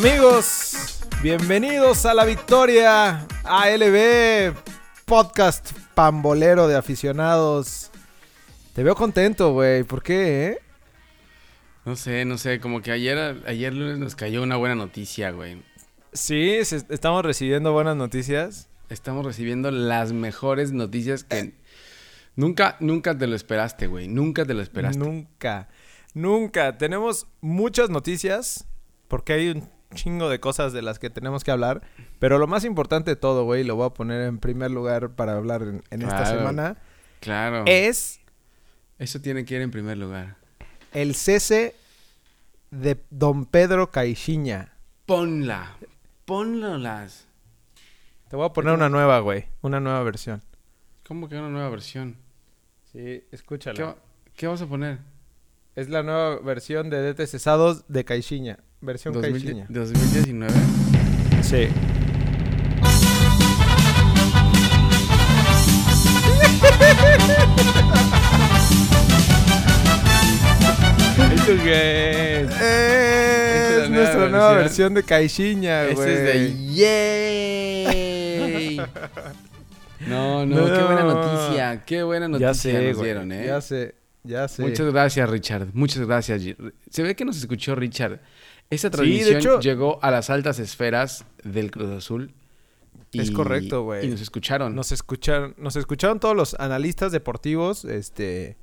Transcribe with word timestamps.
Amigos, 0.00 1.00
bienvenidos 1.22 2.04
a 2.04 2.12
la 2.12 2.26
victoria 2.26 3.26
ALB 3.44 4.54
Podcast 5.06 5.72
Pambolero 5.94 6.68
de 6.68 6.76
aficionados. 6.76 7.90
Te 8.74 8.82
veo 8.82 8.94
contento, 8.94 9.54
güey. 9.54 9.84
¿Por 9.84 10.02
qué, 10.02 10.48
eh? 10.48 10.58
No 11.86 11.96
sé, 11.96 12.26
no 12.26 12.36
sé, 12.36 12.60
como 12.60 12.82
que 12.82 12.92
ayer, 12.92 13.42
ayer 13.46 13.72
lunes 13.72 13.96
nos 13.96 14.14
cayó 14.16 14.42
una 14.42 14.56
buena 14.56 14.74
noticia, 14.74 15.30
güey. 15.30 15.62
Sí, 16.12 16.62
se- 16.66 16.84
estamos 16.90 17.24
recibiendo 17.24 17.72
buenas 17.72 17.96
noticias. 17.96 18.68
Estamos 18.90 19.24
recibiendo 19.24 19.70
las 19.70 20.12
mejores 20.12 20.72
noticias 20.72 21.24
que 21.24 21.54
nunca, 22.34 22.76
nunca 22.80 23.16
te 23.16 23.26
lo 23.26 23.34
esperaste, 23.34 23.86
güey. 23.86 24.08
Nunca 24.08 24.44
te 24.44 24.52
lo 24.52 24.60
esperaste. 24.60 24.98
Nunca, 24.98 25.70
nunca. 26.12 26.76
Tenemos 26.76 27.28
muchas 27.40 27.88
noticias 27.88 28.66
porque 29.08 29.32
hay 29.32 29.48
un 29.48 29.75
chingo 29.94 30.28
de 30.28 30.40
cosas 30.40 30.72
de 30.72 30.82
las 30.82 30.98
que 30.98 31.10
tenemos 31.10 31.44
que 31.44 31.50
hablar. 31.50 31.82
Pero 32.18 32.38
lo 32.38 32.46
más 32.46 32.64
importante 32.64 33.10
de 33.12 33.16
todo, 33.16 33.44
güey, 33.44 33.64
lo 33.64 33.76
voy 33.76 33.86
a 33.86 33.90
poner 33.90 34.22
en 34.22 34.38
primer 34.38 34.70
lugar 34.70 35.10
para 35.10 35.34
hablar 35.36 35.62
en, 35.62 35.82
en 35.90 36.02
esta 36.02 36.26
semana, 36.26 36.76
Claro. 37.20 37.64
es 37.66 38.20
Eso 38.98 39.20
tiene 39.20 39.44
que 39.44 39.54
ir 39.56 39.62
en 39.62 39.70
primer 39.70 39.96
lugar. 39.98 40.36
el 40.92 41.14
cese 41.14 41.74
de 42.70 43.00
don 43.10 43.46
Pedro 43.46 43.90
Caixinha. 43.90 44.72
Ponla. 45.06 45.76
Ponlas. 46.24 47.26
Te 48.28 48.36
voy 48.36 48.46
a 48.46 48.52
poner 48.52 48.74
una 48.74 48.88
nueva, 48.88 49.20
güey. 49.20 49.46
Una 49.62 49.78
nueva 49.80 50.02
versión. 50.02 50.42
¿Cómo 51.06 51.28
que 51.28 51.36
una 51.36 51.48
nueva 51.48 51.70
versión? 51.70 52.16
Sí, 52.92 52.98
¿Qué, 52.98 53.26
escúchala. 53.30 53.84
va- 53.84 53.96
qué 54.34 54.46
vas 54.48 54.60
a 54.62 54.66
poner? 54.66 54.98
Es 55.76 55.88
la 55.88 56.02
nueva 56.02 56.40
versión 56.40 56.90
de 56.90 57.00
DT 57.02 57.26
Cesados 57.28 57.84
de 57.88 58.04
Caixinha. 58.04 58.58
Versión 58.86 59.12
2000 59.14 59.32
Caixinha. 59.42 59.66
2019. 59.68 60.54
Sí. 61.42 61.68
¿Eso 71.34 71.52
qué 71.62 72.40
es? 72.42 72.50
Es 72.50 73.82
es 73.84 73.90
nuestra 73.90 74.28
nueva 74.28 74.52
versión. 74.54 74.94
versión 74.94 74.94
de 74.94 75.02
Caixinha, 75.02 75.84
güey. 75.84 75.92
Ese 75.94 76.12
es 76.12 76.20
de 76.34 76.74
Yay. 78.76 78.80
No, 80.06 80.44
no, 80.46 80.66
qué 80.66 80.82
buena 80.84 81.02
No. 81.02 81.14
noticia. 81.14 81.82
Qué 81.84 82.02
buena 82.04 82.28
noticia 82.28 82.48
Ya 82.48 82.54
sé, 82.54 82.92
nos 82.92 83.02
dieron, 83.02 83.32
¿eh? 83.32 83.46
Ya 83.46 83.60
sé, 83.60 83.96
ya 84.22 84.46
sé. 84.46 84.62
Muchas 84.62 84.86
gracias, 84.92 85.28
Richard. 85.28 85.68
Muchas 85.72 86.06
gracias. 86.06 86.42
Se 86.90 87.02
ve 87.02 87.16
que 87.16 87.24
nos 87.24 87.36
escuchó 87.38 87.74
Richard. 87.74 88.20
Esa 88.70 88.88
de 88.88 88.96
transmisión 88.96 89.36
hecho- 89.38 89.60
llegó 89.60 89.98
a 90.02 90.10
las 90.10 90.30
altas 90.30 90.58
esferas 90.58 91.24
del 91.44 91.70
Cruz 91.70 91.90
Azul. 91.90 92.32
Es 93.12 93.30
correcto, 93.30 93.82
güey. 93.84 94.06
Y 94.06 94.10
nos 94.10 94.20
escucharon. 94.20 94.74
Nos 94.74 94.92
escucharon, 94.92 95.54
nos 95.56 95.76
escucharon 95.76 96.20
todos 96.20 96.36
los 96.36 96.54
analistas 96.54 97.12
deportivos, 97.12 97.84
este, 97.86 98.56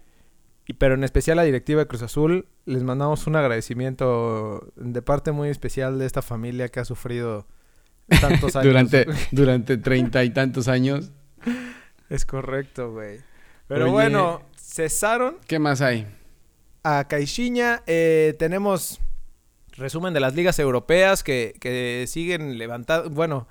y, 0.68 0.74
pero 0.74 0.94
en 0.94 1.04
especial 1.04 1.38
la 1.38 1.44
directiva 1.44 1.80
de 1.82 1.88
Cruz 1.88 2.02
Azul. 2.04 2.46
Les 2.66 2.84
mandamos 2.84 3.26
un 3.26 3.36
agradecimiento 3.36 4.72
de 4.76 5.02
parte 5.02 5.32
muy 5.32 5.50
especial 5.50 5.98
de 5.98 6.06
esta 6.06 6.22
familia 6.22 6.70
que 6.70 6.80
ha 6.82 6.86
sufrido 6.86 7.48
tantos 8.22 8.56
años. 8.56 8.66
durante, 8.68 9.06
durante 9.32 9.78
treinta 9.78 10.24
y 10.24 10.30
tantos 10.30 10.68
años. 10.68 11.12
Es 12.10 12.26
correcto, 12.26 12.92
güey. 12.92 13.22
Pero 13.68 13.86
Oye. 13.86 13.92
bueno, 13.94 14.44
cesaron 14.56 15.38
¿Qué 15.48 15.58
más 15.58 15.82
hay? 15.82 16.06
a 16.84 17.08
Caixinha. 17.08 17.82
Eh, 17.88 18.36
tenemos 18.38 19.00
resumen 19.74 20.14
de 20.14 20.20
las 20.20 20.36
ligas 20.36 20.58
europeas 20.60 21.24
que, 21.24 21.56
que 21.60 22.06
siguen 22.08 22.58
levantando. 22.58 23.10
Bueno, 23.10 23.48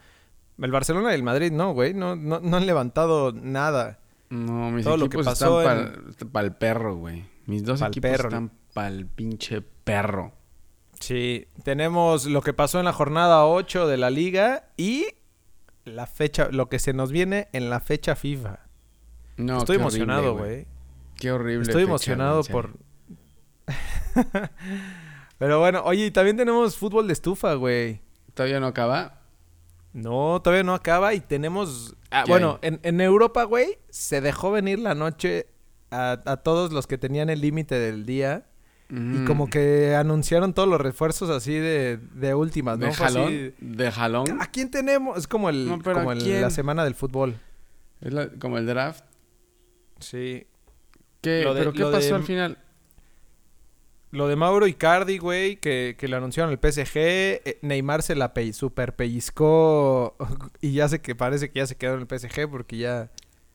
el 0.59 0.71
Barcelona 0.71 1.13
y 1.13 1.15
el 1.15 1.23
Madrid 1.23 1.53
no, 1.53 1.73
güey. 1.73 1.95
No, 1.95 2.17
no, 2.17 2.41
no 2.41 2.57
han 2.57 2.67
levantado 2.67 3.33
nada. 3.33 3.99
No, 4.31 4.71
mis 4.71 4.85
Todo 4.85 4.97
lo 4.97 5.09
que 5.09 5.17
equipos 5.17 5.27
pasó 5.27 5.61
están 5.61 6.31
para 6.33 6.47
el 6.47 6.55
perro, 6.55 6.97
güey. 6.97 7.25
Mis 7.47 7.65
dos 7.65 7.81
Pa'l 7.81 7.91
equipos 7.91 8.11
perro. 8.11 8.29
están 8.29 8.51
para 8.73 8.89
el 8.89 9.07
pinche 9.07 9.61
perro. 9.61 10.33
Sí, 11.01 11.49
tenemos 11.65 12.27
lo 12.27 12.43
que 12.43 12.53
pasó 12.53 12.79
en 12.79 12.85
la 12.85 12.93
jornada 12.93 13.45
8 13.45 13.89
de 13.89 13.97
la 13.97 14.11
liga 14.11 14.69
y 14.77 15.07
la 15.85 16.07
fecha, 16.07 16.49
lo 16.51 16.69
que 16.69 16.79
se 16.79 16.93
nos 16.93 17.11
viene 17.11 17.49
en 17.53 17.71
la 17.71 17.81
fecha 17.81 18.15
FIFA. 18.15 18.61
No, 19.37 19.59
Estoy 19.59 19.77
qué 19.77 19.83
emocionado, 19.83 20.37
güey. 20.37 20.67
Qué 21.17 21.33
horrible. 21.33 21.63
Estoy 21.63 21.83
fecha, 21.83 21.89
emocionado 21.91 22.43
en 22.47 22.53
por... 22.53 22.77
Pero 25.43 25.59
bueno, 25.59 25.83
oye, 25.85 26.07
y 26.07 26.11
también 26.13 26.37
tenemos 26.37 26.77
fútbol 26.77 27.09
de 27.09 27.15
estufa, 27.15 27.55
güey. 27.55 28.01
¿Todavía 28.33 28.61
no 28.61 28.69
acaba? 28.69 29.23
No, 29.93 30.41
todavía 30.41 30.63
no 30.63 30.73
acaba 30.73 31.15
y 31.15 31.21
tenemos... 31.21 31.97
ah, 32.13 32.23
¿Qué 32.25 32.31
bueno, 32.31 32.61
en, 32.63 32.79
en 32.85 33.01
Europa, 33.01 33.43
güey, 33.43 33.79
se 33.91 34.21
dejó 34.21 34.53
venir 34.53 34.79
la 34.79 34.95
noche 34.95 35.49
a, 35.91 36.21
a 36.27 36.37
todos 36.37 36.71
los 36.73 36.87
que 36.87 36.97
tenían 36.97 37.29
el 37.29 37.41
límite 37.41 37.75
del 37.75 38.07
día. 38.07 38.47
Y 38.89 38.95
Mm. 38.95 39.25
como 39.27 39.49
que 39.51 39.97
anunciaron 39.97 40.53
todos 40.55 40.69
los 40.69 40.81
refuerzos 40.81 41.29
así 41.31 41.55
de, 41.55 41.99
de 42.15 42.35
últimas, 42.35 42.79
¿no? 42.79 42.85
¿De 42.87 42.93
así- 42.93 43.03
jalón? 43.03 43.55
¿De 43.59 43.91
jalón? 43.91 44.41
¿A 44.41 44.47
quién 44.51 44.71
tenemos? 44.71 45.19
Es 45.19 45.27
como, 45.27 45.49
el, 45.49 45.67
No, 45.67 45.79
pero 45.81 45.97
como 46.05 46.15
la 46.15 46.51
semana 46.51 46.85
del 46.85 46.95
fútbol. 46.95 47.35
Es 48.01 48.13
la- 48.13 48.29
como 48.39 48.59
el 48.59 48.67
draft. 48.67 49.03
Sí. 49.99 50.47
¿Qué? 51.21 51.31
De- 51.31 51.53
¿Pero 51.55 51.73
qué 51.73 51.85
de- 51.85 51.91
pasó 51.91 52.15
al 52.15 52.23
final? 52.23 52.59
Lo 54.13 54.29
de 54.29 54.37
Mauro 54.37 54.67
Icardi, 54.67 55.19
güey, 55.19 55.57
que, 55.57 55.97
que 55.99 56.07
le 56.07 56.17
anunciaron 56.17 56.53
el 56.53 56.59
PSG. 56.59 56.97
eh, 56.97 57.59
Neymar 57.63 58.03
se 58.03 58.15
la 58.15 58.35
pe 58.35 58.53
super 58.53 58.95
pellizcó 58.95 60.17
y 60.61 60.73
ya 60.75 60.89
sé 60.89 61.01
que 61.01 61.15
parece 61.15 61.51
que 61.51 61.59
ya 61.61 61.67
se 61.67 61.77
quedó 61.77 61.95
en 61.95 62.01
el 62.01 62.07
PSG 62.07 62.49
porque 62.51 62.77
ya... 62.79 63.11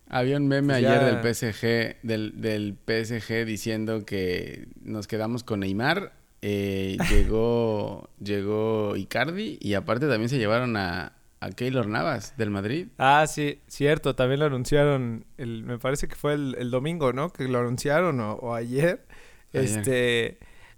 Había 0.09 0.38
un 0.38 0.47
meme 0.47 0.73
Pues 0.73 0.78
ayer 0.78 1.01
ya- 1.01 1.06
del 1.06 1.19
PSG, 1.19 1.97
del, 2.01 2.41
del 2.41 2.75
PSG 2.88 3.45
diciendo 3.45 4.06
que 4.06 4.68
nos 4.81 5.06
quedamos 5.07 5.44
con 5.44 5.59
Neymar. 5.59 6.13
eh, 6.41 6.97
llegó, 7.09 8.09
llegó 8.19 8.95
Icardi 8.95 9.57
y 9.62 9.74
aparte 9.75 10.07
también 10.07 10.29
se 10.29 10.38
llevaron 10.38 10.78
a, 10.78 11.13
a 11.41 11.50
Keylor 11.51 11.88
Navas 11.88 12.35
del 12.38 12.50
Madrid. 12.51 12.88
Ah, 12.97 13.25
sí, 13.28 13.62
cierto. 13.68 14.16
También 14.16 14.39
lo 14.39 14.45
anunciaron, 14.47 15.25
el, 15.38 15.63
me 15.63 15.78
parece 15.78 16.07
que 16.07 16.16
fue 16.16 16.34
el, 16.34 16.56
el 16.57 16.72
domingo, 16.72 17.13
¿no? 17.13 17.31
Que 17.31 17.47
lo 17.47 17.59
anunciaron 17.59 18.19
o, 18.22 18.34
o 18.35 18.56
ayer. 18.56 19.06
Ayer. 19.53 19.79
Este... 19.81 20.38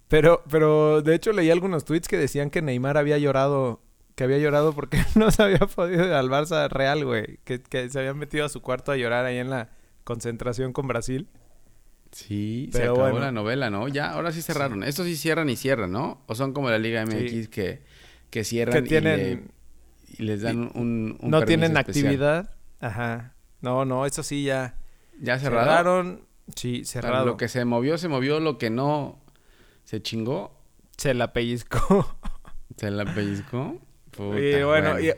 Pero, 0.09 0.43
pero 0.49 1.01
de 1.01 1.15
hecho 1.15 1.31
leí 1.31 1.49
algunos 1.49 1.85
tweets 1.85 2.07
que 2.09 2.17
decían 2.17 2.49
que 2.49 2.61
Neymar 2.61 2.97
había 2.97 3.17
llorado, 3.17 3.81
que 4.15 4.23
había 4.25 4.37
llorado 4.39 4.73
porque 4.73 5.01
no 5.15 5.31
se 5.31 5.41
había 5.43 5.59
podido 5.59 6.05
ir 6.05 6.11
al 6.13 6.29
Barça 6.29 6.67
Real, 6.69 7.05
güey. 7.05 7.37
Que, 7.45 7.61
que 7.61 7.89
se 7.89 7.99
había 7.99 8.13
metido 8.13 8.45
a 8.45 8.49
su 8.49 8.61
cuarto 8.61 8.91
a 8.91 8.97
llorar 8.97 9.25
ahí 9.25 9.37
en 9.37 9.49
la 9.49 9.69
concentración 10.03 10.73
con 10.73 10.87
Brasil. 10.87 11.29
Sí, 12.11 12.69
Pero 12.71 12.85
se 12.85 12.89
acabó 12.89 13.01
bueno. 13.11 13.19
la 13.19 13.31
novela, 13.31 13.69
¿no? 13.69 13.87
Ya, 13.87 14.09
ahora 14.11 14.31
sí 14.31 14.41
cerraron. 14.41 14.83
Estos 14.83 15.05
sí 15.05 15.15
cierran 15.15 15.47
y 15.49 15.55
cierran, 15.55 15.91
¿no? 15.91 16.23
O 16.25 16.33
son 16.33 16.53
como 16.53 16.69
la 16.71 16.79
Liga 16.79 17.05
MX 17.05 17.29
Sí. 17.31 17.47
que, 17.47 17.83
que 18.31 18.43
cierran 18.43 18.73
Que 18.83 18.89
tienen... 18.89 19.19
y, 19.19 19.23
le- 19.23 19.43
y 20.17 20.23
les 20.23 20.41
dan 20.41 20.71
un, 20.73 21.17
un 21.21 21.29
no 21.29 21.43
tienen 21.45 21.77
especial. 21.77 22.05
actividad. 22.07 22.49
Ajá. 22.79 23.35
No, 23.61 23.85
no, 23.85 24.07
eso 24.07 24.23
sí 24.23 24.43
ya. 24.43 24.75
¿Ya 25.21 25.37
cerrado? 25.37 25.67
Cerraron. 25.67 26.25
Sí, 26.55 26.83
cerrado. 26.83 27.27
Lo 27.27 27.37
que 27.37 27.47
se 27.47 27.63
movió, 27.63 27.99
se 27.99 28.07
movió. 28.07 28.39
Lo 28.39 28.57
que 28.57 28.71
no 28.71 29.18
se 29.89 30.01
chingó, 30.03 30.51
Se 30.97 31.15
la 31.15 31.33
pellizcó. 31.33 32.15
se 32.77 32.91
la 32.91 33.05
pellizcó. 33.11 33.79
Puta, 34.11 34.39
y 34.39 34.63
bueno, 34.63 34.99
Y, 34.99 35.13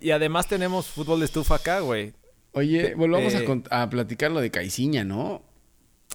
y 0.00 0.10
además 0.12 0.48
tenemos 0.48 0.86
fútbol 0.86 1.18
de 1.18 1.26
estufa 1.26 1.56
acá, 1.56 1.80
güey. 1.80 2.14
Oye, 2.52 2.94
volvamos 2.94 3.34
eh, 3.34 3.62
a, 3.70 3.90
platicar 3.90 4.30
lo 4.30 4.40
de 4.40 4.50
Caiciña, 4.50 5.04
¿no? 5.04 5.42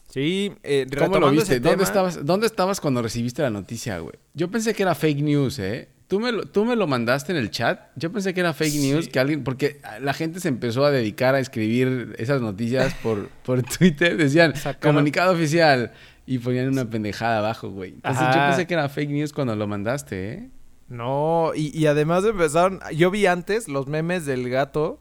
Sí, 0.10 0.54
eh, 0.64 0.88
¿Cómo 0.98 1.20
lo 1.20 1.30
viste? 1.30 1.60
¿Dónde 1.60 1.70
tema- 1.78 1.84
estabas, 1.84 2.26
¿Dónde 2.26 2.48
estabas 2.48 2.82
cuando 2.82 3.04
recibiste 3.04 3.44
la 3.44 3.52
noticia, 3.52 4.00
güey? 4.00 4.16
Yo 4.34 4.50
pensé 4.50 4.74
que 4.74 4.82
era 4.82 4.96
fake 4.96 5.20
news, 5.22 5.60
¿eh? 5.60 5.90
¿Tú 6.08 6.20
me, 6.20 6.32
lo, 6.32 6.46
tú 6.46 6.66
me 6.66 6.76
lo 6.76 6.88
mandaste 6.88 7.32
en 7.34 7.38
el 7.38 7.52
chat. 7.52 7.92
Yo 7.96 8.12
pensé 8.12 8.34
que 8.34 8.40
era 8.40 8.54
fake 8.54 8.72
Sí. 8.72 8.92
news, 8.92 9.08
que 9.10 9.20
alguien... 9.20 9.44
Porque 9.44 9.80
la 10.02 10.14
gente 10.14 10.40
se 10.40 10.48
empezó 10.48 10.84
a 10.84 10.90
dedicar 10.90 11.36
a 11.36 11.40
escribir 11.40 12.16
esas 12.18 12.42
noticias 12.42 12.96
por, 13.04 13.28
por 13.46 13.62
Twitter. 13.78 14.18
Decían, 14.18 14.54
Sacaron- 14.56 14.80
comunicado 14.96 15.34
oficial. 15.34 15.92
Y 16.32 16.38
ponían 16.38 16.68
una 16.68 16.88
pendejada 16.88 17.40
abajo, 17.40 17.70
güey. 17.72 17.94
Entonces 17.96 18.22
yo 18.36 18.40
pensé 18.48 18.68
que 18.68 18.76
era 18.76 18.88
fake 18.88 19.10
news 19.10 19.34
cuando 19.34 19.56
lo 19.56 19.66
mandaste, 19.66 20.34
¿eh? 20.34 20.50
No, 20.88 21.54
y, 21.56 21.76
y 21.76 21.88
además 21.88 22.24
empezaron... 22.24 22.80
Yo 22.96 23.10
vi 23.10 23.26
antes 23.26 23.68
los 23.68 23.88
memes 23.88 24.28
del 24.28 24.48
gato. 24.48 25.00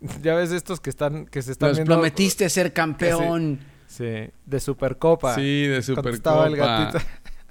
Ya 0.22 0.34
ves 0.34 0.52
estos 0.52 0.80
que 0.80 0.88
están... 0.88 1.26
Que 1.26 1.42
se 1.42 1.52
están 1.52 1.68
Nos 1.70 1.76
viendo... 1.78 1.92
prometiste 1.94 2.48
ser 2.48 2.72
campeón. 2.72 3.60
Sí, 3.86 4.30
de 4.46 4.60
Supercopa. 4.60 5.34
Sí, 5.34 5.66
de 5.66 5.82
Cuando 5.92 6.08
estaba 6.10 6.46
el 6.46 6.52
Supercopa. 6.54 6.84
gatito. 6.92 7.06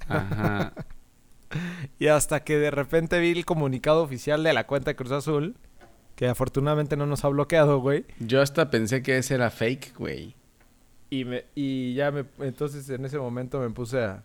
Ajá. 0.08 0.72
Y 2.00 2.08
hasta 2.08 2.40
que 2.42 2.58
de 2.58 2.72
repente 2.72 3.20
vi 3.20 3.30
el 3.30 3.44
comunicado 3.44 4.02
oficial 4.02 4.42
de 4.42 4.52
la 4.52 4.66
cuenta 4.66 4.90
de 4.90 4.96
Cruz 4.96 5.12
Azul, 5.12 5.56
que 6.16 6.26
afortunadamente 6.26 6.96
no 6.96 7.06
nos 7.06 7.24
ha 7.24 7.28
bloqueado, 7.28 7.78
güey. 7.78 8.04
Yo 8.18 8.42
hasta 8.42 8.68
pensé 8.68 9.00
que 9.02 9.16
ese 9.18 9.36
era 9.36 9.50
fake, 9.50 9.94
güey. 9.96 10.34
Y, 11.16 11.24
me, 11.24 11.44
y 11.54 11.94
ya 11.94 12.10
me... 12.10 12.24
Entonces 12.40 12.86
en 12.90 13.02
ese 13.06 13.16
momento 13.18 13.58
me 13.58 13.70
puse 13.70 14.04
a... 14.04 14.22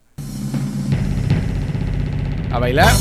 ¿A 2.52 2.60
bailar? 2.60 2.92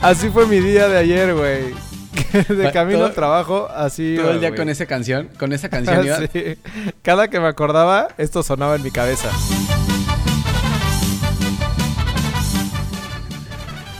Así 0.00 0.28
fue 0.28 0.46
mi 0.46 0.60
día 0.60 0.86
de 0.88 0.98
ayer, 0.98 1.34
güey. 1.34 1.74
De 2.48 2.70
camino 2.70 2.98
todo- 2.98 3.08
al 3.08 3.14
trabajo, 3.14 3.68
así. 3.74 4.14
Todo 4.16 4.30
el 4.30 4.38
día 4.40 4.54
con 4.54 4.68
esa 4.68 4.86
canción, 4.86 5.30
con 5.36 5.52
esa 5.52 5.68
canción 5.70 6.06
iba- 6.06 6.18
Sí. 6.32 6.58
Cada 7.02 7.26
que 7.26 7.40
me 7.40 7.48
acordaba, 7.48 8.06
esto 8.16 8.44
sonaba 8.44 8.76
en 8.76 8.84
mi 8.84 8.92
cabeza. 8.92 9.30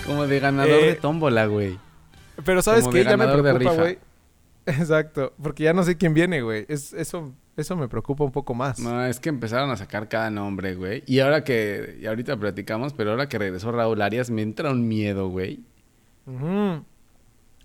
como 0.06 0.28
de 0.28 0.38
ganador 0.38 0.70
Eh, 0.80 0.86
de 0.86 0.94
tómbola, 0.94 1.46
güey. 1.46 1.76
Pero 2.44 2.62
¿sabes 2.62 2.88
de 2.88 3.02
Ya 3.04 3.16
me 3.16 3.26
preocupa, 3.26 3.72
güey. 3.72 3.98
Exacto, 4.66 5.34
porque 5.42 5.64
ya 5.64 5.72
no 5.72 5.82
sé 5.82 5.96
quién 5.96 6.14
viene, 6.14 6.40
güey. 6.42 6.64
Es, 6.68 6.92
eso, 6.92 7.34
eso 7.56 7.76
me 7.76 7.88
preocupa 7.88 8.24
un 8.24 8.32
poco 8.32 8.54
más. 8.54 8.78
No, 8.78 9.04
es 9.04 9.20
que 9.20 9.28
empezaron 9.28 9.70
a 9.70 9.76
sacar 9.76 10.08
cada 10.08 10.30
nombre, 10.30 10.74
güey. 10.74 11.02
Y 11.06 11.20
ahora 11.20 11.44
que, 11.44 11.98
y 12.00 12.06
ahorita 12.06 12.36
platicamos, 12.38 12.92
pero 12.94 13.10
ahora 13.10 13.28
que 13.28 13.38
regresó 13.38 13.72
Raúl 13.72 14.00
Arias, 14.02 14.30
me 14.30 14.42
entra 14.42 14.70
un 14.70 14.88
miedo, 14.88 15.28
güey. 15.28 15.60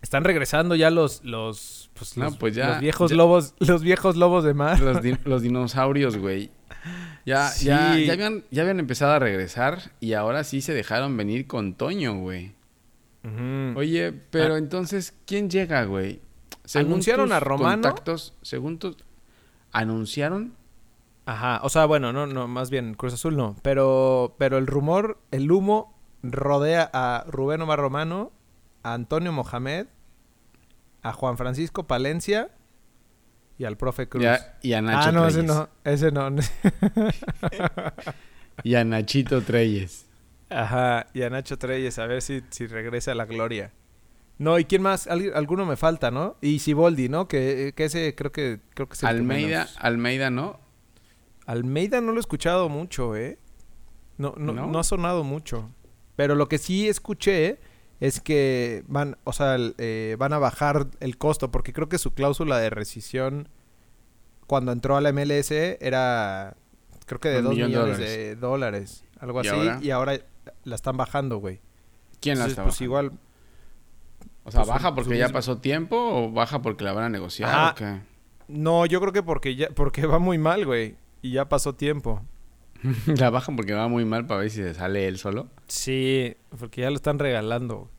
Están 0.01 0.23
regresando 0.23 0.75
ya 0.75 0.89
los, 0.89 1.23
los, 1.25 1.89
pues, 1.93 2.15
No, 2.17 2.25
los, 2.25 2.37
pues 2.37 2.55
ya- 2.55 2.69
los 2.69 2.79
viejos 2.79 3.11
ya- 3.11 3.17
lobos, 3.17 3.53
los 3.59 3.81
viejos 3.83 4.15
lobos 4.15 4.43
de 4.43 4.53
mar. 4.53 4.79
Los, 4.79 5.01
din- 5.01 5.19
los 5.25 5.41
dinosaurios, 5.41 6.17
güey. 6.17 6.51
Ya, 7.25 7.49
Sí. 7.49 7.65
ya, 7.65 7.97
ya 7.97 8.13
habían, 8.13 8.43
ya 8.49 8.61
habían 8.61 8.79
empezado 8.79 9.11
a 9.11 9.19
regresar 9.19 9.91
y 9.99 10.13
ahora 10.13 10.43
sí 10.45 10.61
se 10.61 10.73
dejaron 10.73 11.15
venir 11.17 11.47
con 11.47 11.73
Toño, 11.75 12.17
güey. 12.19 12.53
Oye, 13.75 14.13
pero 14.31 14.55
entonces, 14.55 15.13
¿quién 15.25 15.49
llega, 15.49 15.83
güey? 15.83 16.21
Anunciaron 16.75 17.27
tus 17.27 17.35
a 17.35 17.39
Romano. 17.39 17.81
Contactos, 17.83 18.33
según 18.41 18.79
tus... 18.79 18.97
¿Anunciaron? 19.71 20.55
Ajá, 21.25 21.59
o 21.63 21.69
sea, 21.69 21.85
bueno, 21.85 22.11
no, 22.11 22.25
no, 22.25 22.47
más 22.47 22.71
bien 22.71 22.95
Cruz 22.95 23.13
Azul 23.13 23.37
no, 23.37 23.55
pero, 23.61 24.35
pero 24.39 24.57
el 24.57 24.65
rumor, 24.65 25.19
el 25.29 25.51
humo 25.51 25.95
rodea 26.23 26.89
a 26.91 27.23
Rubén 27.27 27.61
Omar 27.61 27.79
Romano, 27.79 28.31
a 28.81 28.95
Antonio 28.95 29.31
Mohamed, 29.31 29.85
a 31.03 31.13
Juan 31.13 31.37
Francisco 31.37 31.85
Palencia 31.85 32.49
y 33.59 33.65
al 33.65 33.77
profe 33.77 34.09
Cruz. 34.09 34.25
Y 34.63 34.73
a 34.73 34.81
Nacho 34.81 35.09
ah, 35.09 35.11
no, 35.11 35.27
ese 35.27 35.43
no, 35.43 35.69
ese 35.83 36.11
no. 36.11 36.29
Y 38.63 38.75
a 38.75 38.83
Nachito 38.83 39.41
Treyes. 39.41 40.05
Ajá, 40.49 41.07
y 41.13 41.21
a 41.21 41.29
Nacho 41.29 41.57
Treyes, 41.57 41.99
a 41.99 42.07
ver 42.07 42.21
si, 42.21 42.41
si 42.49 42.67
regresa 42.67 43.11
a 43.11 43.15
la 43.15 43.25
gloria. 43.25 43.71
No, 44.39 44.57
¿y 44.57 44.65
quién 44.65 44.81
más? 44.81 45.05
Al- 45.07 45.33
alguno 45.35 45.65
me 45.65 45.75
falta, 45.75 46.09
¿no? 46.11 46.37
Y 46.41 46.59
Siboldi, 46.59 47.09
¿no? 47.09 47.27
Que, 47.27 47.73
que 47.75 47.83
ese 47.85 48.15
creo 48.15 48.31
que 48.31 48.59
creo 48.73 48.87
que 48.87 48.93
es 48.95 49.03
el 49.03 49.09
Almeida. 49.09 49.67
Almeida, 49.77 50.29
¿no? 50.31 50.59
Almeida 51.45 52.01
no 52.01 52.11
lo 52.11 52.17
he 52.17 52.21
escuchado 52.21 52.69
mucho, 52.69 53.15
¿eh? 53.15 53.37
No, 54.17 54.33
no, 54.37 54.53
¿No? 54.53 54.67
no 54.67 54.79
ha 54.79 54.83
sonado 54.83 55.23
mucho. 55.23 55.69
Pero 56.15 56.35
lo 56.35 56.47
que 56.49 56.57
sí 56.57 56.87
escuché 56.89 57.59
es 57.99 58.21
que 58.21 58.83
van, 58.87 59.17
o 59.23 59.33
sea, 59.33 59.57
eh, 59.77 60.15
van 60.19 60.33
a 60.33 60.37
bajar 60.39 60.87
el 60.99 61.17
costo, 61.17 61.51
porque 61.51 61.73
creo 61.73 61.89
que 61.89 61.97
su 61.97 62.13
cláusula 62.13 62.57
de 62.59 62.69
rescisión 62.69 63.49
cuando 64.47 64.71
entró 64.71 64.95
a 64.97 65.01
la 65.01 65.11
MLS 65.11 65.51
era, 65.51 66.55
creo 67.05 67.19
que 67.19 67.29
de 67.29 67.39
Un 67.39 67.43
2 67.45 67.53
millón 67.55 67.71
de 67.71 67.77
millones 67.77 67.97
dólares. 67.97 68.17
de 68.17 68.35
dólares, 68.35 69.03
algo 69.19 69.43
¿Y 69.43 69.47
así, 69.47 69.57
ahora? 69.57 69.79
y 69.81 69.91
ahora 69.91 70.19
la 70.63 70.75
están 70.75 70.97
bajando, 70.97 71.37
güey. 71.37 71.59
¿Quién 72.21 72.39
la 72.39 72.45
está 72.47 72.63
pues 72.63 72.75
bajando? 72.75 72.83
igual, 72.85 73.11
O 74.49 74.51
sea, 74.51 74.61
pues, 74.61 74.69
¿baja 74.69 74.93
porque 74.95 75.17
ya 75.17 75.25
mismo- 75.25 75.37
pasó 75.37 75.57
tiempo 75.59 75.97
o 75.97 76.31
baja 76.31 76.61
porque 76.61 76.83
la 76.83 76.93
van 76.93 77.05
a 77.05 77.09
negociar 77.09 77.71
o 77.71 77.75
qué? 77.75 77.99
no, 78.47 78.85
yo 78.85 78.99
creo 78.99 79.13
que 79.13 79.23
porque 79.23 79.55
ya, 79.55 79.69
porque 79.69 80.05
va 80.05 80.19
muy 80.19 80.37
mal, 80.37 80.65
güey, 80.65 80.95
y 81.21 81.31
ya 81.31 81.47
pasó 81.49 81.73
tiempo. 81.75 82.21
la 83.07 83.29
bajan 83.29 83.55
porque 83.55 83.73
va 83.73 83.87
muy 83.87 84.05
mal 84.05 84.25
para 84.25 84.41
ver 84.41 84.49
si 84.49 84.57
se 84.57 84.73
sale 84.73 85.07
él 85.07 85.17
solo. 85.17 85.47
Sí, 85.67 86.35
porque 86.57 86.81
ya 86.81 86.89
lo 86.89 86.95
están 86.95 87.19
regalando. 87.19 87.89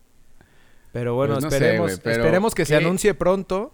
Pero 0.91 1.15
bueno, 1.15 1.35
Pues 1.35 1.45
no 1.45 1.49
sé, 1.51 1.55
esperemos, 1.57 1.85
güey, 1.91 1.99
pero 2.03 2.15
esperemos 2.23 2.55
que 2.55 2.65
se 2.65 2.75
anuncie 2.75 3.13
pronto. 3.13 3.73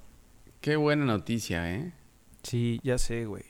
Qué 0.62 0.76
buena 0.76 1.06
noticia, 1.06 1.74
¿eh? 1.74 1.94
Sí, 2.44 2.80
ya 2.84 2.98
sé, 2.98 3.26
güey. 3.26 3.44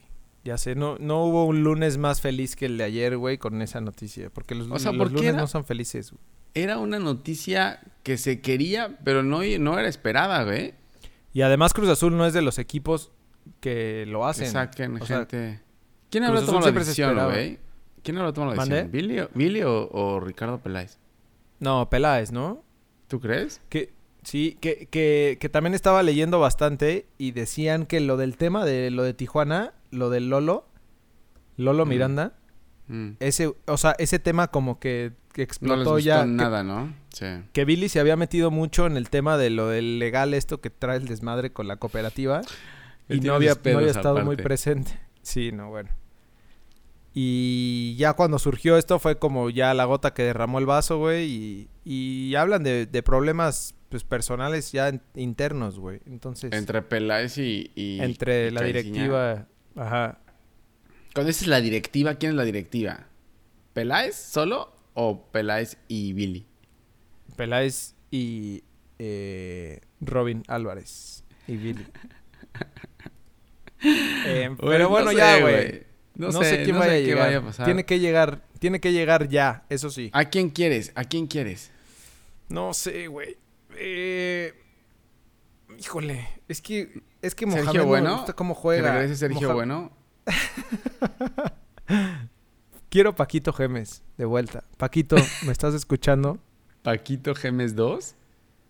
Ya 0.45 0.57
sé, 0.57 0.75
no, 0.75 0.97
no 1.00 1.25
hubo 1.25 1.45
un 1.45 1.63
lunes 1.63 1.97
más 1.97 2.21
feliz 2.21 2.56
que 2.56 2.68
el 2.68 2.77
de 2.77 2.85
ayer, 2.85 3.18
güey, 3.18 3.38
con 3.38 3.62
esa 3.62 3.81
noticia. 3.81 4.29
Porque 4.29 4.56
los, 4.56 4.69
O 4.71 4.79
sea, 4.79 4.91
los 4.94 5.00
¿por 5.00 5.09
qué 5.09 5.15
lunes 5.27 5.35
no 5.35 5.47
son 5.47 5.65
felices. 5.65 6.12
güey. 6.12 6.21
Era 6.54 6.78
una 6.78 7.00
noticia 7.00 7.80
que 8.04 8.18
se 8.18 8.42
quería, 8.42 8.98
pero 9.04 9.22
no, 9.24 9.40
no 9.60 9.78
era 9.80 9.88
esperada, 9.88 10.44
güey. 10.44 10.74
Y 11.34 11.42
además 11.42 11.74
Cruz 11.74 11.90
Azul 11.90 12.16
no 12.18 12.26
es 12.26 12.34
de 12.34 12.42
los 12.42 12.58
equipos 12.58 13.12
que 13.60 14.06
lo 14.08 14.26
hacen. 14.26 14.46
Que 14.46 14.52
saquen 14.52 15.06
sea, 15.06 15.18
gente. 15.20 15.62
¿Quién 16.10 16.24
habrá 16.24 16.42
tomado 16.46 16.66
la 16.66 16.72
decisión, 16.72 17.16
güey? 17.26 17.60
¿Quién 18.02 18.18
habrá 18.18 18.34
tomado 18.34 18.56
la 18.56 18.64
decisión? 18.64 18.92
¿Billy, 18.92 19.20
o, 19.20 19.30
Billy 19.34 19.62
o- 19.64 19.90
o 19.92 20.20
Ricardo 20.20 20.60
Peláez? 20.60 20.98
No, 21.60 21.90
Peláez, 21.90 22.32
¿no? 22.32 22.64
¿Tú 23.08 23.20
crees? 23.20 23.62
Que 23.70 23.94
sí, 24.24 24.58
que, 24.62 24.88
que, 24.90 25.38
que 25.40 25.50
también 25.50 25.74
estaba 25.74 26.02
leyendo 26.04 26.40
bastante 26.40 27.06
y 27.18 27.32
decían 27.32 27.86
que 27.86 28.00
lo 28.00 28.18
del 28.18 28.38
tema 28.38 28.66
de 28.66 28.90
lo 28.92 29.04
de 29.04 29.14
Tijuana, 29.14 29.74
lo 29.92 30.10
del 30.10 30.30
Lolo, 30.30 30.66
Lolo 31.58 31.86
Mm. 31.86 31.90
Miranda, 31.90 32.34
Mm. 32.88 33.12
ese, 33.19 33.54
o 33.66 33.78
sea, 33.78 33.95
ese 34.00 34.19
tema 34.19 34.48
como 34.48 34.80
que, 34.80 35.12
que 35.34 35.42
No 35.42 35.44
les 35.44 35.48
explotó 35.50 35.78
gustó 35.94 36.00
ya. 36.00 36.22
que- 36.22 36.28
nada, 36.28 36.63
¿no? 36.63 36.94
Sí. 37.13 37.25
que 37.51 37.66
Billy 37.66 37.89
se 37.89 38.00
había 38.00 38.16
metido 38.16 38.51
mucho 38.51 38.86
en 38.86 38.95
el 38.98 39.10
tema 39.10 39.38
de 39.38 39.50
lo 39.50 39.68
del 39.68 39.98
legal, 40.00 40.34
esto 40.34 40.62
que 40.62 40.69
trae 40.69 40.98
el 40.98 41.07
desmadre 41.07 41.51
con 41.51 41.68
la 41.68 41.78
cooperativa. 41.78 42.42
Y 43.10 43.19
no 43.22 43.34
había, 43.36 43.56
no 43.63 43.78
había 43.80 43.92
estado 43.92 44.24
muy 44.24 44.36
presente. 44.36 45.00
Sí, 45.22 45.51
no, 45.51 45.69
bueno. 45.69 45.89
Y 47.13 47.95
ya 47.98 48.13
cuando 48.13 48.38
surgió 48.38 48.78
esto 48.78 49.00
fue 49.00 49.18
como 49.18 49.50
ya 49.50 49.74
la 49.74 49.86
gota 49.86 50.13
que 50.13 50.24
derramó 50.24 50.60
el 50.60 50.66
vaso, 50.66 51.00
güey. 51.00 51.25
Y, 51.25 51.69
y 51.84 52.36
hablan 52.36 52.63
de, 52.63 52.86
de 52.86 53.01
problemas 53.04 53.74
pues, 53.89 54.04
personales 54.04 54.72
ya 54.72 54.89
en- 54.89 55.01
internos, 55.16 55.80
güey. 55.80 56.00
Entonces, 56.06 56.45
entre, 56.54 56.57
Entre 56.80 56.81
Peláez 56.84 57.38
y... 57.39 57.72
y- 57.75 58.01
y 58.04 58.51
la 58.51 58.62
directiva... 58.62 59.48
Ajá. 59.75 60.19
Cuando 61.18 61.30
dices 61.30 61.48
la 61.48 61.62
directiva, 61.62 62.14
¿quién 62.14 62.34
es 62.34 62.36
la 62.36 62.44
directiva? 62.44 63.08
¿Peláez 63.74 64.16
solo 64.16 64.72
o 64.94 65.24
Peláez 65.31 65.78
y 65.88 66.14
Billy? 66.14 66.46
Peláez 67.36 67.96
y 68.12 68.64
eh, 69.00 69.81
Robin 70.00 70.44
Álvarez 70.48 71.24
y 71.48 71.58
Billy. 71.58 71.88
Eh, 73.84 74.50
Pues, 74.58 74.70
pero 74.72 74.84
no 74.84 74.89
bueno, 74.91 75.10
sé, 75.12 75.18
ya, 75.18 75.39
güey. 75.39 75.84
No, 76.13 76.27
No, 76.27 76.44
sé, 76.44 76.50
sé 76.50 76.63
quién 76.63 76.75
no 76.75 76.80
vaya 76.82 76.91
sé 76.94 77.00
qué 77.00 77.06
llegar. 77.06 77.25
vaya 77.27 77.38
a 77.39 77.41
pasar. 77.41 77.65
Tiene 77.65 77.84
que 77.86 78.00
llegar, 78.00 78.44
tiene 78.60 78.80
que 78.80 78.91
llegar 78.91 79.27
ya, 79.27 79.65
eso 79.70 79.89
sí. 79.89 80.12
¿A 80.13 80.25
quién 80.25 80.51
quieres? 80.51 80.91
¿A 80.94 81.03
quién 81.03 81.25
quieres? 81.25 81.72
No 82.50 82.74
sé, 82.75 83.08
güey. 83.08 83.38
Eh, 83.75 84.53
híjole, 85.80 86.27
es 86.48 86.62
que 86.62 87.01
es 87.24 87.34
que 87.34 87.48
Mohamed 87.48 87.63
Sergio 87.65 87.80
no 87.82 87.86
me 87.86 87.89
Bueno. 87.89 88.18
gusta 88.18 88.34
cómo 88.34 88.53
Que 88.56 88.62
juega. 88.62 88.94
regrese 88.94 89.15
Sergio 89.15 89.53
Bueno. 89.53 89.91
Quiero 92.89 93.15
Paquito 93.15 93.53
Gemes 93.53 94.03
de 94.17 94.25
vuelta. 94.25 94.63
Paquito, 94.77 95.15
¿me 95.46 95.51
estás 95.51 95.74
escuchando? 95.74 96.39
Paquito 96.84 97.36
Gemes 97.36 97.75
2. 97.75 98.15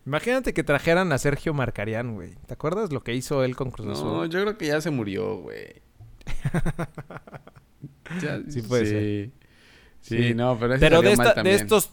Imagínate 0.05 0.53
que 0.53 0.63
trajeran 0.63 1.11
a 1.11 1.17
Sergio 1.17 1.53
Marcarián, 1.53 2.15
güey. 2.15 2.35
¿Te 2.47 2.53
acuerdas 2.53 2.91
lo 2.93 3.03
que 3.03 3.13
hizo 3.13 3.43
él 3.43 3.55
con 3.55 3.71
Cruz 3.71 3.87
No, 3.87 3.93
Azul? 3.93 4.29
yo 4.29 4.41
creo 4.41 4.57
que 4.57 4.67
ya 4.67 4.79
se 4.81 4.89
murió, 4.89 5.37
güey. 5.37 5.81
Ya- 8.21 8.39
Sí 8.47 8.61
puede 8.61 8.85
sí. 8.85 8.91
ser. 8.91 9.31
Sí, 10.01 10.27
Sí. 10.29 10.33
no, 10.33 10.57
pero 10.57 10.75
ese 10.75 10.79
Pero 10.85 11.01
de, 11.01 11.15
mal 11.17 11.43
de 11.43 11.53
estos 11.55 11.91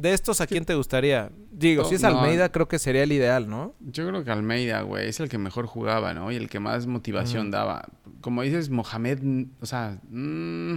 de 0.00 0.12
estos 0.12 0.40
a 0.40 0.46
quién 0.46 0.64
te 0.64 0.74
gustaría? 0.74 1.30
Digo, 1.52 1.82
No, 1.82 1.88
si 1.88 1.94
es 1.96 2.02
no. 2.02 2.08
Almeida 2.08 2.50
creo 2.50 2.68
que 2.68 2.78
sería 2.78 3.02
el 3.02 3.12
ideal, 3.12 3.48
¿no? 3.48 3.74
Yo 3.80 4.06
creo 4.08 4.24
que 4.24 4.30
Almeida, 4.30 4.82
güey, 4.82 5.08
es 5.08 5.20
el 5.20 5.28
que 5.28 5.38
mejor 5.38 5.66
jugaba, 5.66 6.14
¿no? 6.14 6.30
Y 6.32 6.36
el 6.36 6.48
que 6.48 6.60
más 6.60 6.86
motivación 6.86 7.50
daba. 7.50 7.88
Como 8.20 8.42
dices, 8.42 8.70
Mohamed, 8.70 9.46
o 9.60 9.66
sea, 9.66 9.98
mm, 10.10 10.74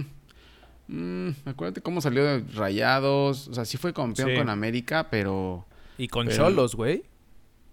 mm, 0.88 1.28
acuérdate 1.46 1.80
cómo 1.80 2.00
salió 2.00 2.24
de 2.24 2.40
Rayados, 2.54 3.48
o 3.48 3.54
sea, 3.54 3.64
sí 3.64 3.76
fue 3.76 3.92
campeón 3.92 4.30
Sí. 4.30 4.36
con 4.36 4.48
América, 4.48 5.08
pero 5.10 5.66
Y 5.98 6.08
con 6.08 6.28
Cholos, 6.28 6.74
güey. 6.74 7.04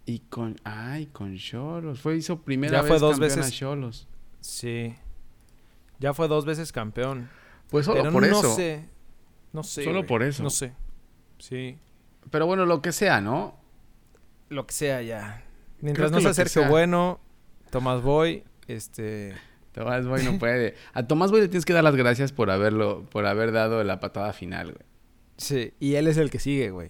y 0.06 0.20
con, 0.20 0.56
ay, 0.64 1.08
con 1.08 1.36
Cholos, 1.38 2.00
fue 2.00 2.18
hizo 2.18 2.42
primera 2.42 2.74
Ya 2.78 2.82
vez 2.82 2.90
fue 2.90 3.00
dos 3.00 3.12
campeón 3.20 3.32
a 3.32 3.36
veces. 3.42 3.54
Cholos. 3.58 4.08
Sí. 4.40 4.96
Ya 6.00 6.14
fue 6.14 6.28
dos 6.28 6.46
veces 6.46 6.72
campeón. 6.72 7.30
Pues 7.70 7.86
solo 7.86 8.02
Pero 8.02 8.12
por 8.12 8.28
no 8.28 8.40
eso. 8.40 8.56
sé. 8.56 8.86
No 9.54 9.64
sé. 9.64 9.84
Solo 9.84 10.06
por 10.06 10.24
eso. 10.24 10.42
No 10.44 10.50
sé. 10.50 10.74
Sí. 11.42 11.78
Pero 12.30 12.46
bueno, 12.46 12.66
lo 12.66 12.82
que 12.82 12.92
sea, 12.92 13.20
¿no? 13.20 13.56
Lo 14.50 14.68
que 14.68 14.74
sea 14.74 15.02
ya. 15.02 15.44
Mientras 15.82 16.12
no 16.12 16.20
sea 16.20 16.30
lo 16.30 16.30
que 16.32 16.36
Sergio 16.36 16.62
sea. 16.62 16.70
Bueno, 16.70 17.20
Tomás 17.72 18.02
Boy, 18.02 18.44
este... 18.68 19.34
Tomás 19.72 20.06
Boy 20.06 20.24
no 20.24 20.38
puede. 20.38 20.76
A 20.94 21.08
Tomás 21.08 21.32
Boy 21.32 21.42
le 21.42 21.48
tienes 21.48 21.66
que 21.66 21.74
dar 21.74 21.84
las 21.84 21.96
gracias 21.96 22.32
por 22.34 22.52
haberlo, 22.52 23.06
por 23.10 23.26
haber 23.26 23.52
dado 23.52 23.84
la 23.84 24.00
patada 24.00 24.34
final, 24.34 24.74
güey. 24.74 24.86
Sí, 25.38 25.74
y 25.80 25.96
él 25.96 26.08
es 26.08 26.18
el 26.18 26.30
que 26.30 26.40
sigue, 26.40 26.70
güey. 26.72 26.90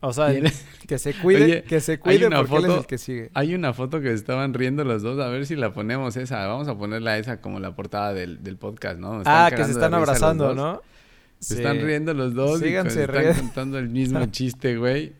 O 0.00 0.12
sea, 0.12 0.30
él- 0.32 0.50
que 0.86 0.98
se 0.98 1.12
cuide, 1.14 1.44
Oye, 1.44 1.62
que 1.64 1.80
se 1.80 1.98
cuide 1.98 2.26
una 2.28 2.38
porque 2.44 2.56
él 2.56 2.70
es 2.70 2.76
el 2.78 2.86
que 2.86 2.98
sigue. 2.98 3.30
Hay 3.34 3.54
una 3.54 3.72
foto 3.74 4.00
que 4.00 4.12
estaban 4.12 4.54
riendo 4.54 4.84
los 4.84 5.02
dos, 5.02 5.18
a 5.20 5.28
ver 5.28 5.44
si 5.44 5.56
la 5.56 5.72
ponemos 5.74 6.16
esa. 6.16 6.46
Vamos 6.46 6.68
a 6.68 6.78
ponerla 6.78 7.18
esa 7.18 7.40
como 7.40 7.58
la 7.58 7.74
portada 7.74 8.14
del, 8.14 8.42
del 8.44 8.56
podcast, 8.58 8.98
¿no? 8.98 9.18
Están 9.18 9.46
Ah, 9.46 9.50
que 9.54 9.64
se 9.64 9.72
están 9.72 9.92
abrazando. 9.92 10.54
¿no? 10.54 10.80
Se 11.44 11.54
Sí. 11.56 11.60
están 11.60 11.80
riendo 11.80 12.14
los 12.14 12.34
dos 12.34 12.58
Síganse 12.60 13.02
y 13.02 13.06
pues, 13.06 13.08
están 13.08 13.22
riendo. 13.22 13.40
contando 13.42 13.78
el 13.78 13.88
mismo 13.88 14.24
chiste, 14.30 14.76
güey. 14.76 15.12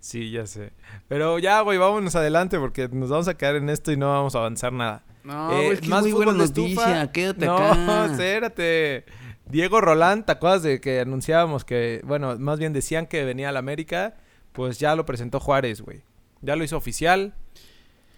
Sí, 0.00 0.30
ya 0.30 0.46
sé. 0.46 0.72
Pero 1.08 1.38
ya, 1.38 1.60
güey, 1.60 1.78
vámonos 1.78 2.16
adelante 2.16 2.58
porque 2.58 2.88
nos 2.88 3.10
vamos 3.10 3.28
a 3.28 3.34
quedar 3.34 3.56
en 3.56 3.68
esto 3.68 3.92
y 3.92 3.96
no 3.96 4.08
vamos 4.10 4.34
a 4.34 4.38
avanzar 4.38 4.72
nada. 4.72 5.04
No, 5.24 5.52
Eh, 5.52 5.68
es 5.72 5.80
que 5.80 5.84
es 5.86 5.90
más 5.90 6.02
muy 6.02 6.12
buena 6.12 6.32
noticia. 6.32 7.10
Quédate 7.12 7.46
no, 7.46 7.56
acá. 7.56 8.06
espérate. 8.10 9.04
Diego 9.46 9.80
Rolán, 9.80 10.24
¿te 10.24 10.32
acuerdas 10.32 10.62
de 10.62 10.80
que 10.80 11.00
anunciábamos 11.00 11.64
que, 11.64 12.00
bueno, 12.04 12.38
más 12.38 12.58
bien 12.58 12.72
decían 12.72 13.06
que 13.06 13.24
venía 13.24 13.50
a 13.50 13.52
la 13.52 13.58
América? 13.58 14.16
Pues 14.52 14.78
ya 14.78 14.96
lo 14.96 15.04
presentó 15.04 15.38
Juárez, 15.40 15.82
güey. 15.82 16.00
Ya 16.40 16.56
lo 16.56 16.64
hizo 16.64 16.76
oficial. 16.76 17.34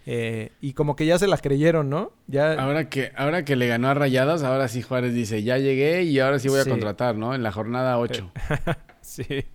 Eh, 0.07 0.51
y 0.61 0.73
como 0.73 0.95
que 0.95 1.05
ya 1.07 1.17
se 1.17 1.25
la 1.27 1.37
creyeron, 1.37 1.89
¿no? 1.89 2.11
Ya, 2.27 2.53
Ahora 2.61 2.89
que, 2.89 3.11
ahora 3.15 3.43
que 3.43 3.55
le 3.55 3.67
ganó 3.67 3.87
a 3.89 3.93
Rayadas, 3.95 4.43
ahora 4.43 4.67
sí 4.67 4.81
Juárez 4.83 5.13
dice, 5.15 5.41
ya 5.41 5.57
llegué 5.57 6.03
y 6.03 6.19
ahora 6.19 6.37
sí 6.39 6.47
voy 6.47 6.59
a 6.59 6.63
Sí. 6.63 6.69
contratar, 6.69 7.15
¿no? 7.15 7.33
En 7.33 7.41
la 7.41 7.51
jornada 7.51 7.97
8. 7.97 8.31
sí. 9.01 9.45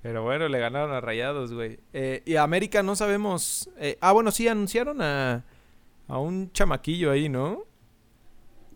Pero 0.00 0.22
bueno, 0.24 0.48
le 0.48 0.58
ganaron 0.58 0.92
a 0.92 1.00
Rayados, 1.00 1.52
güey. 1.52 1.78
Eh, 1.92 2.22
y 2.24 2.36
a 2.36 2.42
América 2.42 2.82
no 2.82 2.96
sabemos. 2.96 3.68
eh, 3.78 3.98
ah, 4.00 4.12
bueno, 4.12 4.30
sí, 4.30 4.48
anunciaron 4.48 5.00
a, 5.02 5.44
a 6.08 6.18
un 6.18 6.50
chamaquillo 6.52 7.10
ahí, 7.10 7.28
¿no? 7.28 7.64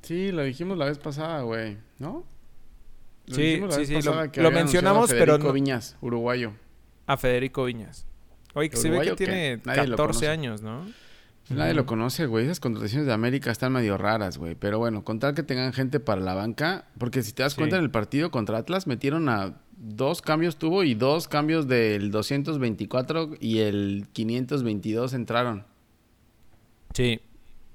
Sí, 0.03 0.31
lo 0.31 0.45
dijimos 0.45 0.79
la 0.79 0.85
vez 0.85 0.99
pasada, 0.99 1.41
güey, 1.43 1.79
¿no? 1.99 2.25
Lo 3.27 3.35
Sí, 3.35 3.57
sí, 3.57 3.61
vez 3.79 3.89
sí, 3.89 4.03
lo- 4.03 4.25
lo 4.43 4.51
mencionamos, 4.53 5.11
pero 5.11 5.33
Federico 5.33 5.49
no- 5.49 5.53
Viñas, 5.53 5.97
uruguayo. 6.01 6.53
A 7.07 7.17
Federico 7.17 7.65
Viñas. 7.65 8.07
Oye, 8.57 8.71
que 8.71 8.77
se 8.77 8.91
ve 8.91 9.01
que 9.01 9.15
tiene 9.15 9.61
Nadie 9.65 9.87
lo 9.87 9.97
14 9.97 9.97
conoce. 9.97 10.29
años, 10.29 10.63
¿no? 10.63 10.85
Nadie 11.49 11.75
lo 11.75 11.87
conoce, 11.87 12.27
güey. 12.27 12.45
Esas 12.47 12.59
contrataciones 12.59 13.07
de 13.07 13.13
América 13.13 13.53
están 13.53 13.73
medio 13.73 13.97
raras, 13.97 14.37
güey. 14.37 14.57
Pero 14.57 14.79
bueno, 14.81 15.05
contar 15.05 15.35
que 15.35 15.45
tengan 15.45 15.73
gente 15.73 16.01
para 16.01 16.21
la 16.21 16.35
banca. 16.35 16.87
Porque 16.99 17.23
si 17.23 17.33
te 17.33 17.45
das 17.45 17.53
Sí. 17.53 17.59
cuenta 17.59 17.77
en 17.77 17.85
el 17.85 17.91
partido 17.93 18.33
contra 18.33 18.59
Atlas, 18.59 18.89
metieron 18.89 19.29
a 19.29 19.61
dos 19.77 20.23
cambios 20.23 20.57
tuvo 20.57 20.83
y 20.83 20.95
dos 20.95 21.29
cambios 21.29 21.69
del 21.69 22.11
224 22.11 23.35
y 23.39 23.59
el 23.61 24.09
522 24.13 25.13
entraron. 25.15 25.65
Sí, 26.95 27.21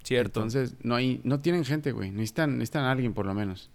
cierto. 0.04 0.40
Entonces, 0.42 0.76
no 0.82 0.96
hay, 0.96 1.22
no 1.24 1.40
tienen 1.40 1.64
gente, 1.64 1.92
güey. 1.92 2.12
Necesitan, 2.12 2.58
necesitan 2.58 2.84
a 2.86 2.92
alguien 2.92 3.14
por 3.14 3.26
lo 3.26 3.34
menos. 3.34 3.70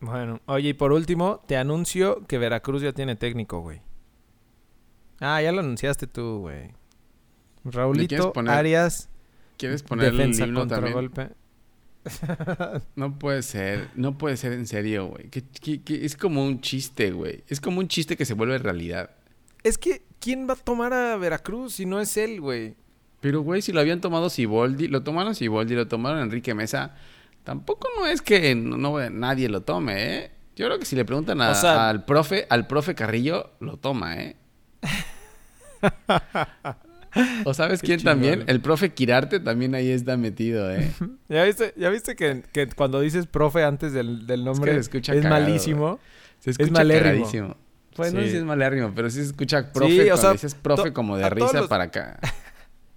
Bueno, 0.00 0.40
oye, 0.46 0.70
y 0.70 0.74
por 0.74 0.92
último, 0.92 1.42
te 1.46 1.56
anuncio 1.56 2.26
que 2.26 2.38
Veracruz 2.38 2.82
ya 2.82 2.92
tiene 2.92 3.14
técnico, 3.16 3.60
güey. 3.60 3.80
Ah, 5.20 5.40
ya 5.42 5.52
lo 5.52 5.60
anunciaste 5.60 6.06
tú, 6.06 6.38
güey. 6.40 6.70
Raulito 7.64 8.32
poner 8.32 8.52
Arias, 8.54 9.08
¿Quieres 9.56 9.82
poner 9.82 10.12
el 10.12 10.34
himno 10.38 10.66
también? 10.66 10.92
golpe. 10.92 11.30
No 12.94 13.18
puede 13.18 13.42
ser, 13.42 13.88
no 13.96 14.16
puede 14.16 14.36
ser 14.36 14.52
en 14.52 14.66
serio, 14.66 15.06
güey. 15.06 15.28
Que- 15.30 15.42
que- 15.42 15.82
que 15.82 16.04
es 16.04 16.16
como 16.16 16.44
un 16.44 16.60
chiste, 16.60 17.10
güey. 17.10 17.42
Es 17.48 17.60
como 17.60 17.80
un 17.80 17.88
chiste 17.88 18.16
que 18.16 18.24
se 18.24 18.34
vuelve 18.34 18.58
realidad. 18.58 19.10
Es 19.64 19.78
que, 19.78 20.02
¿quién 20.20 20.48
va 20.48 20.52
a 20.52 20.56
tomar 20.56 20.92
a 20.92 21.16
Veracruz 21.16 21.74
si 21.74 21.86
no 21.86 22.00
es 22.00 22.16
él, 22.16 22.40
güey? 22.40 22.76
Pero, 23.20 23.40
güey, 23.40 23.62
si 23.62 23.72
lo 23.72 23.80
habían 23.80 24.00
tomado 24.00 24.30
Siboldi, 24.30 24.86
lo 24.88 25.02
tomaron 25.02 25.34
Siboldi, 25.34 25.74
lo 25.74 25.88
tomaron 25.88 26.20
Enrique 26.20 26.54
Mesa, 26.54 26.94
tampoco 27.42 27.88
no 27.98 28.06
es 28.06 28.22
que 28.22 28.54
no, 28.54 28.76
no- 28.76 29.10
nadie 29.10 29.48
lo 29.48 29.62
tome, 29.62 30.16
¿eh? 30.18 30.30
Yo 30.54 30.66
creo 30.66 30.78
que 30.78 30.84
si 30.84 30.94
le 30.94 31.04
preguntan 31.04 31.40
a- 31.40 31.50
O 31.50 31.54
sea- 31.54 31.88
al 31.90 32.04
profe, 32.04 32.46
al 32.50 32.66
profe 32.68 32.94
Carrillo, 32.94 33.50
lo 33.58 33.78
toma, 33.78 34.16
¿eh? 34.22 34.36
¿O 37.44 37.54
sabes 37.54 37.80
Qué 37.80 37.86
quién 37.88 38.02
también? 38.02 38.44
El 38.46 38.60
profe 38.60 38.92
Quirarte 38.92 39.40
también 39.40 39.74
ahí 39.74 39.90
está 39.90 40.16
metido, 40.18 40.70
¿eh? 40.70 40.90
¿Ya 41.28 41.44
viste, 41.44 41.72
ya 41.76 41.88
viste 41.88 42.14
que, 42.14 42.42
que 42.52 42.66
cuando 42.68 43.00
dices 43.00 43.26
profe 43.26 43.64
antes 43.64 43.92
del, 43.94 44.26
del 44.26 44.44
nombre 44.44 44.76
es, 44.76 44.88
cagado, 44.90 45.22
malísimo? 45.28 45.98
Se 46.40 46.50
escucha 46.50 46.70
malérrimo. 46.72 47.56
Pues 47.94 48.12
no 48.12 48.20
Sí. 48.20 48.26
sé 48.26 48.32
si 48.32 48.36
es 48.38 48.44
malérrimo, 48.44 48.92
pero 48.94 49.08
sí 49.08 49.20
se 49.20 49.26
escucha 49.28 49.72
profe 49.72 50.04
Sí, 50.04 50.10
o 50.10 50.16
sea, 50.18 50.32
dices 50.32 50.54
profe 50.54 50.92
como 50.92 51.16
de 51.16 51.30
risa 51.30 51.60
los- 51.60 51.68
para 51.68 51.84
acá. 51.84 52.18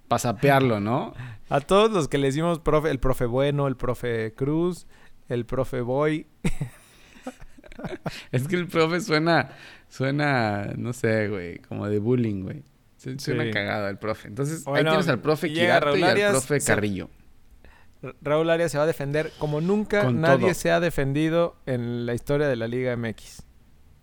Para 0.10 0.20
sapearlo, 0.20 0.80
¿no? 0.82 1.14
A 1.50 1.62
todos 1.62 1.90
los 1.92 2.08
que 2.10 2.18
le 2.18 2.28
decimos 2.28 2.60
profe, 2.60 2.90
el 2.92 3.00
profe 3.00 3.26
bueno, 3.26 3.68
el 3.68 3.78
profe 3.78 4.34
Cruz, 4.36 4.86
el 5.30 5.46
profe 5.46 5.80
Boy. 5.82 6.28
Es 8.32 8.48
que 8.48 8.58
el 8.58 8.68
profe 8.68 9.00
suena, 9.00 9.50
suena, 9.90 10.74
no 10.78 10.94
sé, 10.94 11.28
güey, 11.28 11.60
como 11.60 11.88
de 11.88 12.00
bullying, 12.00 12.44
güey. 12.44 12.64
Su- 12.98 13.18
Suena 13.20 13.44
Sí. 13.46 13.52
cagado 13.52 13.88
el 13.90 13.98
profe. 13.98 14.28
Entonces, 14.28 14.64
Bueno, 14.66 14.90
ahí 14.90 14.96
tienes 14.96 15.08
al 15.10 15.20
profe 15.22 15.52
Quirarte 15.52 16.00
y 16.00 16.04
al 16.04 16.32
profe 16.32 16.60
Carrillo. 16.60 17.10
Ra- 18.02 18.14
Raúl 18.22 18.50
Arias 18.50 18.72
se 18.72 18.78
va 18.78 18.84
a 18.86 18.88
defender 18.88 19.32
como 19.40 19.62
nunca 19.62 20.04
Con 20.06 20.22
nadie 20.22 20.46
todo. 20.48 20.54
se 20.54 20.72
ha 20.72 20.80
defendido 20.80 21.56
en 21.66 22.06
la 22.06 22.14
historia 22.14 22.48
de 22.48 22.56
la 22.56 22.68
Liga 22.68 22.96
MX. 22.96 23.44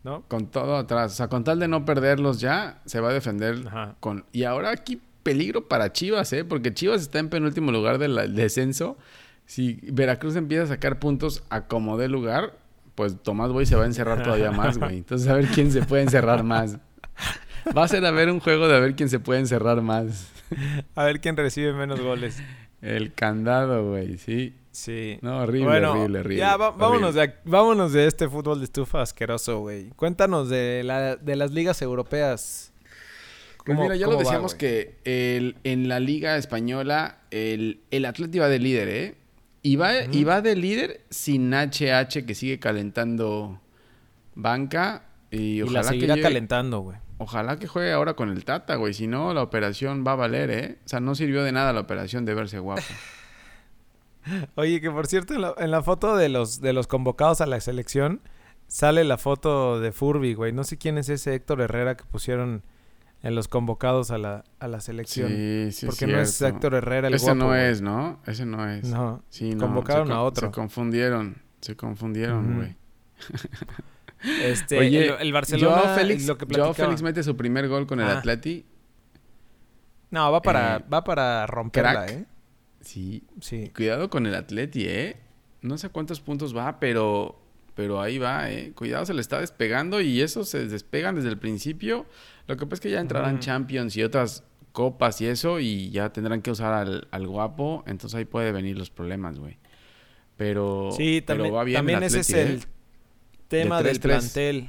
¿No? 0.05 0.23
Con 0.28 0.47
todo 0.50 0.76
atrás. 0.76 1.12
O 1.12 1.14
sea, 1.16 1.28
con 1.28 1.43
tal 1.45 1.59
de 1.59 1.66
no 1.69 1.85
perderlos 1.85 2.40
ya, 2.40 2.81
se 2.87 3.00
va 3.00 3.11
a 3.11 3.12
defender 3.12 3.57
Ajá. 3.66 3.97
con... 4.00 4.25
Y 4.33 4.45
ahora 4.45 4.71
aquí 4.71 5.00
peligro 5.25 5.66
para 5.66 5.93
Chivas, 5.93 6.33
¿eh? 6.33 6.45
Porque 6.45 6.73
Chivas 6.73 7.02
está 7.02 7.19
en 7.19 7.28
penúltimo 7.28 7.73
lugar 7.73 7.99
del 7.99 8.14
del 8.14 8.35
descenso. 8.37 8.97
Si 9.47 9.81
Veracruz 9.83 10.37
empieza 10.37 10.62
a 10.62 10.66
sacar 10.69 11.00
puntos 11.00 11.43
a 11.50 11.66
como 11.66 11.97
dé 11.99 12.09
lugar, 12.09 12.57
pues 12.97 13.23
Tomás 13.23 13.53
Boy 13.53 13.65
se 13.67 13.76
va 13.76 13.85
a 13.85 13.87
encerrar 13.87 14.25
todavía 14.25 14.50
más, 14.50 14.79
güey. 14.79 14.97
Entonces, 14.99 15.29
a 15.29 15.35
ver 15.35 15.47
quién 15.47 15.71
se 15.71 15.83
puede 15.83 16.03
encerrar 16.03 16.43
más. 16.43 16.79
Va 17.76 17.85
a 17.85 17.88
ser 17.88 18.05
a 18.05 18.11
ver 18.11 18.29
un 18.31 18.41
juego 18.41 18.67
de 18.67 18.76
a 18.76 18.81
ver 18.81 18.97
quién 18.97 19.09
se 19.09 19.21
puede 19.21 19.38
encerrar 19.41 19.81
más. 19.83 20.29
A 20.97 21.05
ver 21.05 21.21
quién 21.21 21.37
recibe 21.37 21.73
menos 21.73 22.00
goles. 22.00 22.38
El 22.83 23.12
candado, 23.15 23.88
güey, 23.91 24.19
sí. 24.19 24.55
Sí. 24.71 25.19
No, 25.23 25.38
horrible, 25.41 25.67
bueno, 25.67 25.93
horrible, 25.93 26.21
horrible. 26.21 26.37
ya 26.37 26.57
va- 26.59 26.71
vámonos, 26.73 27.17
horrible. 27.17 27.29
de, 27.29 27.50
vámonos 27.50 27.93
de 27.95 28.07
este 28.07 28.29
fútbol 28.29 28.59
de 28.59 28.65
estufa 28.67 29.00
asqueroso, 29.00 29.61
güey. 29.61 29.88
Cuéntanos 29.97 30.50
de, 30.50 30.83
la, 30.85 31.17
de 31.17 31.35
las 31.37 31.50
ligas 31.53 31.81
europeas. 31.81 32.73
Pues 33.57 33.75
¿Cómo- 33.76 33.83
mira, 33.85 33.97
ya 33.97 34.07
lo 34.07 34.12
va, 34.12 34.19
decíamos 34.19 34.55
que 34.55 34.99
el- 35.05 35.57
en 35.65 35.88
la 35.88 35.99
liga 35.99 36.37
española 36.37 37.19
el, 37.31 37.81
el 37.91 38.05
Atleti 38.05 38.38
va 38.38 38.49
de 38.49 38.59
líder, 38.59 38.88
¿eh? 38.88 39.15
Y 39.66 39.76
va, 39.76 40.04
y 40.04 40.23
va 40.25 40.42
de 40.42 40.54
líder 40.54 41.00
sin 41.11 41.52
HH 41.52 42.25
que 42.26 42.35
sigue 42.35 42.58
calentando 42.61 43.61
banca. 44.35 45.02
Y, 45.30 45.56
Y 45.58 45.62
ojalá, 45.62 45.82
la 45.82 45.88
que 45.90 45.94
seguirá 45.96 46.14
llegue- 46.14 46.23
calentando, 46.23 46.80
güey. 46.80 46.99
ojalá 47.18 47.58
que 47.58 47.66
juegue 47.66 47.90
ahora 47.92 48.14
con 48.14 48.30
el 48.30 48.44
Tata, 48.44 48.76
güey. 48.76 48.94
Si 48.94 49.06
no, 49.08 49.35
la 49.35 49.42
operación 49.42 50.04
va 50.06 50.12
a 50.12 50.16
valer, 50.16 50.50
¿eh? 50.50 50.78
O 50.85 50.88
sea, 50.88 51.00
no 51.00 51.14
sirvió 51.14 51.42
de 51.42 51.50
nada 51.52 51.73
la 51.73 51.80
operación 51.80 52.25
de 52.25 52.35
verse 52.35 52.58
guapo. 52.61 52.82
Oye, 54.56 54.80
que 54.80 54.90
por 54.90 55.06
cierto, 55.06 55.35
en 55.35 55.40
la, 55.42 55.54
en 55.58 55.70
la 55.70 55.82
foto 55.82 56.16
de 56.16 56.28
los, 56.28 56.61
de 56.61 56.73
los 56.73 56.87
convocados 56.87 57.40
a 57.40 57.46
la 57.46 57.61
selección, 57.61 58.20
sale 58.66 59.04
la 59.04 59.18
foto 59.18 59.80
de 59.80 59.92
Furby, 59.92 60.35
güey. 60.35 60.52
No 60.52 60.64
sé 60.64 60.78
quién 60.78 60.99
es 60.99 61.08
ese 61.08 61.35
Héctor 61.35 61.61
Herrera 61.61 61.96
que 61.96 62.04
pusieron 62.04 62.62
en 63.26 63.35
los 63.35 63.49
convocados 63.49 64.11
a 64.11 64.18
la, 64.18 64.45
a 64.61 64.68
la 64.68 64.80
selección. 64.80 65.28
Sí, 65.28 65.68
sí, 65.73 65.87
Porque 65.87 66.06
no 66.06 66.18
es. 66.21 66.40
Héctor 66.40 66.75
Herrera 66.75 67.09
el 67.09 67.14
Ese 67.14 67.25
guapo, 67.26 67.38
no 67.38 67.47
güey. 67.49 67.64
es, 67.66 67.80
¿no? 67.83 68.21
Ese 68.26 68.47
no 68.47 68.68
es. 68.71 68.85
No. 68.88 69.23
Sí, 69.30 69.54
no, 69.54 69.66
Convocaron 69.66 70.06
se 70.09 70.12
a 70.12 70.21
otro. 70.23 70.47
Se 70.49 70.52
confundieron. 70.52 71.42
Se 71.61 71.76
confundieron, 71.76 72.56
güey. 72.56 72.76
Este, 74.42 74.78
Oye, 74.78 75.09
el, 75.09 75.14
el 75.21 75.33
Barcelona, 75.33 75.76
Joao 75.83 75.95
Félix, 75.97 76.26
lo 76.26 76.38
que 76.38 76.45
Joao 76.47 76.68
platicaba. 76.68 76.75
Félix 76.88 77.02
mete 77.02 77.23
su 77.23 77.37
primer 77.37 77.68
gol 77.68 77.87
con 77.87 78.00
el 78.00 78.06
Ah. 78.06 78.18
Atleti. 78.18 78.64
No, 80.11 80.30
va 80.30 80.40
para, 80.40 80.76
Eh, 80.76 80.85
va 80.92 81.02
para 81.04 81.47
romperla, 81.47 82.06
crack. 82.06 82.11
¿eh? 82.11 82.25
Sí, 82.80 83.25
Sí. 83.40 83.71
cuidado 83.75 84.09
con 84.09 84.26
el 84.26 84.35
Atleti, 84.35 84.85
¿eh? 84.87 85.16
No 85.62 85.76
sé 85.78 85.88
cuántos 85.88 86.21
puntos 86.21 86.56
va, 86.56 86.78
pero, 86.78 87.40
pero 87.75 88.00
ahí 88.00 88.18
va, 88.18 88.50
¿eh? 88.50 88.73
Cuidado, 88.75 89.04
se 89.04 89.14
le 89.14 89.21
está 89.21 89.40
despegando 89.40 90.00
y 90.00 90.21
esos 90.21 90.49
se 90.49 90.66
despegan 90.68 91.16
desde 91.16 91.28
el 91.30 91.38
principio. 91.38 92.06
Lo 92.47 92.57
que 92.57 92.65
pasa 92.67 92.75
es 92.75 92.81
que 92.81 92.91
ya 92.91 93.00
entrarán. 93.00 93.41
Champions 93.41 93.97
y 93.97 94.03
otras 94.03 94.45
copas 94.73 95.21
y 95.21 95.26
eso 95.26 95.59
y 95.59 95.91
ya 95.91 96.12
tendrán 96.12 96.43
que 96.43 96.50
usar 96.50 96.73
al, 96.73 97.09
al 97.11 97.26
guapo. 97.26 97.83
Entonces 97.87 98.17
ahí 98.17 98.25
puede 98.25 98.53
venir 98.53 98.76
los 98.79 98.91
problemas, 98.91 99.38
güey. 99.38 99.59
Pero, 100.37 100.91
Sí, 100.97 101.23
pero 101.26 101.38
también, 101.45 101.55
va 101.55 101.65
bien 101.65 101.79
también 101.79 101.99
el 101.99 102.05
ese 102.05 102.21
es 102.21 102.31
el 102.31 102.57
¿eh? 102.59 102.61
tema 103.49 103.83
del 103.83 103.99
3-3. 103.99 104.03
plantel. 104.03 104.69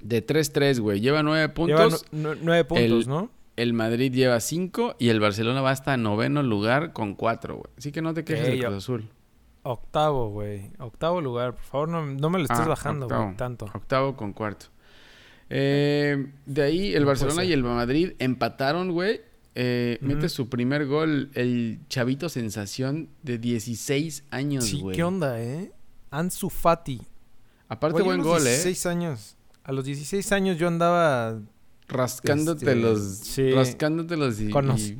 De 0.00 0.24
3-3, 0.26 0.80
güey. 0.80 1.00
Lleva 1.00 1.22
nueve 1.22 1.40
Lleva 1.42 1.54
puntos. 1.54 2.06
nu- 2.12 2.34
nu- 2.34 2.40
nueve 2.42 2.64
puntos, 2.64 2.84
El- 3.04 3.08
¿no? 3.08 3.30
El 3.56 3.72
Madrid 3.72 4.12
lleva 4.12 4.40
cinco 4.40 4.96
y 4.98 5.10
el 5.10 5.20
Barcelona 5.20 5.60
va 5.62 5.70
hasta 5.70 5.96
noveno 5.96 6.42
lugar 6.42 6.92
con 6.92 7.14
cuatro, 7.14 7.56
güey. 7.56 7.72
Así 7.78 7.92
que 7.92 8.02
no 8.02 8.12
te 8.12 8.24
quejes 8.24 8.46
del 8.48 8.60
Cruz 8.64 8.74
Azul. 8.74 9.08
Octavo, 9.62 10.28
güey. 10.30 10.70
Octavo 10.78 11.20
lugar. 11.20 11.54
Por 11.54 11.62
favor, 11.64 11.88
no, 11.88 12.04
no 12.04 12.30
me 12.30 12.38
lo 12.38 12.44
estés 12.44 12.58
Ah, 12.60 12.68
bajando, 12.68 13.08
güey, 13.08 13.36
tanto. 13.36 13.66
Octavo 13.72 14.16
con 14.16 14.32
cuarto. 14.32 14.66
Eh, 15.50 16.26
de 16.46 16.62
ahí 16.62 16.94
el 16.94 17.02
No 17.02 17.08
Barcelona 17.08 17.44
y 17.44 17.52
el 17.52 17.62
Madrid 17.62 18.12
empataron, 18.18 18.92
güey. 18.92 19.20
Eh. 19.54 19.98
Mete 20.00 20.28
su 20.28 20.48
primer 20.48 20.86
gol 20.86 21.30
el 21.34 21.78
chavito 21.88 22.28
sensación 22.28 23.08
de 23.22 23.38
16 23.38 24.24
años, 24.30 24.64
Sí, 24.64 24.80
güey. 24.80 24.96
¿qué 24.96 25.04
onda, 25.04 25.40
eh? 25.40 25.72
Ansu 26.10 26.50
Fati. 26.50 27.00
Aparte 27.68 27.92
Güey, 28.02 28.04
buen 28.04 28.20
a 28.20 28.24
los 28.24 28.26
gol, 28.32 28.42
16 28.44 28.86
años. 28.86 29.36
A 29.62 29.72
los 29.72 29.84
16 29.84 30.32
años 30.32 30.58
yo 30.58 30.66
andaba 30.68 31.38
¿eh? 31.38 31.42
Rascándote 31.88 32.64
este, 32.66 32.76
los... 32.76 33.00
sí. 33.18 33.50
Rascándotelos 33.52 34.40
y... 34.40 34.50
Conos- 34.50 34.80
y- 34.80 34.98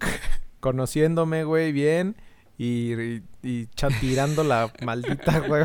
conociéndome, 0.60 1.44
güey, 1.44 1.72
bien. 1.72 2.16
Y, 2.56 2.92
y, 2.94 3.22
y 3.42 3.66
chatirando 3.74 4.42
la 4.44 4.72
maldita, 4.82 5.38
güey. 5.40 5.64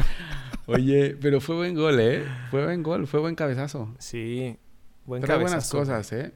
Oye, 0.68 1.18
pero 1.22 1.42
fue 1.42 1.56
buen 1.56 1.76
gol, 1.76 2.00
¿eh? 2.00 2.24
Fue 2.52 2.64
buen 2.64 2.84
gol, 2.84 3.08
fue 3.08 3.20
buen 3.20 3.36
cabezazo. 3.36 3.94
Sí. 4.00 4.58
Buen 5.06 5.22
Trae 5.22 5.38
buenas 5.38 5.70
cabezazo, 5.70 5.78
cosas, 5.80 6.14
¿eh? 6.14 6.32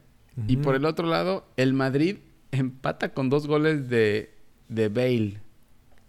Y 0.48 0.58
por 0.58 0.76
el 0.76 0.86
otro 0.86 1.08
lado, 1.08 1.46
el 1.58 1.74
Madrid 1.74 2.18
empata 2.52 3.10
con 3.14 3.30
dos 3.30 3.48
goles 3.48 3.90
de, 3.90 4.34
de 4.70 4.90
Bale. 4.90 5.40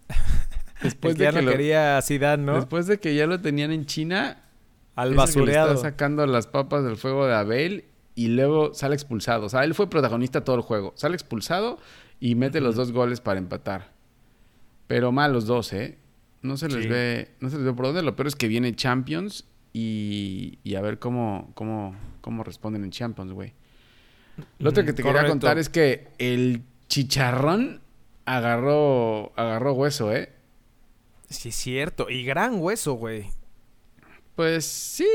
Después 0.83 1.15
que 1.15 1.19
de 1.19 1.31
ya 1.31 1.39
que 1.39 1.45
lo- 1.45 1.51
quería 1.51 2.01
Zidane, 2.01 2.43
¿no? 2.43 2.55
Después 2.55 2.87
de 2.87 2.99
que 2.99 3.15
ya 3.15 3.25
lo 3.27 3.41
tenían 3.41 3.71
en 3.71 3.85
China, 3.85 4.43
Al 4.95 5.13
basureado. 5.13 5.73
está 5.73 5.89
sacando 5.89 6.25
las 6.25 6.47
papas 6.47 6.83
del 6.83 6.95
fuego 6.97 7.25
de 7.27 7.35
Abel 7.35 7.85
y 8.15 8.27
luego 8.29 8.73
sale 8.73 8.95
expulsado. 8.95 9.45
O 9.45 9.49
sea, 9.49 9.63
él 9.63 9.73
fue 9.73 9.89
protagonista 9.89 10.43
todo 10.43 10.55
el 10.57 10.61
juego. 10.61 10.93
Sale 10.95 11.15
expulsado 11.15 11.79
y 12.19 12.35
mete 12.35 12.61
los 12.61 12.75
dos 12.75 12.91
goles 12.91 13.21
para 13.21 13.39
empatar. 13.39 13.91
Pero 14.87 15.11
mal 15.11 15.33
los 15.33 15.45
dos, 15.45 15.71
¿eh? 15.73 15.97
No 16.41 16.55
se 16.57 16.67
les 16.69 16.83
Sí. 16.83 16.89
ve, 16.89 17.31
no 17.39 17.49
se 17.49 17.57
les 17.57 17.65
ve 17.65 17.73
por 17.73 17.85
dónde. 17.87 18.01
Lo 18.01 18.15
peor 18.15 18.27
es 18.27 18.35
que 18.35 18.47
viene 18.47 18.75
Champions 18.75 19.45
y, 19.73 20.59
y 20.63 20.75
a 20.75 20.81
ver 20.81 20.99
cómo, 20.99 21.51
cómo, 21.53 21.95
cómo 22.21 22.43
responden 22.43 22.83
en 22.83 22.91
Champions, 22.91 23.31
güey. 23.33 23.53
Lo 24.57 24.69
otro 24.69 24.85
que 24.85 24.93
te 24.93 25.03
quería 25.03 25.27
contar 25.27 25.57
es 25.57 25.67
que 25.69 26.07
el 26.17 26.63
chicharrón 26.87 27.81
agarró, 28.25 29.33
agarró 29.35 29.73
hueso, 29.73 30.13
¿eh? 30.13 30.31
Sí, 31.29 31.49
es 31.49 31.55
cierto. 31.55 32.09
Y 32.09 32.23
gran 32.23 32.55
hueso, 32.59 32.93
güey. 32.93 33.27
Pues 34.35 34.65
sí, 34.65 35.05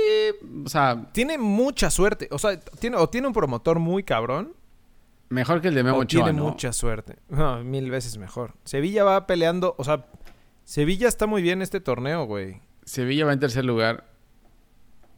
o 0.65 0.69
sea, 0.69 1.09
Tiene 1.13 1.39
mucha 1.39 1.91
suerte. 1.91 2.29
O 2.31 2.39
sea, 2.39 2.61
tiene, 2.61 2.97
o 2.99 3.09
tiene 3.09 3.27
un 3.27 3.33
promotor 3.33 3.79
muy 3.79 4.03
cabrón. 4.05 4.53
mejor 5.31 5.63
que 5.63 5.69
el 5.69 5.75
de 5.75 5.83
Memo 5.83 5.97
o 5.97 6.01
Ochoa, 6.03 6.25
tiene 6.25 6.39
¿no? 6.39 6.45
mucha 6.51 6.73
suerte. 6.75 7.17
No, 7.31 7.65
mil 7.65 7.91
veces 7.91 8.19
mejor. 8.19 8.53
Sevilla 8.65 9.03
va 9.05 9.27
peleando. 9.27 9.75
O 9.79 9.85
sea, 9.85 10.05
Sevilla 10.65 11.09
está 11.09 11.27
muy 11.27 11.43
bien 11.43 11.63
este 11.63 11.81
torneo, 11.81 12.25
güey. 12.25 12.61
Sevilla 12.85 13.25
va 13.27 13.33
en 13.33 13.41
tercer 13.41 13.65
lugar. 13.65 14.05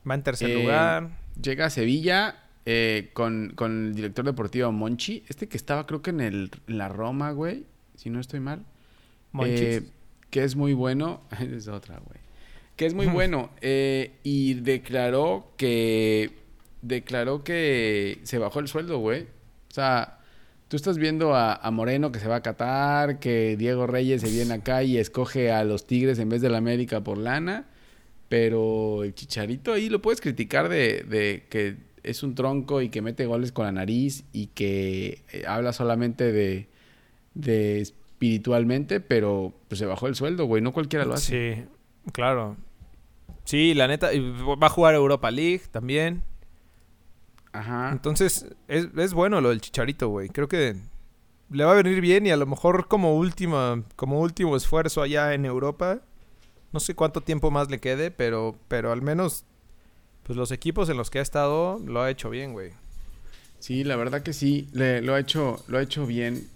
Va 0.09 0.15
en 0.15 0.23
tercer 0.23 0.51
Eh, 0.51 0.55
lugar. 0.63 1.11
Llega 1.41 1.67
a 1.67 1.71
Sevilla 1.71 2.45
eh, 2.65 3.11
con, 3.13 3.53
con 3.55 3.87
el 3.89 3.95
director 3.95 4.25
deportivo 4.25 4.73
Monchi. 4.73 5.25
Este 5.29 5.49
que 5.49 5.57
estaba 5.57 5.87
creo 5.87 6.03
que 6.03 6.11
en, 6.11 6.21
el, 6.21 6.51
en 6.67 6.79
la 6.79 6.89
Roma, 6.89 7.31
güey. 7.33 7.65
Si 7.97 8.11
no 8.11 8.21
estoy 8.21 8.41
mal. 8.41 8.65
Monchis. 9.33 9.61
Eh, 9.61 9.83
que 10.31 10.45
es 10.45 10.57
muy 10.57 10.73
bueno. 10.75 11.23
es 11.41 11.69
otra, 11.69 11.99
güey. 11.99 12.21
Que 12.77 12.87
es 12.87 12.95
muy 12.95 13.07
bueno. 13.07 13.51
eh, 13.61 14.13
y 14.23 14.55
declaró 14.55 15.53
que. 15.57 16.45
Declaró 16.83 17.43
que 17.43 18.21
se 18.23 18.39
bajó 18.39 18.61
el 18.61 18.69
sueldo, 18.69 18.99
güey. 18.99 19.23
O 19.23 19.75
sea, 19.75 20.16
tú 20.69 20.77
estás 20.77 20.99
viendo 20.99 21.35
a, 21.35 21.71
Moreno 21.71 22.13
que 22.13 22.19
se 22.19 22.29
va 22.29 22.37
a 22.37 22.43
Qatar, 22.43 23.19
que 23.19 23.57
Diego 23.57 23.87
Reyes 23.87 24.23
se 24.23 24.31
viene 24.31 24.55
acá 24.55 24.83
y 24.83 24.99
escoge 24.99 25.53
a 25.53 25.65
los 25.65 25.87
Tigres 25.87 26.19
en 26.19 26.29
vez 26.29 26.43
de 26.43 26.49
la 26.49 26.59
América 26.59 27.03
por 27.03 27.19
lana. 27.19 27.67
Pero 28.29 29.05
el 29.05 29.15
Chicharito 29.15 29.73
ahí 29.73 29.89
lo 29.89 30.03
puedes 30.03 30.21
criticar 30.21 30.69
de, 30.69 31.05
de 31.09 31.47
que 31.49 31.77
es 32.03 32.23
un 32.23 32.35
tronco 32.35 32.83
y 32.83 32.89
que 32.89 33.03
mete 33.03 33.27
goles 33.27 33.53
con 33.53 33.67
la 33.67 33.73
nariz 33.73 34.25
y 34.33 34.49
que 34.49 35.23
eh, 35.33 35.45
habla 35.47 35.73
solamente 35.73 36.33
de, 36.33 36.69
de 37.35 37.81
espiritualmente, 37.81 39.01
pero 39.01 39.53
pues 39.69 39.79
se 39.79 39.87
bajó 39.87 40.09
el 40.09 40.17
sueldo, 40.17 40.47
güey. 40.47 40.63
No 40.63 40.73
cualquiera 40.73 41.05
lo 41.05 41.15
hace. 41.15 41.55
Sí, 41.55 42.11
claro. 42.13 42.57
Sí, 43.45 43.75
la 43.75 43.87
neta. 43.87 44.11
Va 44.11 44.67
a 44.67 44.71
jugar 44.71 44.95
Europa 44.95 45.31
League 45.31 45.63
también. 45.71 46.23
Ajá. 47.59 47.91
Entonces, 47.93 48.47
es, 48.69 48.89
es 48.97 49.15
bueno 49.15 49.41
lo 49.41 49.49
del 49.51 49.61
Chicharito, 49.61 50.09
güey. 50.09 50.29
Creo 50.29 50.49
que 50.49 50.77
le 51.51 51.65
va 51.65 51.73
a 51.73 51.83
venir 51.83 52.01
bien 52.01 52.27
y 52.27 52.31
a 52.31 52.37
lo 52.37 52.47
mejor 52.47 52.89
como 52.89 53.17
última, 53.17 53.83
como 53.97 54.21
último 54.21 54.57
esfuerzo 54.57 55.01
allá 55.03 55.33
en 55.35 55.45
Europa. 55.45 56.01
No 56.73 56.81
sé 56.81 56.95
cuánto 56.95 57.21
tiempo 57.21 57.51
más 57.51 57.71
le 57.71 57.79
quede, 57.79 58.11
pero, 58.11 58.57
pero 58.69 58.93
al 58.93 59.01
menos, 59.01 59.45
pues 60.25 60.37
los 60.37 60.51
equipos 60.51 60.89
en 60.91 60.97
los 60.97 61.09
que 61.11 61.21
ha 61.21 61.23
estado 61.23 61.79
lo 61.85 62.03
ha 62.03 62.11
hecho 62.11 62.29
bien, 62.31 62.53
güey. 62.53 62.73
Sí, 63.59 63.85
la 63.85 63.97
verdad 63.97 64.23
que 64.23 64.33
sí, 64.33 64.69
le- 64.73 65.01
lo 65.01 65.15
ha 65.15 65.21
hecho, 65.21 65.65
lo 65.69 65.79
ha 65.79 65.83
hecho 65.83 66.05
bien. 66.07 66.49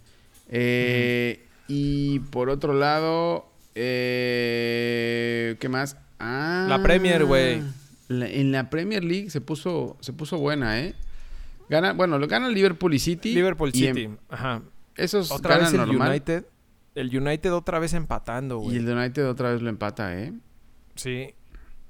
Eh, 0.48 1.46
Y 1.68 2.18
por 2.18 2.50
otro 2.50 2.74
lado, 2.74 3.46
eh, 3.76 5.56
¿qué 5.60 5.68
más? 5.68 5.96
Ah, 6.18 6.66
La 6.68 6.82
Premier, 6.82 7.24
güey. 7.24 7.62
La- 8.10 8.28
en 8.28 8.52
la 8.52 8.68
Premier 8.70 9.02
League 9.04 9.30
se 9.30 9.40
puso, 9.40 9.96
se 10.00 10.12
puso 10.12 10.36
buena, 10.38 10.80
¿eh? 10.80 10.94
Gana, 11.68 11.92
bueno, 11.92 12.18
lo 12.18 12.26
gana 12.26 12.48
Liverpool 12.48 12.92
y 12.94 12.98
City. 12.98 13.32
Liverpool 13.34 13.70
y 13.72 13.86
en- 13.86 13.94
City, 13.94 14.10
ajá. 14.28 14.62
esos 14.96 15.30
Otra 15.30 15.56
vez 15.58 15.70
el 15.72 15.78
normal. 15.78 16.10
United. 16.10 16.44
El 16.96 17.16
United 17.16 17.52
otra 17.54 17.78
vez 17.78 17.94
empatando, 17.94 18.56
Y 18.60 18.64
güey. 18.64 18.76
el 18.78 18.88
United 18.88 19.28
otra 19.28 19.52
vez 19.52 19.62
lo 19.62 19.68
empata, 19.70 20.18
¿eh? 20.20 20.32
Sí. 20.96 21.28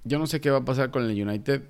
Yo 0.05 0.19
no 0.19 0.27
sé 0.27 0.41
qué 0.41 0.51
va 0.51 0.59
a 0.59 0.65
pasar 0.65 0.91
con 0.91 1.05
el 1.09 1.21
United. 1.29 1.63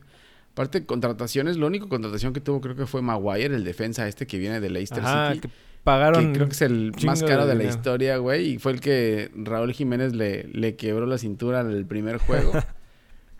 Aparte, 0.52 0.84
contrataciones, 0.84 1.56
la 1.56 1.66
única 1.66 1.86
contratación 1.88 2.32
que 2.32 2.40
tuvo 2.40 2.60
creo 2.60 2.74
que 2.74 2.86
fue 2.86 3.02
Maguire, 3.02 3.54
el 3.54 3.62
defensa 3.64 4.08
este 4.08 4.26
que 4.26 4.36
viene 4.38 4.60
de 4.60 4.68
Leicester 4.70 5.04
Ajá, 5.04 5.32
City. 5.34 5.46
que 5.48 5.54
pagaron. 5.84 6.26
Que 6.26 6.32
creo 6.38 6.46
que 6.48 6.52
es 6.54 6.62
el 6.62 6.92
más 7.06 7.22
caro 7.22 7.46
de 7.46 7.54
de, 7.56 7.64
la 7.64 7.70
historia, 7.70 8.16
güey. 8.16 8.54
Y 8.54 8.58
fue 8.58 8.72
el 8.72 8.80
que 8.80 9.30
Raúl 9.36 9.72
Jiménez 9.72 10.12
le, 10.14 10.48
le 10.52 10.74
quebró 10.74 11.06
la 11.06 11.16
cintura 11.18 11.60
en 11.60 11.70
el 11.70 11.86
primer 11.86 12.18
juego. 12.18 12.50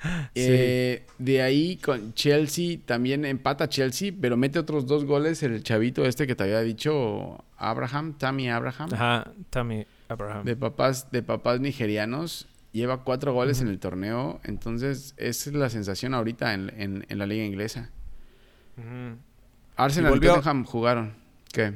Eh, 0.35 1.05
de 1.19 1.43
ahí 1.43 1.77
con 1.77 2.15
Chelsea, 2.15 2.79
también 2.87 3.25
empata 3.25 3.69
Chelsea, 3.69 4.13
pero 4.19 4.37
mete 4.37 4.59
otros 4.59 4.87
dos 4.87 5.05
goles 5.05 5.43
el 5.43 5.63
chavito 5.63 6.05
este 6.07 6.27
que 6.27 6.35
te 6.35 6.45
había 6.45 6.61
dicho 6.61 7.45
Abraham, 7.59 8.15
Tammy 8.19 8.49
Abraham, 8.49 8.89
Ajá, 8.95 9.31
Tammy 9.51 9.87
Abraham. 10.09 10.45
de 10.45 10.57
papás, 10.57 11.11
de 11.11 11.23
papás 11.23 11.61
nigerianos. 11.61 12.47
Lleva 12.73 13.03
cuatro 13.03 13.33
goles 13.33 13.61
en 13.61 13.67
el 13.69 13.81
torneo. 13.81 14.41
Entonces, 14.45 15.15
esa 15.17 15.51
es 15.51 15.57
la 15.57 15.69
sensación 15.71 16.15
ahorita 16.15 16.55
en, 16.55 16.73
en- 16.81 17.05
en 17.09 17.19
la 17.19 17.27
liga 17.27 17.45
inglesa. 17.45 17.91
Arsenal 19.77 20.11
y, 20.13 20.15
volvió- 20.15 20.35
Tottenham 20.35 20.65
jugaron. 20.65 21.15
¿Qué? 21.53 21.75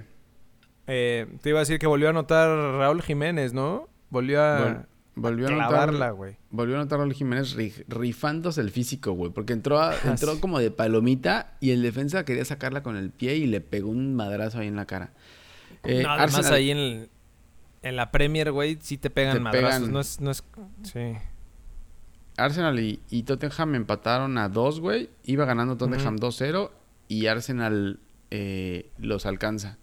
Eh, 0.87 1.27
te 1.43 1.49
iba 1.49 1.59
a 1.59 1.63
decir 1.63 1.79
que 1.79 1.87
volvió 1.87 2.07
a 2.09 2.11
anotar 2.11 2.49
Raúl 2.79 3.03
Jiménez, 3.03 3.53
¿no? 3.53 3.89
Volvió 4.11 4.43
a, 4.43 4.87
volvió 5.17 5.47
a 5.47 5.51
anotar- 5.51 5.69
clavarla, 5.69 6.11
güey. 6.11 6.37
Volvió 6.51 6.77
a 6.77 6.79
notar 6.79 6.99
a 6.99 7.03
Raúl 7.03 7.15
Jiménez 7.15 7.57
ri- 7.57 7.85
rifándose 7.89 8.61
el 8.61 8.71
físico, 8.71 9.13
güey. 9.13 9.31
Porque 9.33 9.53
entró, 9.53 9.79
a- 9.81 9.91
Ah, 10.05 10.11
entró 10.11 10.41
como 10.41 10.59
de 10.59 10.71
palomita 10.71 11.57
y 11.61 11.71
el 11.71 11.83
defensa 11.83 12.25
quería 12.25 12.45
sacarla 12.45 12.83
con 12.83 12.97
el 12.97 13.11
pie 13.11 13.37
y 13.37 13.47
le 13.47 13.61
pegó 13.61 13.89
un 13.91 14.15
madrazo 14.15 14.59
ahí 14.59 14.69
en 14.69 14.77
la 14.77 14.87
cara. 14.87 15.13
Eh, 15.83 16.03
No, 16.03 16.11
además 16.11 16.35
Arsenal- 16.37 16.53
ahí 16.55 16.71
en, 16.71 16.79
el- 16.79 17.09
en 17.83 17.97
la 17.97 18.11
Premier, 18.11 18.51
güey, 18.53 18.79
sí 18.81 18.97
te 18.99 19.11
pegan 19.11 19.35
Te 19.35 19.41
madrazos. 19.41 19.79
pegan. 19.81 19.93
No 19.93 20.01
es, 20.01 20.21
no 20.21 20.31
es... 20.31 20.43
Sí. 20.83 21.13
Arsenal 22.37 22.81
y, 22.81 23.01
y 23.11 23.23
Tottenham 23.23 23.75
empataron 23.77 24.39
a 24.39 24.49
2, 24.49 24.81
güey. 24.81 25.11
Iba 25.25 25.45
ganando 25.45 25.77
Tottenham 25.77 26.17
Ujú. 26.17 26.27
2-0 26.29 26.71
y 27.09 27.27
Arsenal 27.27 28.01
eh, 28.31 28.91
los 28.99 29.27
alcanza. 29.27 29.79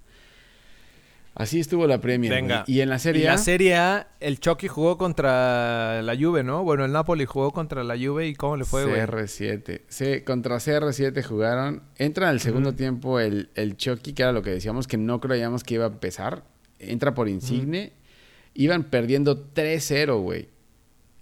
Así 1.33 1.61
estuvo 1.61 1.87
la 1.87 2.01
Premier. 2.01 2.31
Venga. 2.31 2.65
Y 2.67 2.81
en 2.81 2.89
la 2.89 2.99
Serie 2.99 3.27
A, 3.29 3.31
la 3.33 3.37
Serie 3.37 3.75
A, 3.75 4.07
el 4.19 4.39
Chucky 4.39 4.67
jugó 4.67 4.97
contra 4.97 6.01
la 6.01 6.15
Juve, 6.17 6.43
¿no? 6.43 6.63
Bueno, 6.63 6.83
el 6.83 6.91
Napoli 6.91 7.23
jugó 7.25 7.51
contra 7.51 7.83
la 7.85 7.95
Juve 7.97 8.27
y 8.27 8.35
¿cómo 8.35 8.57
le 8.57 8.65
fue, 8.65 8.83
güey? 8.85 8.99
CR7. 8.99 9.81
C- 9.87 10.23
contra 10.25 10.57
CR7 10.57 11.23
jugaron. 11.23 11.83
Entra 11.97 12.27
en 12.27 12.33
el 12.33 12.39
segundo 12.41 12.73
tiempo 12.73 13.19
el, 13.19 13.49
el 13.55 13.77
Chucky, 13.77 14.11
que 14.13 14.23
era 14.23 14.33
lo 14.33 14.41
que 14.41 14.49
decíamos 14.49 14.87
que 14.87 14.97
no 14.97 15.21
creíamos 15.21 15.63
que 15.63 15.75
iba 15.75 15.85
a 15.85 15.89
empezar. 15.89 16.43
Entra 16.79 17.13
por 17.13 17.29
Insigne. 17.29 17.93
Iban 18.53 18.83
perdiendo 18.83 19.53
3-0, 19.53 20.21
güey. 20.21 20.49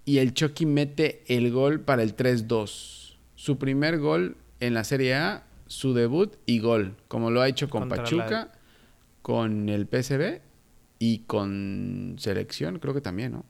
Y 0.06 0.18
el 0.18 0.34
Chucky 0.34 0.66
mete 0.66 1.24
el 1.28 1.52
gol 1.52 1.82
para 1.82 2.02
el 2.02 2.16
3-2. 2.16 3.16
Su 3.36 3.60
primer 3.60 4.00
gol 4.00 4.38
en 4.60 4.74
la 4.74 4.84
Serie 4.84 5.14
A, 5.14 5.44
su 5.68 5.94
debut 5.94 6.34
y 6.48 6.60
gol. 6.60 6.96
Como 7.08 7.30
lo 7.30 7.42
ha 7.42 7.48
hecho 7.48 7.70
con 7.70 7.82
Contra 7.82 7.98
la- 7.98 8.04
Pachuca, 8.04 8.52
con 9.30 9.70
el 9.70 9.86
PSV 9.86 10.42
y 10.98 11.20
con 11.20 12.16
Selección, 12.18 12.80
creo 12.80 12.96
que 12.96 13.02
también, 13.02 13.34
¿no? 13.34 13.46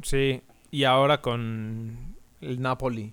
Sí, 0.00 0.42
y 0.70 0.84
ahora 0.84 1.20
con 1.20 2.14
el 2.40 2.60
Napoli. 2.62 3.12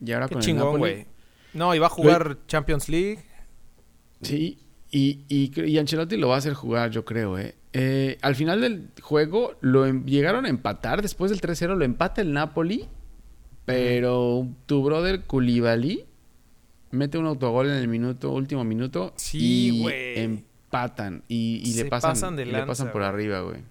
Y 0.00 0.12
ahora 0.12 0.28
Qué 0.28 0.34
con 0.36 0.42
el 0.42 0.56
Napoli. 0.56 1.06
No, 1.52 1.74
iba 1.74 1.88
a 1.88 1.90
jugar 1.90 2.38
Champions 2.46 2.88
League. 2.88 3.18
Sí, 4.22 4.60
y, 4.90 5.26
y, 5.28 5.60
y 5.60 5.76
Ancelotti 5.78 6.16
lo 6.16 6.28
va 6.28 6.36
a 6.36 6.38
hacer 6.38 6.54
jugar, 6.54 6.90
yo 6.90 7.04
creo, 7.04 7.38
¿eh? 7.38 7.54
Eh, 7.74 8.16
al 8.22 8.34
final 8.34 8.62
del 8.62 8.88
juego 9.02 9.56
lo 9.60 9.84
em- 9.84 10.06
llegaron 10.06 10.46
a 10.46 10.48
empatar, 10.48 11.02
después 11.02 11.30
del 11.30 11.42
3-0 11.42 11.76
lo 11.76 11.84
empata 11.84 12.22
el 12.22 12.32
Napoli, 12.32 12.86
pero 13.66 14.48
tu 14.64 14.82
brother 14.82 15.24
Koulibaly 15.24 16.06
mete 16.92 17.18
un 17.18 17.26
autogol 17.26 17.66
en 17.68 17.76
el 17.76 17.88
minuto, 17.88 18.32
último 18.32 18.64
minuto 18.64 19.12
Sí, 19.16 19.68
y 19.74 19.82
güey. 19.82 20.46
Empatan 20.84 21.22
y, 21.28 21.62
y 21.64 21.74
le 21.74 21.84
pasan, 21.86 22.10
pasan 22.12 22.36
de 22.36 22.46
le 22.46 22.64
pasan 22.66 22.88
por 22.92 23.02
güey. 23.02 23.08
arriba, 23.08 23.40
güey. 23.40 23.62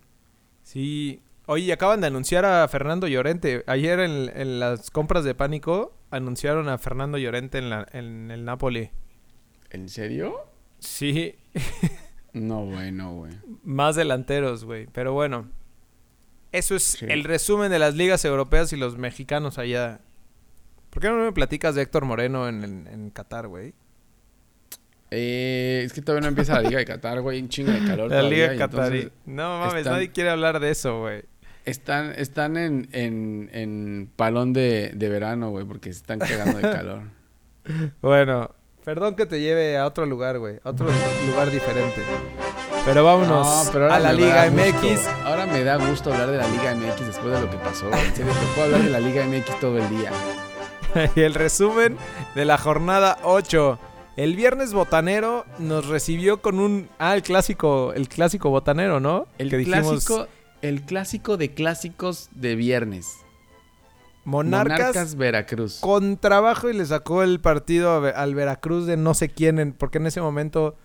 Sí. 0.63 1.21
Oye, 1.47 1.71
acaban 1.71 2.01
de 2.01 2.07
anunciar 2.07 2.43
a 2.45 2.67
Fernando 2.67 3.07
Llorente. 3.07 3.63
Ayer 3.67 3.99
en, 3.99 4.31
en 4.35 4.59
las 4.59 4.89
compras 4.89 5.23
de 5.23 5.35
pánico 5.35 5.95
anunciaron 6.09 6.69
a 6.69 6.77
Fernando 6.77 7.17
Llorente 7.17 7.59
en, 7.59 7.69
la, 7.69 7.87
en 7.91 8.31
el 8.31 8.45
Napoli. 8.45 8.89
¿En 9.69 9.89
serio? 9.89 10.33
Sí, 10.79 11.35
No, 12.33 12.65
bueno, 12.65 13.13
güey. 13.13 13.31
más 13.63 13.95
delanteros, 13.95 14.65
güey. 14.65 14.87
Pero 14.87 15.13
bueno, 15.13 15.49
eso 16.51 16.75
es 16.75 16.83
Sí. 16.83 17.05
el 17.07 17.23
resumen 17.23 17.71
de 17.71 17.79
las 17.79 17.95
ligas 17.95 18.25
europeas 18.25 18.73
y 18.73 18.77
los 18.77 18.97
mexicanos 18.97 19.57
allá. 19.57 20.01
¿Por 20.89 21.01
qué 21.01 21.09
no 21.09 21.15
me 21.17 21.31
platicas 21.31 21.75
de 21.75 21.81
Héctor 21.83 22.05
Moreno 22.05 22.47
en, 22.49 22.63
en, 22.63 22.87
en 22.87 23.09
Qatar, 23.11 23.47
güey? 23.47 23.73
Eh, 25.17 25.83
es 25.85 25.93
que 25.93 26.01
todavía 26.01 26.21
no 26.23 26.27
empieza 26.29 26.53
la 26.55 26.61
Liga 26.67 26.79
de 26.79 26.85
Qatar, 26.85 27.21
güey. 27.21 27.41
Un 27.41 27.49
chingo 27.49 27.71
de 27.71 27.79
calor 27.79 28.09
La 28.09 28.17
todavía, 28.19 28.51
Liga 28.51 28.67
Qatarí. 28.67 28.97
entonces 28.99 29.19
No 29.25 29.59
mames, 29.59 29.75
están- 29.75 29.93
nadie 29.93 30.11
quiere 30.11 30.29
hablar 30.29 30.59
de 30.59 30.69
eso, 30.71 30.99
güey. 30.99 31.23
Están, 31.65 32.13
están 32.17 32.57
en, 32.57 32.87
en, 32.91 33.49
en 33.53 34.09
palón 34.15 34.53
de, 34.53 34.91
de 34.93 35.09
verano, 35.09 35.49
güey, 35.49 35.65
porque 35.65 35.91
se 35.93 35.97
están 35.99 36.19
cagando 36.19 36.57
de 36.57 36.61
calor. 36.61 37.01
Bueno, 38.01 38.51
perdón 38.83 39.15
que 39.15 39.25
te 39.25 39.39
lleve 39.41 39.75
a 39.77 39.87
otro 39.87 40.05
lugar, 40.05 40.37
güey. 40.37 40.59
A 40.63 40.69
otro 40.69 40.87
lugar 41.27 41.49
diferente. 41.49 42.01
Pero 42.85 43.03
vámonos 43.03 43.65
No, 43.65 43.71
pero 43.71 43.91
a 43.91 43.97
la 43.99 44.09
me 44.11 44.17
Liga 44.17 44.51
MX. 44.51 44.81
gusto. 44.83 45.09
Ahora 45.23 45.47
me 45.47 45.63
da 45.63 45.77
gusto 45.77 46.13
hablar 46.13 46.29
de 46.29 46.37
la 46.37 46.47
Liga 46.47 46.75
MX 46.75 47.07
después 47.07 47.33
de 47.33 47.41
lo 47.41 47.49
que 47.49 47.57
pasó. 47.57 47.89
serio, 48.13 48.31
te 48.31 48.45
puedo 48.53 48.65
hablar 48.65 48.81
de 48.83 48.89
la 48.91 48.99
Liga 48.99 49.25
MX 49.25 49.59
todo 49.59 49.79
el 49.79 49.89
día. 49.89 50.11
y 51.15 51.21
el 51.21 51.33
resumen 51.33 51.97
de 52.35 52.45
la 52.45 52.59
jornada 52.59 53.17
8. 53.23 53.79
El 54.17 54.35
viernes 54.35 54.73
botanero 54.73 55.45
nos 55.59 55.87
recibió 55.87 56.41
con 56.41 56.59
un... 56.59 56.87
Ah, 56.99 57.15
el 57.15 57.21
clásico, 57.23 57.91
el 57.93 58.07
clásico 58.07 58.49
botanero, 58.49 58.99
¿no? 59.01 59.27
El 59.37 59.49
que 59.49 59.57
dijimos 59.57 60.05
clásico, 60.05 60.27
el 60.61 60.81
clásico 60.83 61.35
de 61.37 61.53
clásicos 61.53 62.29
de 62.33 62.55
viernes. 62.55 63.17
Monarcas, 64.23 64.77
Monarcas 64.79 65.15
Veracruz. 65.15 65.79
con 65.81 66.17
trabajo 66.17 66.69
y 66.69 66.73
le 66.73 66.85
sacó 66.85 67.21
el 67.23 67.39
partido 67.39 68.03
al 68.15 68.33
Veracruz 68.33 68.87
de 68.87 68.97
no 68.97 69.13
sé 69.13 69.29
quién, 69.29 69.59
en- 69.59 69.73
porque 69.73 69.99
en 69.99 70.07
ese 70.07 70.19
momento 70.21 70.75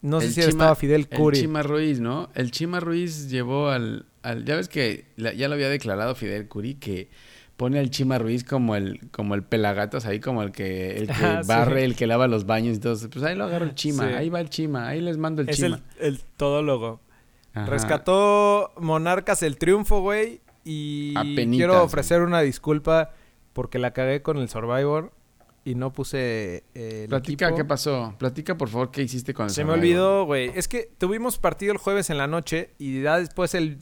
no 0.00 0.20
sé 0.20 0.26
El 0.28 0.32
si 0.34 0.40
Chima- 0.42 0.48
estaba 0.50 0.74
Fidel 0.76 1.08
El 1.10 1.18
Curi. 1.18 1.40
Chima 1.40 1.62
Ruiz, 1.62 1.98
¿no? 2.00 2.28
El 2.34 2.50
Chima 2.52 2.78
Ruiz 2.80 3.28
llevó 3.30 3.68
al... 3.70 4.06
al- 4.22 4.44
ya 4.44 4.54
ves 4.56 4.68
que 4.68 5.06
la- 5.16 5.32
ya 5.32 5.48
lo 5.48 5.54
había 5.54 5.68
declarado 5.70 6.14
Fidel 6.14 6.46
Curi 6.46 6.74
que 6.74 7.08
pone 7.58 7.78
al 7.78 7.90
Chima 7.90 8.16
Ruiz 8.18 8.42
como 8.44 8.74
el 8.76 9.10
como 9.10 9.34
el 9.34 9.42
pelagatos 9.42 10.06
ahí, 10.06 10.20
como 10.20 10.42
el 10.42 10.52
que 10.52 10.96
el 10.96 11.08
que 11.08 11.12
Ah, 11.22 11.42
sí. 11.42 11.48
barre, 11.48 11.84
el 11.84 11.94
que 11.96 12.06
lava 12.06 12.26
los 12.28 12.46
baños 12.46 12.78
y 12.78 12.80
todo. 12.80 12.96
Pues 13.10 13.22
ahí 13.24 13.34
lo 13.36 13.44
agarro 13.44 13.66
el 13.66 13.74
Chima, 13.74 14.08
Sí. 14.08 14.14
ahí 14.14 14.30
va 14.30 14.40
el 14.40 14.48
Chima, 14.48 14.88
ahí 14.88 15.02
les 15.02 15.18
mando 15.18 15.42
el 15.42 15.50
es 15.50 15.56
Chima. 15.56 15.80
el, 16.00 16.06
el 16.14 16.20
todólogo. 16.38 17.00
Ajá. 17.52 17.66
Rescató 17.66 18.72
Monarcas 18.78 19.42
el 19.42 19.58
triunfo, 19.58 20.00
güey. 20.00 20.40
Y 20.64 21.12
Apenitas, 21.16 21.56
quiero 21.56 21.72
güey. 21.74 21.84
ofrecer 21.84 22.22
una 22.22 22.40
disculpa 22.40 23.10
porque 23.52 23.78
la 23.78 23.92
cagué 23.92 24.22
con 24.22 24.36
el 24.38 24.48
Survivor 24.48 25.12
y 25.64 25.74
no 25.74 25.92
puse 25.92 26.62
eh, 26.74 27.02
el 27.02 27.08
Platica, 27.08 27.46
equipo. 27.46 27.56
¿qué 27.56 27.64
pasó? 27.64 28.14
Platica, 28.18 28.56
por 28.56 28.68
favor, 28.68 28.90
qué 28.90 29.02
hiciste 29.02 29.34
con 29.34 29.46
el 29.46 29.50
Se 29.50 29.64
me 29.64 29.72
olvidó, 29.72 30.24
güey. 30.26 30.50
Es 30.54 30.68
que 30.68 30.90
tuvimos 30.98 31.38
partido 31.38 31.72
el 31.72 31.78
jueves 31.78 32.08
en 32.10 32.18
la 32.18 32.26
noche 32.26 32.70
y 32.78 33.02
ya 33.02 33.18
después 33.18 33.54
el... 33.54 33.78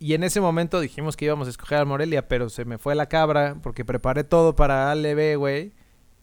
Y 0.00 0.14
en 0.14 0.24
ese 0.24 0.40
momento 0.40 0.80
dijimos 0.80 1.14
que 1.16 1.26
íbamos 1.26 1.46
a 1.46 1.50
escoger 1.50 1.78
al 1.78 1.86
Morelia, 1.86 2.26
pero 2.26 2.48
se 2.48 2.64
me 2.64 2.78
fue 2.78 2.94
la 2.94 3.06
cabra 3.06 3.56
porque 3.62 3.84
preparé 3.84 4.24
todo 4.24 4.56
para 4.56 4.90
ALB, 4.90 5.36
güey. 5.36 5.72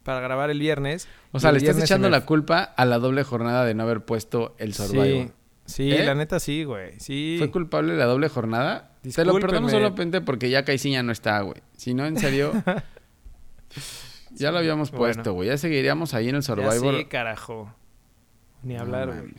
Para 0.03 0.19
grabar 0.19 0.49
el 0.49 0.59
viernes. 0.59 1.07
O 1.31 1.39
sea, 1.39 1.51
le 1.51 1.59
estás 1.59 1.77
echando 1.81 2.07
me- 2.07 2.11
la 2.11 2.25
culpa 2.25 2.63
a 2.63 2.85
la 2.85 2.97
doble 2.97 3.23
jornada 3.23 3.63
de 3.65 3.75
no 3.75 3.83
haber 3.83 4.03
puesto 4.03 4.55
el 4.57 4.73
Survivor. 4.73 5.27
Sí, 5.65 5.89
sí 5.89 5.91
¿Eh? 5.91 6.03
la 6.05 6.15
neta 6.15 6.39
sí, 6.39 6.63
güey. 6.63 6.99
Sí. 6.99 7.35
¿Fue 7.37 7.51
culpable 7.51 7.95
la 7.95 8.05
doble 8.05 8.29
jornada? 8.29 8.93
Te 9.13 9.23
lo 9.23 9.33
perdono 9.39 9.69
solamente 9.69 10.21
porque 10.21 10.49
ya 10.49 10.65
Caiciña 10.65 11.03
no 11.03 11.11
está, 11.11 11.39
güey. 11.41 11.61
Si 11.75 11.93
no, 11.93 12.05
en 12.05 12.17
serio... 12.17 12.51
ya 14.31 14.51
lo 14.51 14.57
habíamos 14.57 14.91
puesto, 14.91 15.33
güey. 15.33 15.49
Ya 15.49 15.57
seguiríamos 15.57 16.13
ahí 16.13 16.29
en 16.29 16.35
el 16.35 16.43
Survivor. 16.43 16.97
sí, 16.97 17.05
carajo. 17.05 17.73
Ni 18.63 18.75
hablar, 18.75 19.07
güey. 19.07 19.33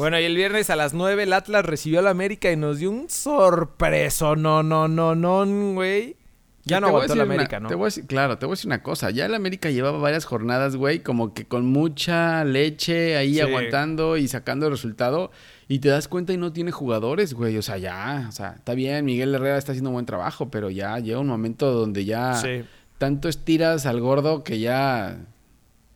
Bueno, 0.00 0.18
y 0.18 0.24
el 0.24 0.34
viernes 0.34 0.70
a 0.70 0.76
las 0.76 0.94
9 0.94 1.22
el 1.24 1.32
Atlas 1.32 1.64
recibió 1.64 1.98
al 2.00 2.06
América 2.08 2.50
y 2.50 2.56
nos 2.56 2.78
dio 2.78 2.90
un 2.90 3.08
sorpreso. 3.10 4.34
No, 4.36 4.62
no, 4.62 4.88
no, 4.88 5.14
no, 5.14 5.46
güey. 5.74 6.16
Ya 6.64 6.78
no 6.78 6.88
aguantó 6.88 7.14
el 7.14 7.20
una- 7.20 7.34
América, 7.34 7.58
¿no? 7.58 7.68
Te 7.68 7.74
voy 7.74 7.84
a 7.84 7.86
decir, 7.86 8.06
claro, 8.06 8.36
te 8.38 8.44
voy 8.46 8.52
a 8.52 8.56
decir 8.56 8.66
una 8.68 8.82
cosa. 8.82 9.10
Ya 9.10 9.26
el 9.26 9.34
América 9.34 9.70
llevaba 9.70 9.98
varias 9.98 10.24
jornadas, 10.26 10.76
güey, 10.76 11.00
como 11.02 11.32
que 11.34 11.46
con 11.46 11.66
mucha 11.66 12.44
leche 12.44 13.16
ahí 13.16 13.34
Sí. 13.34 13.40
aguantando 13.40 14.16
y 14.16 14.28
sacando 14.28 14.66
el 14.66 14.72
resultado. 14.72 15.30
Y 15.68 15.78
te 15.78 15.88
das 15.88 16.06
cuenta 16.06 16.32
y 16.32 16.36
no 16.36 16.52
tiene 16.52 16.70
jugadores, 16.70 17.32
güey. 17.32 17.56
O 17.56 17.62
sea, 17.62 17.78
ya, 17.78 18.26
o 18.28 18.32
sea, 18.32 18.54
está 18.56 18.74
bien, 18.74 19.04
Miguel 19.06 19.34
Herrera 19.34 19.56
está 19.56 19.72
haciendo 19.72 19.90
un 19.90 19.94
buen 19.94 20.06
trabajo, 20.06 20.50
pero 20.50 20.68
ya 20.70 20.98
llega 20.98 21.18
un 21.18 21.28
momento 21.28 21.72
donde 21.72 22.04
ya 22.04 22.34
Sí. 22.34 22.62
tanto 22.98 23.28
estiras 23.28 23.86
al 23.86 24.00
gordo 24.00 24.44
que 24.44 24.60
ya, 24.60 25.16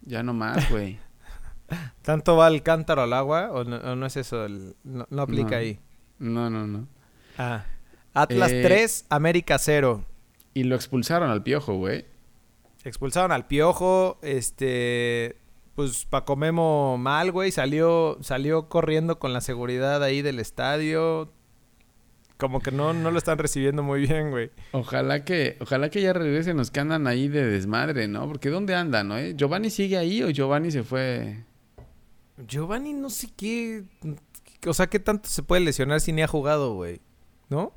ya 0.06 0.22
no 0.22 0.32
más, 0.32 0.70
güey. 0.70 0.98
¿Tanto 2.02 2.36
va 2.36 2.48
el 2.48 2.62
cántaro 2.62 3.02
al 3.02 3.12
agua 3.12 3.50
o 3.52 3.64
no, 3.64 3.76
o 3.76 3.96
no 3.96 4.06
es 4.06 4.16
eso? 4.16 4.44
el- 4.44 4.74
no, 4.84 5.06
no 5.10 5.22
aplica 5.22 5.50
No. 5.52 5.56
ahí. 5.56 5.78
No, 6.18 6.50
no, 6.50 6.66
no. 6.66 6.86
Ah. 7.38 7.64
Atlas 8.12 8.52
Eh, 8.52 8.62
3, 8.62 9.06
América 9.08 9.58
0. 9.58 10.04
Y 10.54 10.64
lo 10.64 10.76
expulsaron 10.76 11.30
al 11.30 11.42
piojo, 11.42 11.74
güey. 11.74 12.04
Expulsaron 12.84 13.32
al 13.32 13.46
Piojo, 13.46 14.18
este... 14.22 15.36
Pues 15.74 16.04
Paco 16.04 16.36
Memo 16.36 16.96
mal, 16.98 17.32
güey. 17.32 17.50
Salió, 17.50 18.18
salió 18.20 18.68
corriendo 18.68 19.18
con 19.18 19.32
la 19.32 19.40
seguridad 19.40 20.02
ahí 20.04 20.20
del 20.22 20.38
estadio. 20.38 21.32
Como 22.36 22.60
que 22.60 22.70
no, 22.70 22.92
no 22.92 23.10
lo 23.10 23.16
están 23.18 23.38
recibiendo 23.38 23.82
muy 23.82 24.02
bien, 24.06 24.30
güey. 24.30 24.50
Ojalá 24.72 25.24
que, 25.24 25.56
ojalá 25.60 25.88
que 25.88 26.02
ya 26.02 26.12
regresen 26.12 26.56
los 26.58 26.70
que 26.70 26.78
andan 26.80 27.06
ahí 27.06 27.26
de 27.28 27.44
desmadre, 27.46 28.06
¿no? 28.06 28.28
Porque 28.28 28.50
¿dónde 28.50 28.74
andan, 28.74 29.08
no? 29.08 29.16
eh? 29.16 29.34
¿Giovanni 29.34 29.70
sigue 29.70 29.96
ahí 29.96 30.22
o 30.22 30.28
Giovanni 30.30 30.70
se 30.70 30.82
fue? 30.84 31.42
Giovanni 32.38 32.92
no 32.92 33.10
sé 33.10 33.28
qué... 33.36 33.84
O 34.66 34.74
sea, 34.74 34.86
¿qué 34.86 34.98
tanto 34.98 35.28
se 35.28 35.42
puede 35.42 35.60
lesionar 35.62 36.00
si 36.00 36.12
ni 36.12 36.22
ha 36.22 36.26
jugado, 36.28 36.74
güey? 36.74 37.00
¿No? 37.50 37.72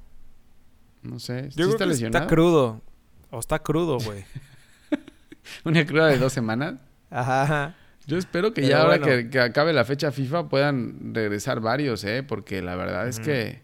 No 1.01 1.19
sé. 1.19 1.51
¿Sí 1.51 1.57
Yo 1.57 1.65
creo 1.65 1.69
está 1.71 1.83
que 1.85 1.89
lesionado? 1.89 2.23
está 2.23 2.33
crudo. 2.33 2.81
O 3.29 3.39
está 3.39 3.59
crudo, 3.59 3.97
güey. 3.99 4.23
Una 5.65 5.85
cruda 5.85 6.07
de 6.07 6.17
dos 6.17 6.31
semanas. 6.33 6.75
Ajá. 7.09 7.75
Yo 8.05 8.17
espero 8.17 8.53
que 8.53 8.61
Pero 8.61 8.69
ya 8.69 8.81
ahora 8.81 8.97
bueno. 8.99 9.05
que, 9.05 9.29
que 9.29 9.39
acabe 9.41 9.73
la 9.73 9.83
fecha 9.83 10.11
FIFA 10.11 10.47
puedan 10.47 11.13
regresar 11.13 11.59
varios, 11.59 12.03
¿eh? 12.05 12.23
Porque 12.23 12.61
la 12.61 12.75
verdad 12.75 13.07
es 13.07 13.19
que... 13.19 13.61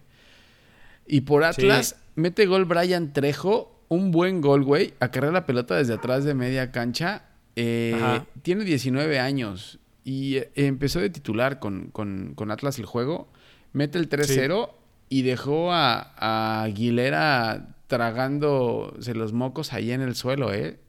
Y 1.08 1.22
por 1.22 1.44
Atlas, 1.46 1.98
mete 2.16 2.46
gol 2.46 2.66
Brian 2.66 3.14
Trejo. 3.14 3.70
Un 3.88 4.12
buen 4.12 4.42
gol, 4.42 4.64
güey. 4.64 4.94
Acarrea 5.00 5.32
la 5.32 5.46
pelota 5.46 5.76
desde 5.76 5.94
atrás 5.94 6.24
de 6.26 6.34
media 6.34 6.72
cancha. 6.72 7.26
Eh, 7.56 8.22
tiene 8.42 8.64
19 8.66 9.20
años. 9.20 9.80
Y 10.04 10.38
eh, 10.38 10.52
empezó 10.56 11.00
de 11.00 11.10
titular 11.10 11.60
con, 11.60 11.88
con- 11.92 12.34
con 12.36 12.52
Atlas 12.52 12.78
el 12.80 12.86
juego. 12.86 13.32
Mete 13.72 13.98
el 13.98 14.10
3-0 14.10 14.70
y 15.10 15.22
dejó 15.24 15.72
a, 15.72 16.14
a 16.18 16.64
Aguilera 16.64 17.76
tragándose 17.88 19.14
los 19.14 19.34
mocos 19.34 19.74
ahí 19.74 19.92
en 19.92 20.02
el 20.02 20.16
suelo, 20.16 20.54
¿eh? 20.54 20.80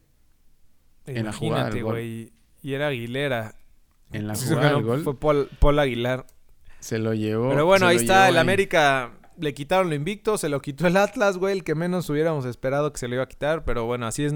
En 1.05 1.25
la 1.25 1.33
jugada 1.33 1.69
Imagínate, 1.69 1.75
del 1.75 1.83
gol. 1.83 2.31
Y 2.63 2.73
era 2.73 2.87
Aguilera. 2.87 3.55
En 4.11 4.27
la 4.27 4.35
jugada 4.49 4.73
del 4.73 4.83
gol. 4.83 5.03
Fue 5.03 5.19
Paul, 5.19 5.49
Paul 5.59 5.79
Aguilar. 5.79 6.25
Se 6.79 6.99
lo 6.99 7.13
llevó. 7.13 7.49
Pero 7.49 7.65
bueno, 7.65 7.87
ahí 7.87 7.97
está. 7.97 8.27
El 8.29 8.35
ahí. 8.35 8.41
América 8.41 9.11
le 9.37 9.53
quitaron 9.53 9.89
lo 9.89 9.95
invicto. 9.95 10.37
Se 10.37 10.49
lo 10.49 10.61
quitó 10.61 10.87
el 10.87 10.97
Atlas, 10.97 11.37
güey. 11.37 11.53
El 11.53 11.63
que 11.63 11.75
menos 11.75 12.09
hubiéramos 12.09 12.45
esperado 12.45 12.91
que 12.91 12.99
se 12.99 13.07
lo 13.07 13.15
iba 13.15 13.23
a 13.23 13.27
quitar. 13.27 13.65
Pero 13.65 13.85
bueno, 13.85 14.07
así 14.07 14.23
es 14.23 14.33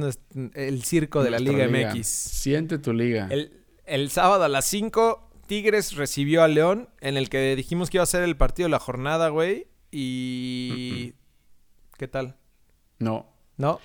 el 0.53 0.83
circo 0.83 1.23
de 1.23 1.31
la 1.31 1.39
Nuestra 1.39 1.67
Liga, 1.67 1.89
MX. 1.93 2.07
Siente 2.07 2.77
tu 2.79 2.93
liga. 2.93 3.27
El, 3.31 3.51
el 3.89 4.09
sábado 4.11 4.43
a 4.43 4.49
las 4.49 4.65
5, 4.65 5.29
Tigres 5.47 5.95
recibió 5.95 6.43
a 6.43 6.47
León, 6.47 6.89
en 7.01 7.17
el 7.17 7.29
que 7.29 7.55
dijimos 7.55 7.89
que 7.89 7.97
iba 7.97 8.03
a 8.03 8.07
ser 8.07 8.23
el 8.23 8.37
partido 8.37 8.67
de 8.67 8.71
la 8.71 8.79
jornada, 8.79 9.29
güey. 9.29 9.67
Y... 9.91 11.13
¿Qué 11.97 12.07
tal? 12.07 12.37
No. 12.99 13.27
¿No? 13.57 13.79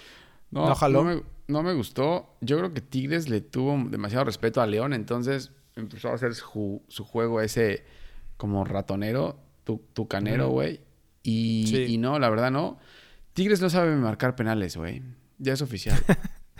No, 0.51 0.69
¿No 0.69 0.75
jaló? 0.75 1.03
no 1.03 1.15
me, 1.17 1.23
no 1.49 1.63
me 1.63 1.75
gustó. 1.75 2.37
Yo 2.41 2.59
creo 2.59 2.73
que 2.73 2.81
Tigres 2.81 3.29
le 3.29 3.41
tuvo 3.41 3.77
demasiado 3.89 4.25
respeto 4.25 4.61
a 4.61 4.67
León, 4.67 4.93
entonces 4.93 5.51
empezó 5.75 6.11
a 6.11 6.15
hacer 6.15 6.35
su, 6.35 6.83
su 6.89 7.05
juego 7.05 7.41
ese 7.41 7.85
como 8.37 8.65
ratonero, 8.65 9.39
tu, 9.65 9.79
tucanero, 9.95 10.51
güey. 10.51 10.81
Y, 11.23 11.67
Sí. 11.69 11.95
y 11.95 11.99
no, 11.99 12.19
la 12.19 12.29
verdad 12.29 12.51
no. 12.51 12.79
Tigres 13.33 13.61
no 13.61 13.71
sabe 13.71 13.97
marcar 13.97 14.37
penales, 14.37 14.77
güey. 14.77 15.03
Ya 15.39 15.55
es 15.55 15.63
oficial. 15.63 15.99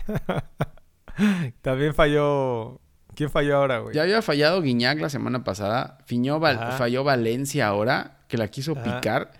También 1.61 1.93
falló... 1.93 2.81
¿Quién 3.15 3.29
falló 3.29 3.57
ahora, 3.57 3.79
güey? 3.79 3.95
ya 3.95 4.03
había 4.03 4.21
fallado 4.21 4.61
Guiñac 4.61 4.99
la 4.99 5.09
semana 5.09 5.43
pasada. 5.43 5.97
Fiñó 6.05 6.39
Val- 6.39 6.73
falló 6.77 7.03
Valencia 7.03 7.67
ahora, 7.67 8.19
que 8.27 8.37
la 8.37 8.47
quiso 8.49 8.73
Ajá. 8.73 8.83
picar. 9.01 9.31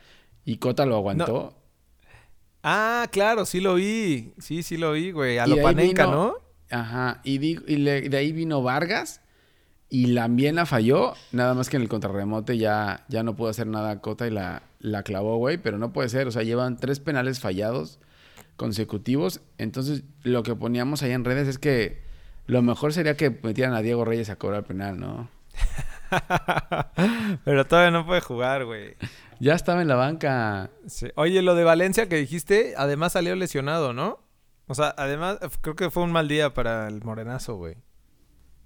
Y 0.46 0.58
Cota 0.58 0.86
lo 0.86 0.96
aguantó. 0.96 1.56
Ah, 2.64 3.08
claro, 3.12 3.46
sí 3.46 3.60
lo 3.62 3.76
vi. 3.76 4.34
Sí, 4.40 4.64
sí 4.64 4.78
lo 4.78 4.94
vi, 4.94 5.12
güey. 5.12 5.38
A 5.38 5.48
Y 5.48 5.52
lo 5.52 5.62
Panenka, 5.62 6.06
vino- 6.06 6.16
¿no? 6.16 6.36
Ajá, 6.78 7.22
y, 7.24 7.38
di- 7.38 7.60
y 7.68 7.76
le- 7.78 8.10
de 8.10 8.18
ahí 8.18 8.32
vino 8.32 8.64
Vargas 8.64 9.22
y 9.88 10.16
también 10.16 10.56
la 10.56 10.66
falló, 10.66 11.14
nada 11.32 11.54
más 11.54 11.70
que 11.70 11.78
en 11.78 11.84
el 11.84 11.90
contrarremote 11.90 12.58
ya, 12.58 13.06
ya 13.08 13.22
no 13.22 13.36
pudo 13.36 13.50
hacer 13.50 13.68
nada 13.68 14.02
Cota 14.02 14.26
y 14.28 14.32
la, 14.32 14.64
la 14.80 15.04
clavó, 15.04 15.38
güey, 15.38 15.58
pero 15.60 15.78
no 15.78 15.94
puede 15.94 16.10
ser, 16.10 16.26
o 16.28 16.32
sea, 16.32 16.42
llevan 16.42 16.78
tres 16.78 17.00
penales 17.00 17.40
fallados 17.40 18.00
consecutivos, 18.56 19.42
entonces 19.60 20.04
lo 20.24 20.42
que 20.42 20.56
poníamos 20.56 21.04
ahí 21.04 21.12
en 21.12 21.24
redes 21.24 21.48
es 21.48 21.60
que 21.60 22.02
lo 22.48 22.62
mejor 22.62 22.94
sería 22.94 23.18
que 23.18 23.30
metieran 23.30 23.74
a 23.74 23.82
Diego 23.82 24.06
Reyes 24.06 24.30
a 24.30 24.36
cobrar 24.36 24.64
penal, 24.64 25.00
¿no? 25.00 25.30
Pero 27.44 27.66
todavía 27.66 27.92
no 27.92 28.06
puede 28.06 28.22
jugar, 28.22 28.66
güey. 28.66 28.96
Ya 29.40 29.54
estaba 29.54 29.82
en 29.82 29.88
la 29.88 29.96
banca. 29.96 30.70
Sí. 30.88 31.08
Oye, 31.16 31.42
lo 31.42 31.56
de 31.56 31.64
Valencia 31.64 32.08
que 32.08 32.16
dijiste, 32.16 32.74
además 32.78 33.14
salió 33.14 33.36
lesionado, 33.36 33.94
¿no? 33.94 34.20
O 34.68 34.76
sea, 34.76 34.94
además, 34.98 35.40
creo 35.62 35.76
que 35.76 35.90
fue 35.90 36.04
un 36.04 36.12
mal 36.12 36.28
día 36.28 36.54
para 36.54 36.88
el 36.88 37.04
morenazo, 37.04 37.56
güey. 37.56 37.78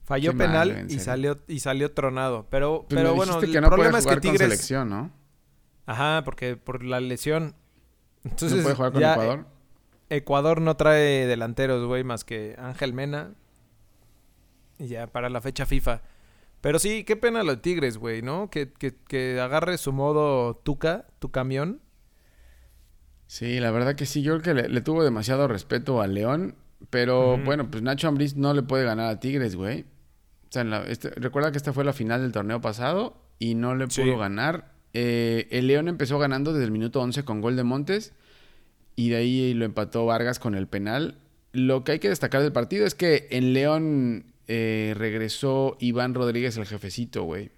Falló 0.03 0.31
Qué 0.31 0.37
penal 0.37 0.71
en 0.71 0.91
y 0.91 0.99
salió 0.99 1.39
y 1.47 1.59
salió 1.59 1.91
tronado. 1.91 2.47
Pero, 2.49 2.85
Pues 2.89 2.99
pero 2.99 3.13
bueno, 3.15 3.39
el 3.39 3.51
que 3.51 3.61
no 3.61 3.67
puede 3.67 3.77
problema 3.77 3.99
es 3.99 4.05
que 4.05 4.09
jugar 4.09 4.21
con 4.21 4.31
Tigres. 4.31 4.49
selección, 4.49 4.89
¿no? 4.89 5.11
Ajá, 5.85 6.23
porque 6.25 6.55
por 6.55 6.83
la 6.83 6.99
lesión. 6.99 7.55
Entonces, 8.23 8.57
no 8.57 8.63
puede 8.63 8.75
jugar 8.75 8.91
con 8.91 9.01
ya 9.01 9.13
Ecuador. 9.13 9.45
Ecuador 10.09 10.61
no 10.61 10.75
trae 10.77 11.27
delanteros, 11.27 11.85
güey, 11.85 12.03
más 12.03 12.23
que 12.23 12.55
Ángel 12.57 12.93
Mena. 12.93 13.33
Y 14.79 14.87
ya 14.87 15.07
para 15.07 15.29
la 15.29 15.41
fecha 15.41 15.65
FIFA. 15.65 16.01
Pero 16.61 16.79
sí, 16.79 17.03
qué 17.03 17.15
pena 17.15 17.43
lo 17.43 17.51
de 17.55 17.61
Tigres, 17.61 17.97
güey, 17.97 18.21
¿no? 18.21 18.49
Que, 18.49 18.71
que, 18.73 18.95
que 19.07 19.39
agarre 19.39 19.77
su 19.77 19.93
modo 19.93 20.55
Tuca, 20.55 21.05
tu 21.19 21.31
camión. 21.31 21.81
Sí, 23.27 23.59
la 23.59 23.71
verdad 23.71 23.95
que 23.95 24.05
sí. 24.05 24.21
Yo 24.21 24.39
creo 24.39 24.55
que 24.55 24.61
le, 24.63 24.69
le 24.69 24.81
tuvo 24.81 25.03
demasiado 25.03 25.47
respeto 25.47 26.01
a 26.01 26.07
León. 26.07 26.55
Pero 26.89 27.37
bueno, 27.37 27.69
pues 27.69 27.83
Nacho 27.83 28.07
Ambriz 28.07 28.35
no 28.35 28.53
le 28.53 28.63
puede 28.63 28.85
ganar 28.85 29.09
a 29.09 29.19
Tigres, 29.19 29.55
güey. 29.55 29.81
O 29.81 30.51
sea, 30.51 30.63
la- 30.63 30.83
este- 30.87 31.09
recuerda 31.11 31.51
que 31.51 31.57
esta 31.57 31.73
fue 31.73 31.83
la 31.83 31.93
final 31.93 32.21
del 32.21 32.31
torneo 32.31 32.61
pasado 32.61 33.21
y 33.37 33.53
no 33.55 33.75
le 33.75 33.89
Sí. 33.89 34.01
pudo 34.01 34.17
ganar. 34.17 34.73
Eh, 34.93 35.47
el 35.51 35.67
León 35.67 35.87
empezó 35.87 36.17
ganando 36.19 36.53
desde 36.53 36.65
el 36.65 36.71
minuto 36.71 37.01
11 37.01 37.23
con 37.23 37.41
gol 37.41 37.55
de 37.55 37.63
Montes 37.63 38.13
y 38.95 39.09
de 39.09 39.17
ahí 39.17 39.53
lo 39.53 39.65
empató 39.65 40.05
Vargas 40.05 40.39
con 40.39 40.55
el 40.55 40.67
penal. 40.67 41.19
Lo 41.51 41.83
que 41.83 41.91
hay 41.93 41.99
que 41.99 42.09
destacar 42.09 42.41
del 42.41 42.53
partido 42.53 42.85
es 42.85 42.95
que 42.95 43.27
en 43.31 43.53
León 43.53 44.33
eh, 44.51 44.93
regresó 44.97 45.77
Iván 45.79 46.15
Rodríguez, 46.15 46.57
el 46.57 46.65
jefecito, 46.65 47.23
güey. 47.23 47.51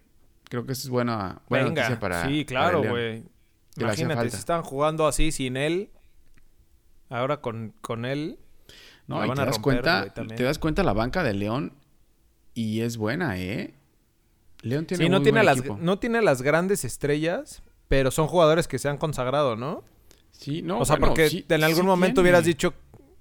Creo 0.49 0.65
que 0.65 0.73
eso 0.73 0.82
es 0.84 0.89
buena, 0.89 1.41
buena 1.47 1.65
Venga, 1.65 1.82
noticia 1.84 1.99
para. 2.01 2.27
sí, 2.27 2.43
claro, 2.45 2.84
güey. 2.84 3.23
Imagínate, 3.77 4.30
si 4.30 4.36
estaban 4.36 4.63
jugando 4.63 5.08
así 5.08 5.32
sin 5.32 5.56
él, 5.56 5.89
ahora 7.10 7.41
con, 7.41 7.73
con 7.82 8.04
él. 8.06 8.38
No, 9.08 9.23
y 9.23 9.27
van 9.27 9.36
te 9.38 9.41
a 9.41 9.45
das 9.45 9.56
romper, 9.56 9.82
cuenta, 9.82 10.13
te 10.36 10.43
das 10.43 10.60
cuenta 10.60 10.84
la 10.84 10.93
banca 10.93 11.23
de 11.23 11.34
León 11.34 11.73
y 12.54 12.82
es 12.82 12.97
buena, 12.97 13.38
¿eh? 13.39 13.73
León 14.62 14.86
tiene 14.86 15.06
Sí, 15.06 15.10
no 15.10 15.17
muy 15.17 15.23
tiene, 15.23 15.39
buen 15.39 15.45
las, 15.45 15.58
equipo. 15.60 15.77
no 15.80 15.99
tiene 15.99 16.21
las 16.21 16.41
grandes 16.41 16.86
estrellas, 16.86 17.63
pero 17.88 18.12
son 18.12 18.27
jugadores 18.27 18.67
que 18.67 18.77
se 18.80 18.89
han 18.89 18.97
consagrado, 18.97 19.56
¿no? 19.56 19.84
Sí, 20.32 20.62
no, 20.62 20.80
o 20.80 20.86
sea, 20.86 20.95
bueno, 20.97 21.08
porque 21.08 21.30
sí- 21.30 21.45
en 21.49 21.63
algún 21.63 21.82
sí 21.84 21.88
momento 21.88 22.15
tiene. 22.15 22.30
hubieras 22.30 22.45
dicho 22.45 22.73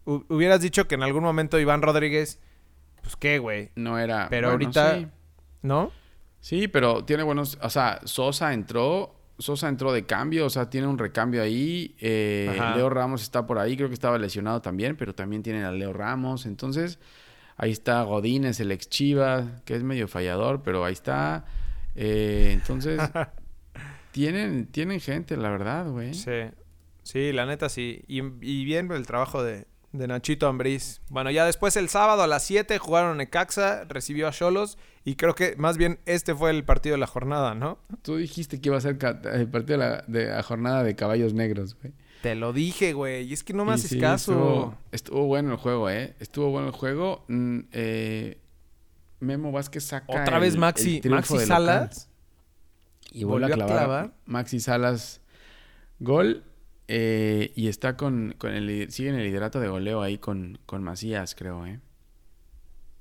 hu- 0.05 0.25
hubieras 0.29 0.61
dicho 0.61 0.87
que 0.87 0.95
en 0.97 1.03
algún 1.03 1.23
momento 1.23 1.59
Iván 1.59 1.83
Rodríguez, 1.83 2.41
pues 3.03 3.17
qué, 3.17 3.39
güey, 3.39 3.71
No 3.77 3.99
era. 3.99 4.29
Pero 4.31 4.49
bueno, 4.49 4.65
ahorita- 4.65 4.97
Sí. 4.99 5.07
¿no? 5.63 5.91
Sí, 6.41 6.69
pero 6.69 7.05
tiene 7.05 7.23
buenos. 7.23 7.59
O 7.63 7.71
sea, 7.71 8.01
Sosa 8.05 8.53
entró. 8.55 9.15
Sosa 9.39 9.69
entró 9.69 9.93
de 9.93 10.05
cambio, 10.05 10.45
o 10.47 10.51
sea, 10.51 10.69
tiene 10.69 10.87
un 10.87 10.99
recambio 10.99 11.43
ahí. 11.43 11.95
eh. 12.01 12.59
Leo 12.77 12.91
Ramos 12.91 13.23
está 13.23 13.47
por 13.47 13.59
ahí, 13.59 13.75
creo 13.77 13.89
que 13.89 13.95
estaba 13.95 14.19
lesionado 14.19 14.61
también, 14.61 14.97
pero 14.97 15.15
también 15.15 15.43
tienen 15.43 15.65
a 15.65 15.73
Leo 15.73 15.93
Ramos. 15.95 16.45
Entonces, 16.45 16.99
ahí 17.57 17.71
está 17.73 18.03
Godínez, 18.03 18.61
el 18.61 18.71
ex 18.73 18.89
Chivas, 18.91 19.47
que 19.65 19.75
es 19.77 19.83
medio 19.83 20.09
fallador, 20.09 20.63
pero 20.63 20.85
ahí 20.85 20.93
está. 20.93 21.45
Eh, 21.95 22.51
entonces, 22.53 23.01
tienen, 24.13 24.67
tienen 24.67 25.01
gente, 25.01 25.37
la 25.37 25.51
verdad, 25.51 25.89
güey. 25.91 26.15
Sí. 26.15 26.31
Sí, 27.03 27.33
la 27.33 27.47
neta 27.47 27.69
sí. 27.69 28.03
Y, 28.09 28.19
y 28.43 28.65
bien 28.65 28.91
el 28.93 29.07
trabajo 29.07 29.43
de, 29.43 29.67
de 29.93 30.07
Nachito 30.07 30.47
Ambriz. 30.47 31.01
Bueno, 31.09 31.31
ya 31.31 31.45
después 31.45 31.77
el 31.77 31.89
sábado 31.89 32.23
a 32.23 32.27
las 32.27 32.45
7 32.45 32.79
jugaron 32.79 33.17
Necaxa, 33.17 33.85
recibió 33.85 34.29
a 34.29 34.33
Cholos 34.33 34.79
y 35.05 35.17
creo 35.17 35.35
que 35.35 35.57
más 35.57 35.77
bien 35.77 35.99
este 36.07 36.35
fue 36.35 36.51
el 36.51 36.65
partido 36.65 36.95
de 36.95 36.99
la 37.01 37.07
jornada, 37.07 37.55
¿no? 37.55 37.79
Tú 38.03 38.17
dijiste 38.17 38.61
que 38.61 38.69
iba 38.69 38.77
a 38.79 38.81
ser 38.81 38.99
el 39.33 39.49
partido 39.49 39.79
de 39.79 39.85
la, 39.85 40.05
de 40.07 40.27
la 40.27 40.43
jornada 40.43 40.85
de 40.85 40.95
caballos 40.95 41.35
negros, 41.35 41.77
güey. 41.81 41.93
Te 42.23 42.35
lo 42.35 42.53
dije, 42.53 42.93
güey. 42.93 43.25
Y 43.25 43.33
es 43.33 43.43
que 43.43 43.55
no 43.55 43.65
me 43.65 43.73
haces 43.73 43.91
sí, 43.91 43.99
caso. 43.99 44.33
Estuvo, 44.33 44.75
estuvo 44.93 45.27
bueno 45.27 45.53
el 45.53 45.57
juego, 45.57 45.89
¿eh? 45.89 46.15
Estuvo 46.21 46.51
bueno 46.51 46.67
el 46.69 46.75
juego. 46.75 47.25
Mm, 47.29 47.61
eh, 47.73 48.39
Memo 49.21 49.53
Vázquez 49.53 49.85
saca. 49.85 50.05
Otra 50.07 50.37
el- 50.37 50.41
vez 50.43 50.55
el 50.55 50.61
Maxi, 50.61 51.01
triunfo 51.01 51.17
Maxi 51.17 51.35
local. 51.35 51.47
Salas. 51.49 52.09
Y 53.13 53.25
vuelve 53.25 53.47
a 53.47 53.49
volvió 53.49 53.65
a 53.65 53.67
clavar. 53.67 53.85
clavar. 53.87 54.15
Maxi 54.27 54.61
Salas 54.61 55.21
gol. 55.99 56.45
Eh, 56.93 57.53
y 57.55 57.69
está 57.69 57.97
con, 57.97 58.35
con 58.37 58.51
el 58.53 58.91
sigue 58.91 59.11
en 59.11 59.15
el 59.15 59.23
liderato 59.23 59.61
de 59.61 59.69
goleo 59.69 60.03
ahí 60.03 60.19
con, 60.19 60.59
con 60.67 60.83
Macías, 60.83 61.37
creo, 61.37 61.65
¿eh? 61.65 61.79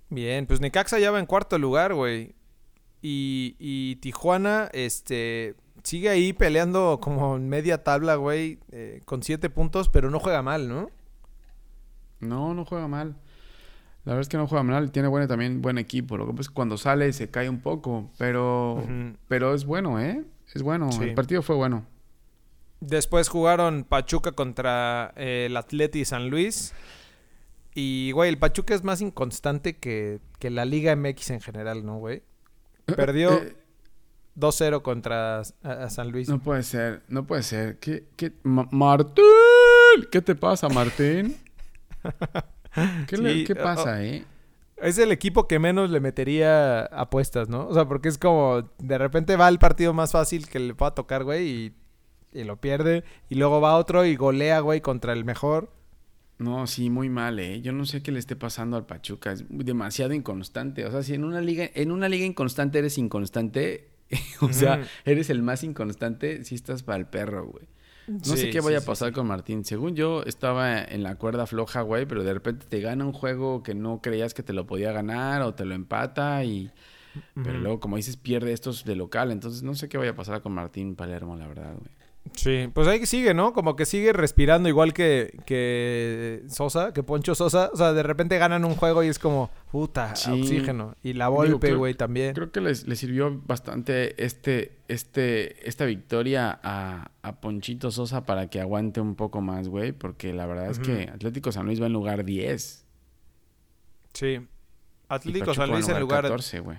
Bien, 0.09 0.45
pues 0.45 0.61
Necaxa 0.61 0.99
ya 0.99 1.09
va 1.09 1.17
en 1.19 1.25
cuarto 1.25 1.57
lugar, 1.57 1.95
güey. 1.95 2.35
Y, 3.01 3.55
y 3.57 3.95
Tijuana, 3.95 4.69
este, 4.73 5.55
sigue 5.83 6.09
ahí 6.09 6.33
peleando 6.33 6.99
como 7.01 7.35
en 7.35 7.49
media 7.49 7.83
tabla, 7.83 8.13
güey, 8.13 8.59
eh, 8.71 9.01
con 9.05 9.23
siete 9.23 9.49
puntos, 9.49 9.89
pero 9.89 10.11
no 10.11 10.19
juega 10.19 10.43
mal, 10.43 10.69
¿no? 10.69 10.91
No, 12.19 12.53
no 12.53 12.65
juega 12.65 12.87
mal. 12.87 13.15
La 14.05 14.13
verdad 14.13 14.21
es 14.21 14.29
que 14.29 14.37
no 14.37 14.45
juega 14.45 14.61
mal. 14.61 14.91
Tiene 14.91 15.07
bueno, 15.07 15.27
también 15.27 15.63
buen 15.63 15.79
equipo. 15.79 16.15
Lo 16.15 16.27
que 16.27 16.33
pasa 16.33 16.41
es 16.41 16.47
que 16.49 16.53
cuando 16.53 16.77
sale 16.77 17.11
se 17.11 17.31
cae 17.31 17.49
un 17.49 17.61
poco. 17.61 18.11
Pero, 18.19 18.83
pero 19.27 19.55
es 19.55 19.65
bueno, 19.65 19.99
¿eh? 19.99 20.23
Es 20.53 20.61
bueno. 20.61 20.91
Sí. 20.91 21.05
El 21.05 21.15
partido 21.15 21.41
fue 21.41 21.55
bueno. 21.55 21.85
Después 22.81 23.27
jugaron 23.27 23.83
Pachuca 23.83 24.31
contra 24.31 25.13
eh, 25.17 25.47
el 25.47 25.57
Atleti 25.57 26.05
San 26.05 26.29
Luis. 26.29 26.73
Y, 27.75 28.11
güey, 28.13 28.29
el 28.29 28.37
Pachuca 28.37 28.73
es 28.73 28.83
más 28.83 29.01
inconstante 29.01 29.77
que, 29.77 30.19
que 30.39 30.49
la 30.49 30.65
Liga 30.65 30.95
MX 30.95 31.29
en 31.31 31.41
general, 31.41 31.85
¿no, 31.85 31.97
güey? 31.97 32.23
Perdió 32.85 33.33
Eh, 33.33 33.55
2-0 34.37 34.81
contra 34.81 35.39
a- 35.39 35.43
a 35.63 35.89
San 35.89 36.11
Luis. 36.11 36.29
No 36.29 36.39
puede 36.41 36.63
ser, 36.63 37.03
no 37.09 37.25
puede 37.27 37.43
ser. 37.43 37.77
¿Qué, 37.79 38.05
qué? 38.15 38.33
Ma- 38.43 38.67
Martín, 38.71 39.23
¿qué 40.11 40.21
te 40.21 40.33
pasa, 40.35 40.67
Martín? 40.69 41.35
¿Qué, 43.07 43.17
le- 43.17 43.33
Sí, 43.33 43.43
qué 43.45 43.53
oh, 43.53 43.63
pasa, 43.63 44.03
eh? 44.03 44.25
Es 44.77 44.97
el 44.97 45.11
equipo 45.11 45.47
que 45.47 45.59
menos 45.59 45.89
le 45.89 45.99
metería 45.99 46.83
apuestas, 46.85 47.49
¿no? 47.49 47.67
O 47.67 47.73
sea, 47.73 47.85
porque 47.85 48.07
es 48.07 48.17
como 48.17 48.61
de 48.77 48.97
repente 48.97 49.35
va 49.35 49.49
el 49.49 49.59
partido 49.59 49.93
más 49.93 50.13
fácil 50.13 50.47
que 50.47 50.59
le 50.59 50.73
pueda 50.73 50.95
tocar, 50.95 51.23
güey, 51.25 51.47
y, 51.49 51.73
y 52.33 52.43
lo 52.43 52.57
pierde. 52.57 53.03
Y 53.29 53.35
luego 53.35 53.61
va 53.61 53.77
otro 53.77 54.05
y 54.05 54.15
golea, 54.15 54.59
güey, 54.59 54.81
contra 54.81 55.13
el 55.13 55.25
mejor. 55.25 55.71
No, 56.37 56.67
sí, 56.67 56.89
muy 56.89 57.09
mal, 57.09 57.37
eh. 57.39 57.61
Yo 57.61 57.73
no 57.73 57.85
sé 57.85 58.01
qué 58.01 58.11
le 58.11 58.19
esté 58.19 58.35
pasando 58.35 58.77
al 58.77 58.85
Pachuca. 58.85 59.33
Es 59.33 59.43
demasiado 59.49 60.13
inconstante. 60.13 60.85
O 60.85 60.91
sea, 60.91 61.03
si 61.03 61.13
en 61.13 61.25
una 61.25 61.41
liga, 61.41 61.69
en 61.73 61.91
una 61.91 62.07
liga 62.07 62.25
inconstante 62.25 62.79
eres 62.79 62.97
inconstante, 62.97 63.89
o 64.39 64.53
sea, 64.53 64.81
eres 65.05 65.29
el 65.29 65.41
más 65.41 65.63
inconstante, 65.63 66.45
sí 66.45 66.55
estás 66.55 66.83
para 66.83 66.97
el 66.97 67.07
perro, 67.07 67.47
güey. 67.47 67.67
No 68.07 68.37
sé 68.37 68.49
qué 68.49 68.59
vaya 68.61 68.79
sí, 68.79 68.83
a 68.83 68.87
pasar 68.87 69.09
sí, 69.09 69.13
con 69.13 69.27
Martín. 69.27 69.65
Según 69.65 69.95
yo, 69.95 70.23
estaba 70.23 70.81
en 70.81 71.03
la 71.03 71.15
cuerda 71.15 71.45
floja, 71.45 71.81
güey, 71.81 72.07
pero 72.07 72.23
de 72.23 72.33
repente 72.33 72.65
te 72.67 72.79
gana 72.79 73.05
un 73.05 73.13
juego 73.13 73.61
que 73.61 73.75
no 73.75 74.01
creías 74.01 74.33
que 74.33 74.41
te 74.41 74.53
lo 74.53 74.65
podía 74.65 74.91
ganar 74.91 75.43
o 75.43 75.53
te 75.53 75.65
lo 75.65 75.75
empata 75.75 76.43
y... 76.43 76.71
Pero 77.33 77.57
luego, 77.57 77.79
como 77.79 77.97
dices, 77.97 78.17
pierde 78.17 78.53
estos 78.53 78.85
de 78.85 78.95
local. 78.95 79.31
Entonces, 79.31 79.61
no 79.61 79.75
sé 79.75 79.89
qué 79.89 79.97
vaya 79.97 80.11
a 80.11 80.15
pasar 80.15 80.41
con 80.41 80.53
Martín 80.53 80.95
Palermo, 80.95 81.35
la 81.35 81.47
verdad, 81.47 81.75
güey. 81.77 81.91
Sí, 82.35 82.69
pues 82.73 82.87
ahí 82.87 83.05
sigue, 83.05 83.33
¿no? 83.33 83.53
Como 83.53 83.75
que 83.75 83.85
sigue 83.85 84.13
respirando 84.13 84.69
igual 84.69 84.93
que, 84.93 85.37
que 85.45 86.43
Sosa, 86.47 86.93
que 86.93 87.01
Poncho 87.03 87.33
Sosa. 87.35 87.69
O 87.73 87.75
sea, 87.75 87.91
de 87.91 88.03
repente 88.03 88.37
ganan 88.37 88.65
un 88.65 88.75
juego 88.75 89.03
y 89.03 89.07
es 89.07 89.19
como, 89.19 89.49
puta, 89.71 90.15
Sí. 90.15 90.29
oxígeno. 90.31 90.95
Y 91.01 91.13
la 91.13 91.29
creo- 91.59 91.77
güey, 91.79 91.95
también. 91.95 92.33
Creo 92.35 92.51
que 92.51 92.61
les, 92.61 92.87
les 92.87 92.99
sirvió 92.99 93.41
bastante 93.45 94.23
este, 94.23 94.77
este, 94.87 95.67
esta 95.67 95.85
victoria 95.85 96.59
a, 96.63 97.11
a 97.23 97.41
Ponchito 97.41 97.89
Sosa 97.91 98.25
para 98.25 98.49
que 98.49 98.61
aguante 98.61 99.01
un 99.01 99.15
poco 99.15 99.41
más, 99.41 99.67
güey. 99.67 99.91
Porque 99.91 100.31
la 100.33 100.45
verdad 100.45 100.69
es 100.69 100.79
que 100.79 101.09
Atlético 101.11 101.51
San 101.51 101.65
Luis 101.65 101.81
va 101.81 101.87
en 101.87 101.93
lugar 101.93 102.23
10. 102.25 102.85
Sí. 104.13 104.39
Atlético 105.07 105.53
San 105.53 105.69
Luis 105.71 105.87
en 105.89 105.99
lugar, 105.99 106.21
14, 106.23 106.59
güey. 106.59 106.77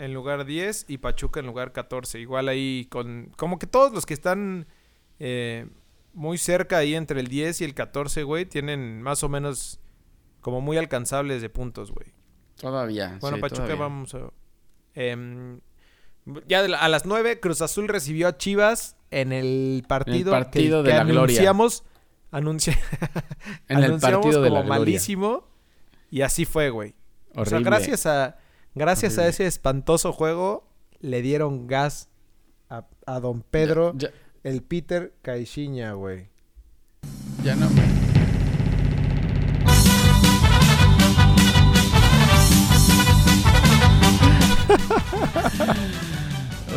En 0.00 0.14
lugar 0.14 0.44
10 0.44 0.86
y 0.88 0.98
Pachuca 0.98 1.40
en 1.40 1.46
lugar 1.46 1.72
14. 1.72 2.18
Igual 2.20 2.48
ahí 2.48 2.86
con... 2.90 3.32
Como 3.36 3.58
que 3.58 3.66
todos 3.66 3.92
los 3.92 4.06
que 4.06 4.14
están 4.14 4.66
eh, 5.18 5.66
muy 6.14 6.38
cerca 6.38 6.78
ahí 6.78 6.94
entre 6.94 7.20
el 7.20 7.28
10 7.28 7.60
y 7.60 7.64
el 7.64 7.74
14, 7.74 8.22
güey, 8.24 8.46
tienen 8.46 9.02
más 9.02 9.22
o 9.22 9.28
menos 9.28 9.78
como 10.40 10.60
muy 10.60 10.78
alcanzables 10.78 11.42
de 11.42 11.50
puntos, 11.50 11.92
güey. 11.92 12.08
Todavía. 12.56 13.18
Bueno, 13.20 13.36
sí, 13.36 13.40
Pachuca 13.42 13.62
todavía. 13.62 13.82
vamos 13.82 14.14
a... 14.14 14.30
em, 14.94 15.60
ya 16.46 16.62
de 16.62 16.68
la- 16.68 16.78
a 16.78 16.88
las 16.88 17.06
9 17.06 17.40
Cruz 17.40 17.60
Azul 17.62 17.88
recibió 17.88 18.28
a 18.28 18.36
Chivas 18.38 18.96
en 19.10 19.32
el 19.32 19.84
partido, 19.88 20.32
que- 20.32 20.38
partido 20.38 20.82
que, 20.82 20.90
de 20.90 20.94
la 20.96 21.04
gloria. 21.04 21.20
anunciamos, 21.50 21.84
anunci- 22.32 22.76
En 23.68 23.78
el 23.78 23.84
anunciamos 23.84 24.00
partido 24.24 24.42
de 24.42 24.48
como 24.48 24.60
la 24.60 24.66
gloria. 24.66 24.78
malísimo 24.80 25.48
y 26.10 26.22
así 26.22 26.44
fue, 26.44 26.70
güey. 26.70 26.94
O 27.34 27.44
sea, 27.44 27.58
Horrible. 27.58 27.64
gracias 27.64 28.06
a 28.06 28.36
gracias 28.74 29.18
a 29.18 29.26
ese 29.28 29.46
espantoso 29.46 30.12
juego 30.12 30.64
le 31.00 31.22
dieron 31.22 31.66
gas 31.66 32.08
a, 32.68 32.86
a 33.06 33.20
Don 33.20 33.42
Pedro, 33.42 33.94
Ya, 33.96 34.10
el 34.44 34.62
Peter 34.62 35.12
Caixinha, 35.22 35.92
güey. 35.92 36.28
ya, 37.42 37.56
no. 37.56 37.68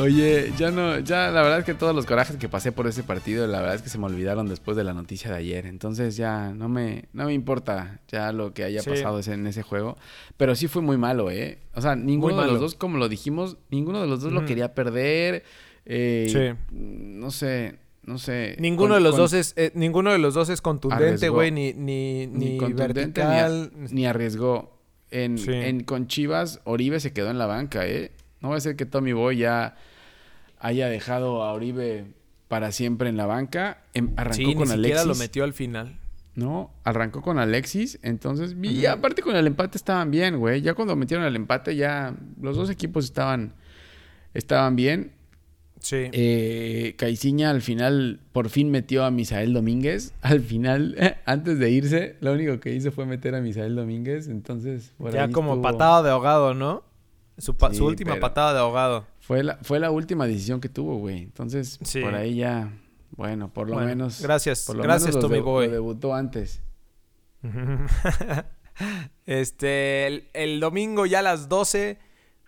Oye, 0.01 0.51
ya 0.57 0.71
no, 0.71 0.97
ya 0.99 1.29
la 1.29 1.43
verdad 1.43 1.59
es 1.59 1.65
que 1.65 1.75
todos 1.75 1.95
los 1.95 2.07
corajes 2.07 2.37
que 2.37 2.49
pasé 2.49 2.71
por 2.71 2.87
ese 2.87 3.03
partido, 3.03 3.45
la 3.45 3.59
verdad 3.59 3.75
es 3.75 3.83
que 3.83 3.89
se 3.89 3.99
me 3.99 4.05
olvidaron 4.07 4.49
después 4.49 4.75
de 4.75 4.83
la 4.83 4.93
noticia 4.93 5.29
de 5.29 5.37
ayer. 5.37 5.67
Entonces 5.67 6.17
ya 6.17 6.51
no 6.51 6.67
me, 6.67 7.05
no 7.13 7.25
me 7.25 7.33
importa 7.33 8.01
ya 8.07 8.31
lo 8.31 8.53
que 8.55 8.63
haya 8.63 8.81
Sí. 8.81 8.89
pasado 8.89 9.21
en 9.25 9.45
ese 9.45 9.61
juego. 9.61 9.95
Pero 10.35 10.55
sí 10.55 10.67
fue 10.67 10.81
muy 10.81 10.97
malo, 10.97 11.29
¿eh? 11.29 11.59
O 11.75 11.81
sea, 11.81 11.95
ninguno 11.95 12.41
de 12.41 12.47
los 12.47 12.59
dos, 12.59 12.73
como 12.75 12.97
lo 12.97 13.07
dijimos, 13.07 13.57
ninguno 13.69 14.01
de 14.01 14.07
los 14.07 14.21
dos 14.21 14.33
lo 14.33 14.45
quería 14.45 14.73
perder. 14.73 15.43
Eh, 15.85 16.27
Sí. 16.27 16.75
No 16.75 17.29
sé, 17.29 17.75
no 18.03 18.17
sé. 18.17 18.55
Ninguno 18.59 18.95
Con- 18.95 19.03
de 19.03 19.03
los 19.03 19.11
con- 19.11 19.19
dos 19.25 19.33
es 19.33 19.53
eh, 19.57 19.71
ninguno 19.75 20.11
de 20.11 20.17
los 20.17 20.33
dos 20.33 20.49
es 20.49 20.59
contundente, 20.61 21.29
güey, 21.29 21.51
ni 21.51 21.71
ni, 21.73 22.25
ni 22.27 22.49
ni, 22.53 22.57
contundente 22.57 23.21
ni, 23.23 23.27
a- 23.29 23.47
vertical. 23.47 23.71
ni 23.91 24.05
arriesgó. 24.07 24.73
En, 25.11 25.37
Sí. 25.37 25.51
en- 25.53 25.83
con 25.83 26.07
Chivas, 26.07 26.61
Oribe 26.63 26.99
se 26.99 27.13
quedó 27.13 27.29
en 27.29 27.37
la 27.37 27.45
banca, 27.45 27.85
¿eh? 27.85 28.11
No 28.43 28.49
va 28.49 28.57
a 28.57 28.59
ser 28.59 28.75
que 28.75 28.85
Tommy 28.85 29.13
Boy 29.13 29.37
ya 29.37 29.75
haya 30.59 30.87
dejado 30.89 31.43
a 31.43 31.53
Oribe 31.53 32.05
para 32.47 32.71
siempre 32.71 33.09
en 33.09 33.17
la 33.17 33.25
banca. 33.25 33.81
Em- 33.93 34.11
arrancó 34.17 34.35
sí, 34.35 34.45
ni 34.45 34.55
con 34.55 34.67
siquiera 34.67 35.01
Alexis. 35.01 35.07
lo 35.07 35.15
metió 35.15 35.43
al 35.43 35.53
final. 35.53 35.97
No, 36.35 36.71
arrancó 36.83 37.21
con 37.21 37.39
Alexis. 37.39 37.99
Entonces, 38.03 38.55
y 38.61 38.85
aparte 38.85 39.21
con 39.21 39.35
el 39.35 39.47
empate 39.47 39.77
estaban 39.77 40.11
bien, 40.11 40.37
güey. 40.39 40.61
Ya 40.61 40.73
cuando 40.73 40.95
metieron 40.95 41.25
el 41.25 41.35
empate, 41.35 41.75
ya 41.75 42.15
los 42.41 42.55
dos 42.57 42.69
equipos 42.69 43.05
estaban, 43.05 43.53
estaban 44.33 44.75
bien. 44.75 45.11
Sí. 45.79 46.07
Eh, 46.13 46.95
Caiciña 46.97 47.49
al 47.49 47.61
final 47.61 48.21
por 48.31 48.49
fin 48.49 48.71
metió 48.71 49.03
a 49.05 49.11
Misael 49.11 49.53
Domínguez. 49.53 50.13
Al 50.21 50.39
final, 50.39 50.95
antes 51.25 51.59
de 51.59 51.69
irse, 51.71 52.15
lo 52.21 52.33
único 52.33 52.59
que 52.59 52.73
hizo 52.73 52.91
fue 52.91 53.05
meter 53.05 53.35
a 53.35 53.41
Misael 53.41 53.75
Domínguez. 53.75 54.27
Entonces, 54.27 54.93
por 54.97 55.13
ya 55.13 55.25
ahí 55.25 55.31
como 55.31 55.53
estuvo- 55.55 55.61
patada 55.61 56.03
de 56.03 56.09
ahogado, 56.11 56.53
¿no? 56.53 56.83
Su, 57.37 57.55
pa- 57.57 57.71
Sí, 57.71 57.77
su 57.77 57.85
última 57.85 58.19
patada 58.19 58.53
de 58.53 58.59
ahogado. 58.59 59.05
Fue 59.19 59.43
la, 59.43 59.57
fue 59.63 59.79
la 59.79 59.89
última 59.91 60.27
decisión 60.27 60.61
que 60.61 60.69
tuvo, 60.69 60.97
güey. 60.97 61.23
Entonces, 61.23 61.79
Sí. 61.83 62.01
por 62.01 62.13
ahí 62.15 62.35
ya, 62.35 62.71
bueno, 63.11 63.51
por 63.51 63.67
lo 63.67 63.73
Bueno, 63.75 63.87
menos. 63.89 64.21
gracias, 64.21 64.65
por 64.65 64.75
lo 64.75 64.83
gracias, 64.83 65.09
menos 65.15 65.21
Tommy 65.21 65.35
de- 65.37 65.41
Boy. 65.41 65.65
lo 65.67 65.73
debutó 65.73 66.13
antes. 66.13 66.61
este, 69.25 70.07
el, 70.07 70.29
el 70.33 70.59
domingo 70.59 71.05
ya 71.05 71.19
a 71.19 71.23
las 71.23 71.49
12, 71.49 71.99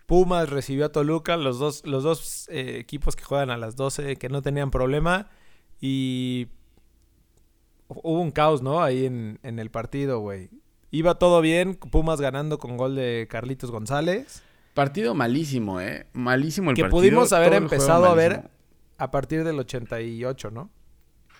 Pumas 0.06 0.48
recibió 0.50 0.86
a 0.86 0.92
Toluca, 0.92 1.36
los 1.36 1.58
dos, 1.58 1.84
los 1.84 2.04
dos 2.04 2.48
eh, 2.50 2.78
equipos 2.78 3.16
que 3.16 3.24
juegan 3.24 3.50
a 3.50 3.56
las 3.56 3.74
12 3.76 4.16
que 4.16 4.28
no 4.28 4.40
tenían 4.40 4.70
problema 4.70 5.28
y 5.80 6.46
hubo 7.88 8.20
un 8.20 8.30
caos, 8.30 8.62
¿no? 8.62 8.82
Ahí 8.82 9.04
en, 9.06 9.40
en 9.42 9.58
el 9.58 9.70
partido, 9.70 10.20
güey. 10.20 10.48
Iba 10.92 11.16
todo 11.18 11.40
bien, 11.40 11.74
Pumas 11.74 12.20
ganando 12.20 12.58
con 12.58 12.76
gol 12.76 12.94
de 12.94 13.26
Carlitos 13.28 13.70
González. 13.72 14.42
Partido 14.76 15.14
malísimo, 15.14 15.80
¿eh? 15.80 16.06
Malísimo 16.12 16.70
el 16.70 16.76
Que 16.76 16.82
partido. 16.82 16.96
pudimos 17.00 17.32
haber 17.32 17.54
empezado 17.54 18.04
a 18.04 18.14
ver-. 18.14 18.42
A 18.98 19.10
partir 19.10 19.42
del 19.42 19.58
88, 19.58 20.50
¿no? 20.52 20.70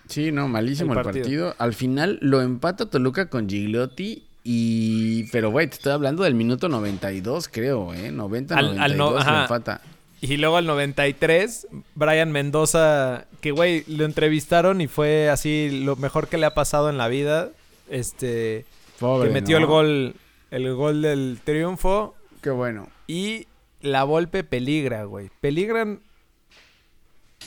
Sí, 0.08 0.32
no, 0.32 0.48
malísimo 0.48 0.92
el 0.94 0.98
el 0.98 1.04
partido. 1.04 1.24
partido. 1.24 1.54
Al 1.58 1.74
final 1.74 2.18
lo 2.22 2.40
empata 2.42 2.88
Toluca 2.90 3.28
con 3.28 3.48
Gigliotti 3.48 4.24
y... 4.42 5.24
Pero, 5.32 5.50
güey, 5.50 5.66
te 5.68 5.74
estoy 5.76 5.92
hablando 5.92 6.22
del 6.24 6.34
minuto 6.34 6.68
92, 6.68 7.48
creo, 7.52 7.92
¿eh? 7.94 8.10
90, 8.10 8.56
Al- 8.56 8.78
al 8.80 8.96
92 8.96 9.24
no- 9.26 9.32
lo 9.32 9.42
empata. 9.42 9.80
Y 10.22 10.38
luego 10.38 10.56
al 10.56 10.64
93, 10.66 11.66
Brian 11.94 12.32
Mendoza, 12.32 13.26
que 13.42 13.50
güey, 13.50 13.84
lo 13.86 14.06
entrevistaron 14.06 14.80
y 14.80 14.86
fue 14.86 15.28
así 15.28 15.82
lo 15.84 15.94
mejor 15.96 16.28
que 16.28 16.38
le 16.38 16.46
ha 16.46 16.54
pasado 16.54 16.88
en 16.88 16.96
la 16.96 17.08
vida. 17.08 17.50
Este, 17.90 18.64
Pobre, 18.98 19.28
que 19.28 19.34
metió 19.34 19.58
¿no? 19.58 19.64
el 19.64 19.70
gol, 19.70 20.14
el 20.50 20.74
gol 20.74 21.02
del 21.02 21.38
triunfo. 21.44 22.14
Qué 22.40 22.48
bueno. 22.50 22.88
Y 23.06 23.46
la 23.80 24.04
Volpe 24.04 24.44
peligra, 24.44 25.04
güey. 25.04 25.30
Peligran 25.40 26.00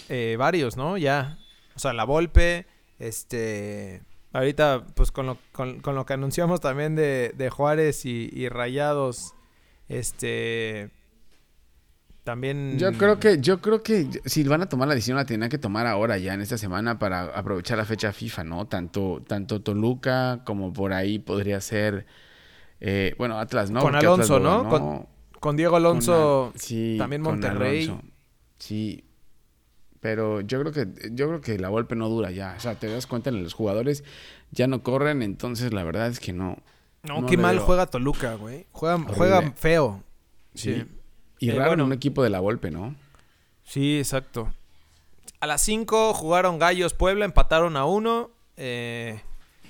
eh, 0.08 0.36
varios, 0.38 0.78
¿no? 0.78 0.98
Ya. 0.98 1.38
O 1.76 1.80
sea, 1.80 1.94
la 1.94 2.04
Volpe, 2.04 2.66
este... 3.00 4.02
Ahorita, 4.32 4.86
pues 4.94 5.12
con 5.12 5.26
lo, 5.26 5.40
con, 5.52 5.80
con 5.80 5.96
lo 5.96 6.06
que 6.06 6.14
anunciamos 6.14 6.62
también 6.62 6.96
de, 6.96 7.34
de 7.36 7.50
Juárez 7.50 8.06
y, 8.06 8.30
y 8.32 8.48
Rayados, 8.48 9.34
este... 9.88 10.92
También... 12.24 12.78
Yo 12.78 12.94
creo 12.94 13.20
que, 13.20 13.40
yo 13.40 13.60
creo 13.60 13.82
que 13.82 14.08
si 14.26 14.44
van 14.44 14.62
a 14.62 14.70
tomar 14.70 14.88
la 14.88 14.94
decisión 14.94 15.18
la 15.18 15.26
tenían 15.26 15.50
que 15.50 15.58
tomar 15.58 15.88
ahora 15.88 16.20
ya 16.20 16.36
en 16.36 16.42
esta 16.42 16.60
semana 16.60 17.00
para 17.00 17.24
aprovechar 17.24 17.80
la 17.80 17.86
fecha 17.86 18.14
FIFA, 18.14 18.44
¿no? 18.44 18.68
Tanto, 18.68 19.24
tanto 19.28 19.62
Toluca 19.62 20.44
como 20.46 20.72
por 20.74 20.94
ahí 20.94 21.18
podría 21.18 21.60
ser, 21.60 22.06
eh, 22.82 23.16
bueno, 23.18 23.40
Atlas, 23.40 23.72
¿no? 23.72 23.82
Con 23.82 23.96
Alonso, 23.96 24.36
Atlas 24.36 24.42
lo 24.44 24.64
¿no? 24.64 24.70
ganó. 24.70 25.08
Con 25.40 25.56
Diego 25.58 25.76
Alonso... 25.78 26.50
Con 26.52 26.60
sí, 26.60 26.96
también 26.98 27.22
Monterrey. 27.22 27.86
Alonso. 27.86 28.04
Sí. 28.58 29.04
Pero 30.02 30.42
yo 30.42 30.60
creo 30.62 30.72
que 30.72 30.88
yo 31.12 31.28
creo 31.28 31.42
que 31.42 31.60
la 31.60 31.68
golpe 31.70 31.96
no 31.96 32.08
dura 32.10 32.32
ya. 32.32 32.56
O 32.58 32.60
sea, 32.62 32.76
te 32.76 32.88
das 32.88 33.06
cuenta, 33.08 33.32
los 33.32 33.54
jugadores 33.54 34.04
ya 34.52 34.68
no 34.68 34.82
corren, 34.82 35.22
entonces 35.22 35.74
la 35.74 35.84
verdad 35.84 36.08
es 36.08 36.20
que 36.20 36.32
no. 36.34 36.58
No, 37.04 37.22
No 37.22 37.28
qué 37.28 37.38
mal 37.38 37.58
veo. 37.58 37.66
juega 37.66 37.86
Toluca, 37.88 38.36
güey. 38.36 38.66
Juega, 38.72 38.96
Horrible. 38.96 39.16
juega 39.16 39.52
feo. 39.58 40.04
Sí. 40.54 40.76
Sí. 40.76 40.86
Y 41.40 41.50
Eh, 41.50 41.54
raro 41.54 41.64
en 41.64 41.70
bueno. 41.72 41.86
un 41.86 41.94
equipo 41.94 42.24
de 42.24 42.30
la 42.30 42.40
golpe, 42.40 42.72
¿no? 42.72 42.96
Sí, 43.64 43.98
exacto. 43.98 44.54
A 45.42 45.48
las 45.48 45.62
5 45.62 46.14
jugaron 46.14 46.60
Gallos 46.60 46.94
Puebla, 46.94 47.24
empataron 47.26 47.78
a 47.78 47.86
uno. 47.86 48.32
Eh, 48.58 49.22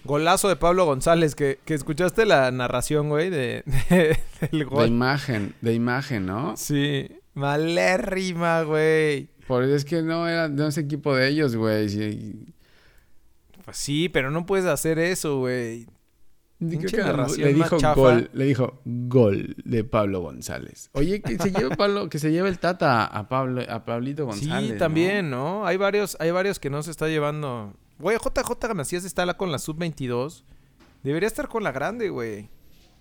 golazo 0.06 0.48
de 0.50 0.56
Pablo 0.56 0.86
González, 0.86 1.36
que, 1.36 1.60
que 1.66 1.74
escuchaste 1.74 2.26
la 2.26 2.50
narración, 2.52 3.10
güey, 3.10 3.30
de, 3.30 3.64
de- 3.90 4.18
del 4.42 4.60
De 4.60 4.64
gol. 4.66 4.88
imagen, 4.88 5.54
de 5.62 5.74
imagen, 5.74 6.26
¿no? 6.26 6.56
Sí, 6.58 7.10
malérrima, 7.34 8.64
güey. 8.64 9.30
Por 9.48 9.64
es 9.64 9.84
que 9.86 10.02
no 10.02 10.28
era 10.28 10.48
no 10.48 10.68
es 10.68 10.78
equipo 10.78 11.16
de 11.16 11.28
ellos, 11.28 11.56
güey. 11.56 11.90
Sí. 11.90 12.46
Pues 13.66 13.78
sí, 13.78 14.10
pero 14.10 14.32
no 14.32 14.46
puedes 14.46 14.66
hacer 14.66 15.00
eso, 15.00 15.40
güey. 15.40 15.86
Creo 16.60 16.72
Pinche 16.72 16.98
que 16.98 17.04
narración 17.04 17.48
le 17.48 17.54
dijo 17.54 17.78
chafa. 17.78 17.96
gol, 17.96 18.30
le 18.34 18.46
dijo 18.46 18.82
gol 18.84 19.56
de 19.64 19.84
Pablo 19.86 20.20
González. 20.22 20.90
Oye, 20.92 21.22
que 21.22 21.38
se 21.38 21.52
lleve 21.52 21.76
Pablo, 21.78 22.10
que 22.10 22.20
se 22.20 22.32
lleve 22.34 22.50
el 22.50 22.60
Tata 22.60 23.06
a 23.06 23.30
Pablo, 23.30 23.62
a 23.70 23.86
Pablito 23.86 24.26
González. 24.26 24.68
sí, 24.68 24.74
¿no? 24.74 24.78
también, 24.78 25.30
¿no? 25.30 25.66
Hay 25.66 25.78
varios, 25.78 26.18
hay 26.20 26.32
varios 26.32 26.60
que 26.60 26.70
no 26.70 26.84
se 26.84 26.92
está 26.92 27.08
llevando. 27.08 27.74
Güey, 28.00 28.18
JJ 28.18 28.74
Macías 28.74 29.04
está 29.06 29.26
la- 29.26 29.36
con 29.38 29.52
la 29.52 29.60
sub-22. 29.60 30.44
Debería 31.04 31.28
estar 31.28 31.48
con 31.48 31.64
la 31.64 31.72
grande, 31.72 32.10
güey. 32.10 32.50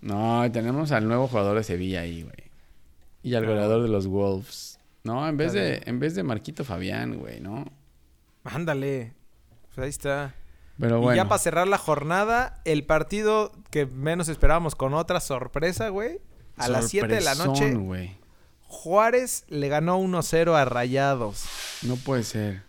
No, 0.00 0.48
tenemos 0.52 0.92
al 0.92 1.08
nuevo 1.08 1.26
jugador 1.28 1.56
de 1.56 1.64
Sevilla 1.64 2.00
ahí, 2.02 2.22
güey. 2.22 2.50
Y 3.22 3.34
al 3.34 3.46
goleador 3.46 3.82
de 3.82 3.88
los 3.88 4.06
Wolves. 4.06 4.78
No, 5.04 5.26
en 5.28 5.36
vez 5.36 5.52
de, 5.52 5.82
en 5.86 5.98
vez 5.98 6.14
de 6.14 6.22
Marquito 6.22 6.64
Fabián, 6.64 7.18
güey, 7.18 7.40
¿no? 7.40 7.64
Ándale. 8.44 9.14
Pues 9.74 9.78
ahí 9.78 9.88
está. 9.90 10.34
Pero 10.78 10.98
Y 10.98 11.02
bueno. 11.02 11.16
ya 11.16 11.28
para 11.28 11.38
cerrar 11.40 11.66
la 11.66 11.78
jornada, 11.78 12.60
el 12.64 12.84
partido 12.84 13.52
que 13.70 13.86
menos 13.86 14.28
esperábamos 14.28 14.74
con 14.76 14.94
otra 14.94 15.18
sorpresa, 15.20 15.88
güey. 15.88 16.20
A 16.56 16.68
las 16.68 16.88
7 16.88 17.08
de 17.08 17.20
la 17.20 17.34
noche, 17.34 17.74
güey. 17.74 18.16
Juárez 18.62 19.44
le 19.48 19.68
ganó 19.68 19.98
1-0 19.98 20.54
a 20.54 20.64
Rayados. 20.64 21.44
No 21.82 21.96
puede 21.96 22.22
ser. 22.22 22.62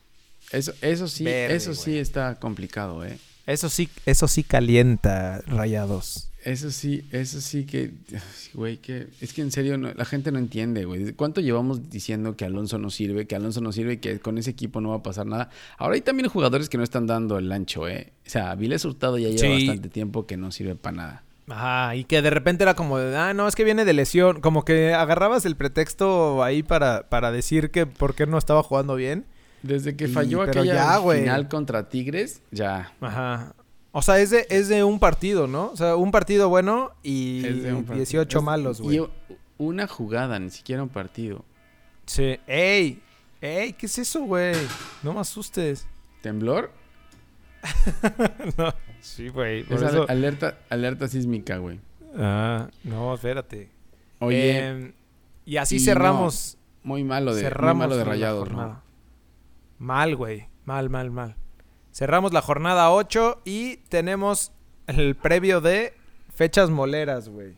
Eso, 0.52 0.74
eso 0.82 1.08
sí, 1.08 1.24
Verde, 1.24 1.56
eso 1.56 1.74
sí 1.76 1.98
está 1.98 2.36
complicado, 2.36 3.06
¿eh? 3.06 3.18
Eso 3.46 3.70
sí, 3.70 3.90
eso 4.06 4.28
sí 4.28 4.44
calienta 4.44 5.42
Rayados. 5.48 6.26
Eso 6.46 6.72
sí, 6.72 7.06
eso 7.12 7.42
sí 7.42 7.66
que, 7.66 7.92
güey, 8.54 8.78
que 8.78 9.08
es 9.22 9.34
que 9.34 9.42
en 9.42 9.52
serio 9.52 9.78
no- 9.78 9.94
la 9.94 10.06
gente 10.06 10.32
no 10.32 10.40
entiende, 10.40 10.86
güey. 10.86 11.12
¿Cuánto 11.14 11.42
llevamos 11.42 11.90
diciendo 11.90 12.36
que 12.38 12.46
Alonso 12.46 12.78
no 12.78 12.90
sirve, 12.90 13.28
que 13.28 13.36
Alonso 13.36 13.60
no 13.62 13.72
sirve 13.72 13.94
y 13.94 13.98
que 13.98 14.20
con 14.20 14.38
ese 14.38 14.52
equipo 14.52 14.80
no 14.82 14.90
va 14.90 14.96
a 14.98 15.04
pasar 15.04 15.26
nada? 15.26 15.50
Ahora 15.78 15.96
hay 15.96 16.02
también 16.02 16.30
jugadores 16.30 16.70
que 16.70 16.78
no 16.78 16.84
están 16.84 17.08
dando 17.08 17.38
el 17.38 17.52
ancho, 17.52 17.88
¿eh? 17.90 18.14
O 18.26 18.30
sea, 18.30 18.56
Viles 18.56 18.86
Hurtado 18.86 19.18
ya 19.18 19.28
lleva 19.30 19.58
Sí. 19.58 19.66
bastante 19.68 19.90
tiempo 19.90 20.26
que 20.26 20.38
no 20.38 20.52
sirve 20.52 20.76
para 20.76 20.96
nada. 20.96 21.24
Ajá, 21.50 21.96
y 21.96 22.04
que 22.04 22.22
de 22.22 22.30
repente 22.30 22.64
era 22.64 22.76
como 22.76 23.00
de, 23.00 23.18
ah, 23.18 23.34
no, 23.34 23.48
es 23.48 23.56
que 23.56 23.64
viene 23.64 23.84
de 23.84 23.94
lesión. 23.94 24.40
Como 24.40 24.64
que 24.64 24.94
agarrabas 24.94 25.46
el 25.46 25.56
pretexto 25.56 26.44
ahí 26.44 26.62
para, 26.62 27.10
para 27.10 27.32
decir 27.32 27.72
que 27.72 27.88
por 27.88 28.14
qué 28.14 28.28
no 28.28 28.38
estaba 28.38 28.62
jugando 28.64 28.96
bien. 28.96 29.26
Desde 29.64 29.96
que 29.96 30.08
falló 30.08 30.42
aquella 30.42 30.74
ya, 30.74 31.02
final 31.02 31.48
contra 31.50 31.90
Tigres, 31.90 32.42
ya. 32.52 32.94
Ajá. 33.02 33.54
O 33.92 34.02
sea, 34.02 34.20
es 34.20 34.30
de, 34.30 34.46
es 34.50 34.68
de 34.70 34.84
un 34.84 35.00
partido, 35.00 35.48
¿no? 35.48 35.72
O 35.72 35.76
sea, 35.78 35.96
un 35.96 36.12
partido 36.12 36.48
bueno 36.50 36.92
y 37.04 37.42
partido. 37.44 37.96
18 37.96 38.38
Es- 38.38 38.44
malos, 38.44 38.82
güey. 38.82 39.02
una 39.58 39.88
jugada, 39.88 40.38
ni 40.40 40.50
siquiera 40.52 40.84
un 40.84 40.90
partido. 40.90 41.44
Sí. 42.06 42.38
¡Ey! 42.48 43.02
¡Ey! 43.42 43.74
¿Qué 43.74 43.88
es 43.88 43.98
eso, 43.98 44.22
güey? 44.22 44.56
No 45.04 45.14
me 45.14 45.20
asustes. 45.22 45.88
¿Temblor? 46.22 46.72
no. 48.58 48.74
Sí, 49.02 49.30
güey. 49.30 49.66
Es 49.70 49.82
al- 49.82 50.06
alerta, 50.10 50.58
alerta 50.70 51.08
sísmica, 51.08 51.58
güey. 51.58 51.80
Ah, 52.18 52.68
no, 52.84 53.14
espérate. 53.14 53.70
Oye, 54.20 54.60
Em, 54.68 54.92
y 55.46 55.58
así 55.58 55.78
y 55.78 55.80
cerramos. 55.80 56.58
muy 56.84 57.04
malo 57.04 57.34
de, 57.34 57.42
muy 57.42 57.50
cerramos 57.50 57.78
malo 57.80 57.98
de 57.98 58.04
rayados, 58.04 58.52
¿no? 58.52 58.82
Mal, 59.80 60.16
güey. 60.18 60.50
Mal, 60.66 60.90
mal, 60.90 61.10
mal. 61.10 61.38
Cerramos 61.92 62.34
la 62.34 62.42
jornada 62.42 62.92
8 62.92 63.42
y 63.46 63.78
tenemos 63.88 64.52
el 64.88 65.16
previo 65.16 65.62
de 65.62 65.94
fechas 66.36 66.70
moleras, 66.70 67.30
güey. 67.30 67.58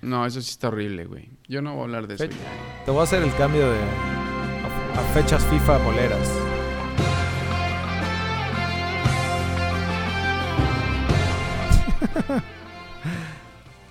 No, 0.00 0.24
eso 0.24 0.40
sí 0.40 0.50
está 0.50 0.68
horrible, 0.68 1.04
güey. 1.04 1.30
Yo 1.46 1.60
no 1.60 1.72
voy 1.72 1.80
a 1.80 1.84
hablar 1.84 2.06
de 2.06 2.14
eso 2.14 2.24
ya. 2.24 2.36
Te 2.84 2.90
voy 2.90 3.00
a 3.00 3.04
hacer 3.04 3.22
el 3.22 3.34
cambio 3.34 3.70
de... 3.70 3.78
a 3.78 5.00
fechas 5.12 5.44
FIFA 5.44 5.78
moleras. 5.80 6.28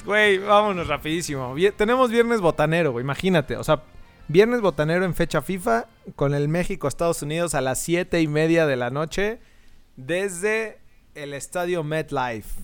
Güey, 0.05 0.38
vámonos 0.38 0.88
rapidísimo. 0.88 1.53
Tenemos 1.75 2.09
viernes 2.09 2.39
botanero, 2.39 2.93
güey, 2.93 3.03
imagínate. 3.03 3.57
O 3.57 3.63
sea, 3.65 3.82
viernes 4.28 4.61
botanero 4.61 5.05
en 5.05 5.13
fecha 5.15 5.41
FIFA 5.41 5.86
con 6.15 6.34
el 6.34 6.47
México-Estados 6.47 7.21
Unidos 7.21 7.55
a 7.55 7.61
las 7.61 7.80
7 7.82 8.21
y 8.21 8.28
media 8.28 8.65
de 8.65 8.75
la 8.75 8.89
noche 8.89 9.39
desde 9.95 10.80
el 11.15 11.34
estadio 11.34 11.84
MetLife. 11.84 12.59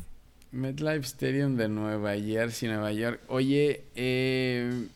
MetLife 0.52 1.06
Stadium 1.06 1.56
de 1.56 1.68
Nueva 1.68 2.14
Jersey, 2.16 2.70
Nueva 2.70 2.92
York. 2.92 3.22
Oye, 3.28 3.86
eh, 3.96 4.88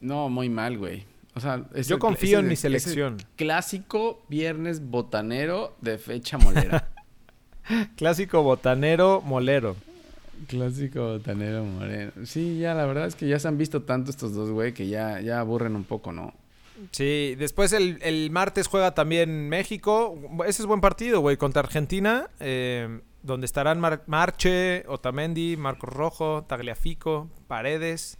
no, 0.00 0.28
muy 0.28 0.48
mal, 0.50 0.76
güey. 0.76 1.04
O 1.34 1.40
sea, 1.40 1.64
es 1.74 1.88
Yo 1.88 1.96
el- 1.96 2.00
confío 2.00 2.28
es 2.28 2.32
el- 2.34 2.40
en 2.40 2.48
mi 2.48 2.56
selección. 2.56 3.16
Clásico 3.36 4.22
viernes 4.28 4.88
botanero 4.90 5.76
de 5.80 5.98
fecha 5.98 6.38
molera. 6.38 6.88
Clásico 7.96 8.42
botanero 8.42 9.20
molero. 9.22 9.76
Clásico 10.48 11.00
botanero 11.14 11.64
moreno. 11.64 12.12
Sí, 12.24 12.58
ya 12.58 12.74
la 12.74 12.86
verdad 12.86 13.06
es 13.06 13.14
que 13.14 13.26
ya 13.28 13.38
se 13.38 13.48
han 13.48 13.58
visto 13.58 13.82
tanto 13.82 14.10
estos 14.10 14.34
dos, 14.34 14.50
güey, 14.50 14.72
que 14.74 14.86
ya, 14.88 15.20
ya 15.20 15.40
aburren 15.40 15.76
un 15.76 15.84
poco, 15.84 16.12
¿no? 16.12 16.32
Sí, 16.90 17.34
después 17.38 17.72
el, 17.72 17.98
el 18.02 18.30
martes 18.30 18.66
juega 18.68 18.94
también 18.94 19.48
México. 19.48 20.18
Ese 20.46 20.62
es 20.62 20.66
buen 20.66 20.80
partido, 20.82 21.20
güey, 21.20 21.36
contra 21.36 21.60
Argentina. 21.60 22.28
eh, 22.40 23.00
donde 23.22 23.46
estarán 23.46 23.80
Mar- 23.80 24.04
Marche, 24.06 24.84
Otamendi, 24.86 25.56
Marcos 25.56 25.90
Rojo, 25.90 26.44
Tagliafico, 26.46 27.28
Paredes, 27.48 28.18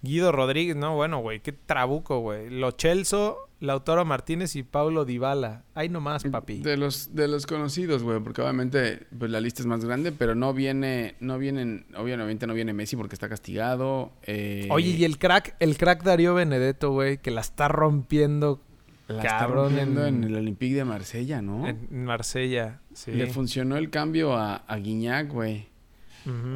Guido 0.00 0.32
Rodríguez. 0.32 0.76
No, 0.76 0.94
bueno, 0.94 1.18
güey, 1.18 1.40
qué 1.40 1.52
trabuco, 1.52 2.20
güey. 2.20 2.48
Lo 2.48 2.70
Chelso, 2.70 3.50
Lautaro 3.64 4.04
Martínez 4.04 4.54
y 4.56 4.62
Paulo 4.62 5.04
Dybala. 5.04 5.64
Ahí 5.74 5.88
nomás, 5.88 6.22
papi. 6.24 6.60
De 6.60 6.76
los, 6.76 7.14
de 7.14 7.26
los 7.28 7.46
conocidos, 7.46 8.02
güey, 8.02 8.20
porque 8.20 8.40
obviamente 8.42 9.06
pues, 9.18 9.30
la 9.30 9.40
lista 9.40 9.62
es 9.62 9.66
más 9.66 9.84
grande, 9.84 10.12
pero 10.12 10.34
no 10.34 10.54
viene, 10.54 11.16
no 11.20 11.38
vienen, 11.38 11.86
obviamente 11.96 12.46
no 12.46 12.54
viene 12.54 12.72
Messi 12.72 12.96
porque 12.96 13.14
está 13.14 13.28
castigado. 13.28 14.12
eh, 14.22 14.68
Oye, 14.70 14.90
y 14.90 15.04
el 15.04 15.18
crack, 15.18 15.56
el 15.60 15.76
crack 15.76 16.02
Darío 16.04 16.34
Benedetto, 16.34 16.90
güey, 16.92 17.18
que 17.18 17.30
la 17.30 17.40
está 17.40 17.68
rompiendo 17.68 18.60
la 19.08 19.18
está 19.22 19.38
cabrón 19.40 19.66
rompiendo 19.66 20.06
en- 20.06 20.22
en, 20.22 20.24
el 20.24 20.36
Olympique 20.36 20.74
de 20.76 20.84
Marsella, 20.84 21.42
¿no? 21.42 21.68
en 21.68 22.04
Marsella. 22.04 22.80
Sí. 22.94 23.10
Le 23.12 23.26
funcionó 23.26 23.76
el 23.76 23.90
cambio 23.90 24.34
a, 24.36 24.56
a 24.56 24.76
Guiñac, 24.76 25.30
güey. 25.30 25.66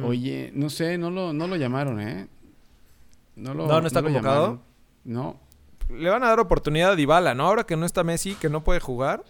Oye, 0.03 0.51
no 0.55 0.69
sé, 0.71 0.97
no 0.97 1.11
lo, 1.11 1.31
no 1.31 1.45
lo 1.47 1.55
llamaron, 1.55 1.99
¿eh? 2.01 2.27
No, 3.35 3.53
lo, 3.53 3.67
No, 3.67 3.81
¿no 3.81 3.87
está 3.87 4.01
lo 4.01 4.07
convocado? 4.07 4.61
No, 5.05 5.39
le 5.89 6.09
van 6.09 6.23
a 6.23 6.27
dar 6.27 6.39
oportunidad 6.39 6.91
a 6.91 6.95
Dybala, 6.95 7.33
¿no? 7.35 7.45
Ahora 7.47 7.63
que 7.65 7.75
no 7.75 7.85
está 7.85 8.03
Messi, 8.03 8.35
que 8.35 8.49
no 8.49 8.63
puede 8.63 8.79
jugar. 8.79 9.23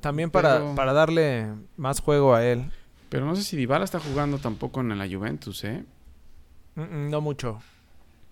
También 0.00 0.30
para, 0.30 0.58
Pero- 0.58 0.74
para 0.76 0.92
darle 0.92 1.48
más 1.76 2.00
juego 2.00 2.34
a 2.34 2.44
él. 2.44 2.70
pero 3.08 3.26
no 3.26 3.34
sé 3.34 3.42
si 3.42 3.56
Dybala 3.56 3.84
está 3.84 3.98
jugando 3.98 4.38
tampoco 4.38 4.80
en 4.80 4.96
la 4.96 5.08
Juventus, 5.08 5.64
¿eh? 5.64 5.84
No 6.76 7.20
mucho. 7.20 7.60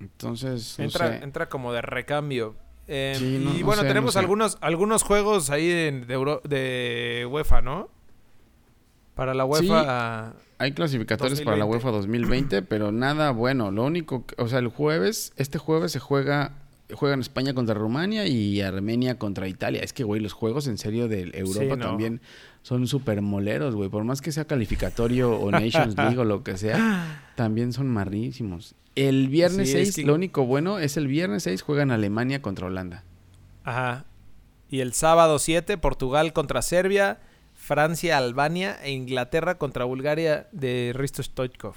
Entonces, 0.01 0.77
no 0.79 0.85
Entra, 0.85 1.09
sé. 1.09 1.25
entra 1.25 1.49
como 1.49 1.73
de 1.73 1.83
recambio. 1.83 2.55
Eh, 2.87 3.15
Sí, 3.19 3.41
no- 3.45 3.55
y 3.55 3.61
no 3.61 3.67
bueno, 3.67 3.83
sé, 3.83 3.89
tenemos 3.89 4.13
sé. 4.15 4.21
algunos, 4.21 4.57
algunos 4.61 5.03
juegos 5.03 5.51
ahí 5.51 5.67
de, 5.69 6.07
Euro- 6.15 6.41
de 6.45 7.27
UEFA, 7.31 7.61
¿no? 7.61 7.89
Para 9.15 9.35
la 9.35 9.45
UEFA. 9.45 10.35
Hay 10.59 10.73
clasificatorios 10.73 11.41
para 11.43 11.57
la 11.57 11.65
2020. 11.65 11.87
UEFA 11.87 11.97
2020, 11.97 12.63
pero 12.63 12.93
nada 12.93 13.33
bueno. 13.33 13.71
Lo 13.73 13.85
único, 13.85 14.25
que- 14.27 14.41
o 14.41 14.47
sea, 14.49 14.61
el 14.61 14.69
jueves, 14.69 15.33
este 15.37 15.59
jueves 15.59 15.91
se 15.93 15.99
juega, 15.99 16.53
juegan 16.95 17.21
España 17.21 17.55
contra 17.55 17.75
Rumania 17.75 18.27
y 18.27 18.61
Armenia 18.61 19.19
contra 19.19 19.49
Italia. 19.49 19.83
Es 19.83 19.93
que, 19.93 20.05
güey, 20.05 20.21
los 20.21 20.33
juegos 20.33 20.67
en 20.67 20.79
serio 20.79 21.09
de 21.09 21.31
Europa 21.35 21.77
no. 21.77 21.87
también 21.87 22.21
son 22.63 22.87
súper 22.87 23.21
moleros, 23.23 23.75
güey. 23.75 23.89
Por 23.89 24.05
más 24.05 24.21
que 24.21 24.33
sea 24.33 24.45
calificatorio 24.47 25.33
o 25.33 25.51
Nations 25.53 25.97
League 25.97 26.19
o 26.19 26.25
lo 26.25 26.43
que 26.43 26.57
sea, 26.57 27.23
también 27.37 27.73
son 27.73 27.89
marrísimos. 27.89 28.75
El 28.95 29.29
viernes 29.29 29.71
Sí, 29.71 29.77
es 29.79 29.89
6, 29.95 29.97
que- 29.97 30.03
lo 30.05 30.15
único 30.15 30.45
bueno 30.47 30.79
es 30.79 30.97
el 30.97 31.07
viernes 31.07 31.45
6 31.45 31.63
juegan 31.63 31.91
Alemania 31.91 32.43
contra 32.43 32.67
Holanda. 32.67 33.05
Ajá. 33.65 34.05
Y 34.71 34.81
el 34.81 34.93
sábado 34.93 35.39
7, 35.39 35.79
Portugal 35.79 36.33
contra 36.33 36.63
Serbia, 36.63 37.21
Francia, 37.55 38.19
Albania 38.19 38.77
e 38.83 38.91
Inglaterra 38.93 39.57
contra 39.59 39.85
Bulgaria 39.85 40.49
de 40.53 40.93
Risto 40.95 41.23
Stoichkov. 41.23 41.75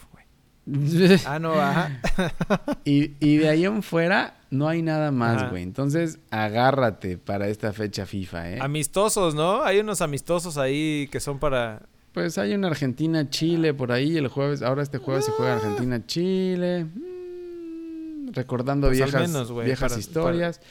Ah, 1.26 1.39
no, 1.39 1.53
ajá. 1.53 1.99
Y, 2.86 3.14
y 3.20 3.38
de 3.38 3.49
ahí 3.49 3.66
en 3.66 3.82
fuera 3.84 4.36
no 4.51 4.68
hay 4.68 4.82
nada 4.82 5.12
más, 5.12 5.49
güey. 5.49 5.64
Entonces, 5.64 6.20
agárrate 6.30 7.18
para 7.18 7.47
esta 7.47 7.72
fecha 7.74 8.05
FIFA, 8.05 8.51
¿eh? 8.51 8.59
Amistosos, 8.62 9.34
¿no? 9.34 9.64
Hay 9.64 9.80
unos 9.80 10.01
amistosos 10.01 10.57
ahí 10.57 11.07
que 11.12 11.20
son 11.20 11.39
para... 11.39 11.84
Pues 12.14 12.38
hay 12.38 12.53
una 12.53 12.68
Argentina-Chile 12.68 13.74
por 13.74 13.91
ahí 13.93 14.18
el 14.18 14.28
jueves. 14.28 14.62
Ahora 14.62 14.84
este 14.84 14.97
jueves 14.97 15.24
se 15.26 15.32
juega 15.32 15.55
Argentina-Chile. 15.55 16.84
Mm, 16.86 18.34
Recordando 18.34 18.88
Pues 18.88 18.97
viejas, 18.99 19.22
menos, 19.30 19.55
viejas 19.64 19.91
para- 19.91 19.99
historias. 19.99 20.62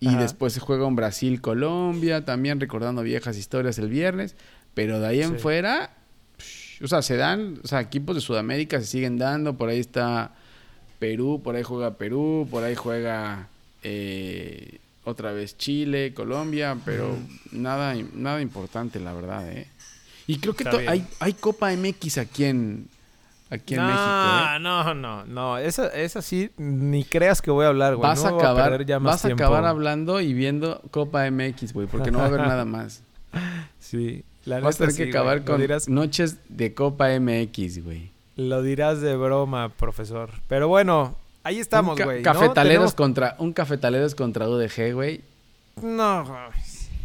Y 0.00 0.08
Ajá. 0.08 0.22
después 0.22 0.52
se 0.52 0.60
juega 0.60 0.86
un 0.86 0.96
Brasil-Colombia. 0.96 2.24
También 2.24 2.58
recordando 2.60 3.02
viejas 3.02 3.36
historias 3.36 3.78
el 3.78 3.88
viernes. 3.88 4.34
Pero 4.74 4.98
de 5.00 5.06
ahí 5.06 5.22
en 5.22 5.34
Sí. 5.34 5.38
fuera... 5.38 5.96
O 6.82 6.88
sea, 6.88 7.02
se 7.02 7.16
dan... 7.16 7.60
O 7.62 7.68
sea, 7.68 7.80
equipos 7.80 8.14
de 8.14 8.20
Sudamérica 8.20 8.78
se 8.80 8.86
siguen 8.86 9.18
dando. 9.18 9.54
Por 9.56 9.68
ahí 9.68 9.80
está 9.80 10.32
Perú. 10.98 11.40
Por 11.42 11.56
ahí 11.56 11.62
juega 11.62 11.94
Perú. 11.94 12.46
Por 12.50 12.64
ahí 12.64 12.74
juega... 12.74 13.48
eh, 13.82 14.78
otra 15.04 15.32
vez 15.32 15.56
Chile, 15.56 16.12
Colombia. 16.14 16.76
Pero 16.84 17.16
nada, 17.52 17.94
nada 18.14 18.40
importante, 18.40 19.00
la 19.00 19.12
verdad, 19.12 19.50
¿eh? 19.50 19.66
Y 20.26 20.38
creo 20.38 20.54
que 20.54 20.68
hay, 20.68 21.06
hay 21.18 21.32
Copa 21.32 21.72
MX 21.74 22.18
aquí 22.18 22.44
en, 22.44 22.86
aquí 23.50 23.74
en 23.74 23.80
no, 23.80 23.86
México. 23.86 24.04
¿eh? 24.04 24.58
no, 24.60 24.94
no, 24.94 25.24
no. 25.24 25.58
Esa, 25.58 25.88
esa 25.88 26.22
sí, 26.22 26.50
ni 26.56 27.02
creas 27.04 27.42
que 27.42 27.50
voy 27.50 27.64
a 27.64 27.68
hablar, 27.68 27.96
güey. 27.96 28.08
Vas, 28.08 28.22
No 28.22 28.28
a 28.28 28.38
acabar, 28.38 28.70
perder 28.70 28.86
ya 28.86 29.00
más 29.00 29.14
vas 29.14 29.24
a 29.24 29.28
tiempo. 29.28 29.42
acabar 29.42 29.64
hablando 29.64 30.20
y 30.20 30.32
viendo 30.34 30.80
Copa 30.92 31.28
MX, 31.28 31.72
güey, 31.72 31.88
porque 31.88 32.10
no 32.12 32.18
va 32.18 32.24
a 32.24 32.28
haber 32.28 32.40
nada 32.42 32.64
más. 32.64 33.02
Sí, 33.80 34.22
la 34.44 34.60
Vas 34.60 34.76
a 34.76 34.86
tener 34.86 34.94
que 34.96 35.08
acabar 35.10 35.44
con 35.44 35.60
dirás, 35.60 35.88
noches 35.88 36.36
de 36.48 36.72
Copa 36.74 37.08
MX, 37.18 37.84
güey. 37.84 38.10
lo 38.36 38.62
dirás 38.62 39.00
de 39.00 39.16
broma, 39.16 39.68
profesor. 39.68 40.30
Pero 40.48 40.68
bueno, 40.68 41.16
ahí 41.44 41.58
estamos, 41.58 41.96
ca- 41.96 42.04
güey. 42.04 42.18
¿no? 42.18 42.24
Cafetaleros 42.24 42.94
contra, 42.94 43.36
un 43.38 43.52
cafetaleros 43.52 44.14
contra 44.14 44.48
UDG, 44.48 44.92
güey. 44.94 45.20
No, 45.82 46.24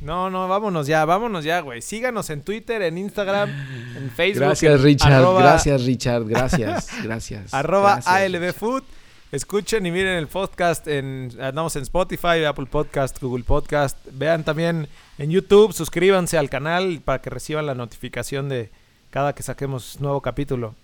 no, 0.01 0.29
no, 0.29 0.47
vámonos 0.47 0.87
ya, 0.87 1.03
vámonos 1.05 1.43
ya, 1.45 1.59
güey. 1.61 1.81
Síganos 1.81 2.29
en 2.29 2.41
Twitter, 2.41 2.81
en 2.81 2.97
Instagram, 2.97 3.49
en 3.97 4.09
Facebook. 4.11 4.45
Gracias, 4.45 4.81
Richard. 4.81 5.13
arroba- 5.13 5.41
Gracias, 5.41 5.85
Richard. 5.85 6.25
Gracias. 6.25 6.89
Gracias. 7.03 7.53
Arroba 7.53 7.95
Gracias, 8.03 8.13
ALB 8.35 8.53
Food. 8.53 8.83
Escuchen 9.31 9.85
y 9.85 9.91
miren 9.91 10.17
el 10.17 10.27
podcast. 10.27 10.87
En, 10.87 11.31
andamos 11.41 11.75
en 11.75 11.81
Spotify, 11.83 12.43
Apple 12.47 12.67
Podcast, 12.67 13.19
Google 13.21 13.43
Podcast. 13.43 13.97
Vean 14.13 14.43
también 14.43 14.87
en 15.17 15.29
YouTube. 15.31 15.73
Suscríbanse 15.73 16.37
al 16.37 16.49
canal 16.49 17.01
para 17.03 17.21
que 17.21 17.29
reciban 17.29 17.65
la 17.65 17.75
notificación 17.75 18.49
de 18.49 18.69
cada 19.09 19.33
que 19.33 19.43
saquemos 19.43 19.99
nuevo 20.01 20.21
capítulo. 20.21 20.75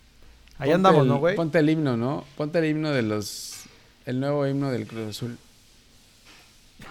Ahí 0.57 0.69
Ponte 0.69 0.73
andamos, 0.75 1.01
el- 1.01 1.07
¿no, 1.07 1.17
güey? 1.17 1.35
Ponte 1.35 1.59
el 1.59 1.69
himno, 1.69 1.97
¿no? 1.97 2.23
Ponte 2.37 2.59
el 2.59 2.65
himno 2.65 2.91
de 2.91 3.01
los... 3.01 3.63
El 4.05 4.19
nuevo 4.19 4.45
himno 4.47 4.69
del 4.71 4.87
Cruz 4.87 5.09
Azul. 5.09 5.37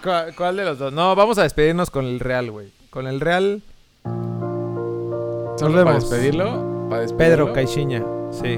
¿Cuál, 0.03 0.33
cuál 0.35 0.55
de 0.57 0.65
los 0.65 0.77
dos? 0.79 0.93
No, 0.93 1.15
vamos 1.15 1.37
a 1.37 1.43
despedirnos 1.43 1.89
con 1.89 2.05
el 2.05 2.19
Real, 2.19 2.49
güey. 2.51 2.71
Con 2.89 3.07
el 3.07 3.19
Real, 3.19 3.61
¿Solo 4.03 5.57
para 5.57 5.83
vemos. 5.83 6.09
despedirlo? 6.09 6.87
¿Para 6.89 7.01
despedirlo? 7.01 7.17
Pedro 7.45 7.53
Caixinha. 7.53 8.03
Sí. 8.31 8.57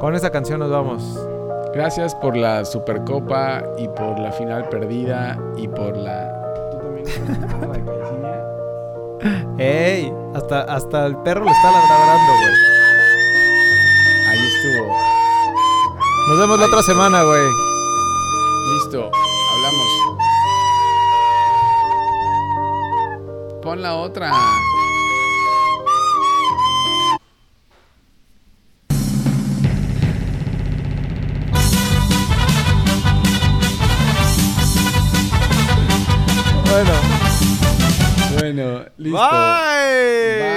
Con 0.00 0.14
esa 0.14 0.30
canción 0.30 0.58
nos 0.60 0.70
vamos. 0.70 1.02
Gracias 1.74 2.14
por 2.14 2.36
la 2.36 2.64
Supercopa 2.64 3.62
y 3.78 3.86
por 3.88 4.18
la 4.18 4.32
final 4.32 4.68
perdida 4.68 5.38
y 5.56 5.68
por 5.68 5.96
la... 5.96 6.32
¡Ey! 9.58 10.12
Hasta, 10.34 10.62
hasta 10.62 11.06
el 11.06 11.16
perro 11.18 11.44
le 11.44 11.50
está 11.50 11.70
ladrando, 11.70 12.32
güey. 12.42 12.54
Ahí 14.28 14.38
estuvo. 14.46 14.96
Nos 16.28 16.38
vemos 16.38 16.58
la 16.58 16.66
otra 16.66 16.82
semana, 16.82 17.22
güey. 17.22 17.48
Listo. 18.74 19.10
Hablamos. 19.54 19.86
Pon 23.62 23.80
la 23.82 23.94
otra. 23.94 24.32
Bueno, 38.56 38.86
listo. 38.96 39.18
Bye. 39.18 40.38
Bye. 40.40 40.55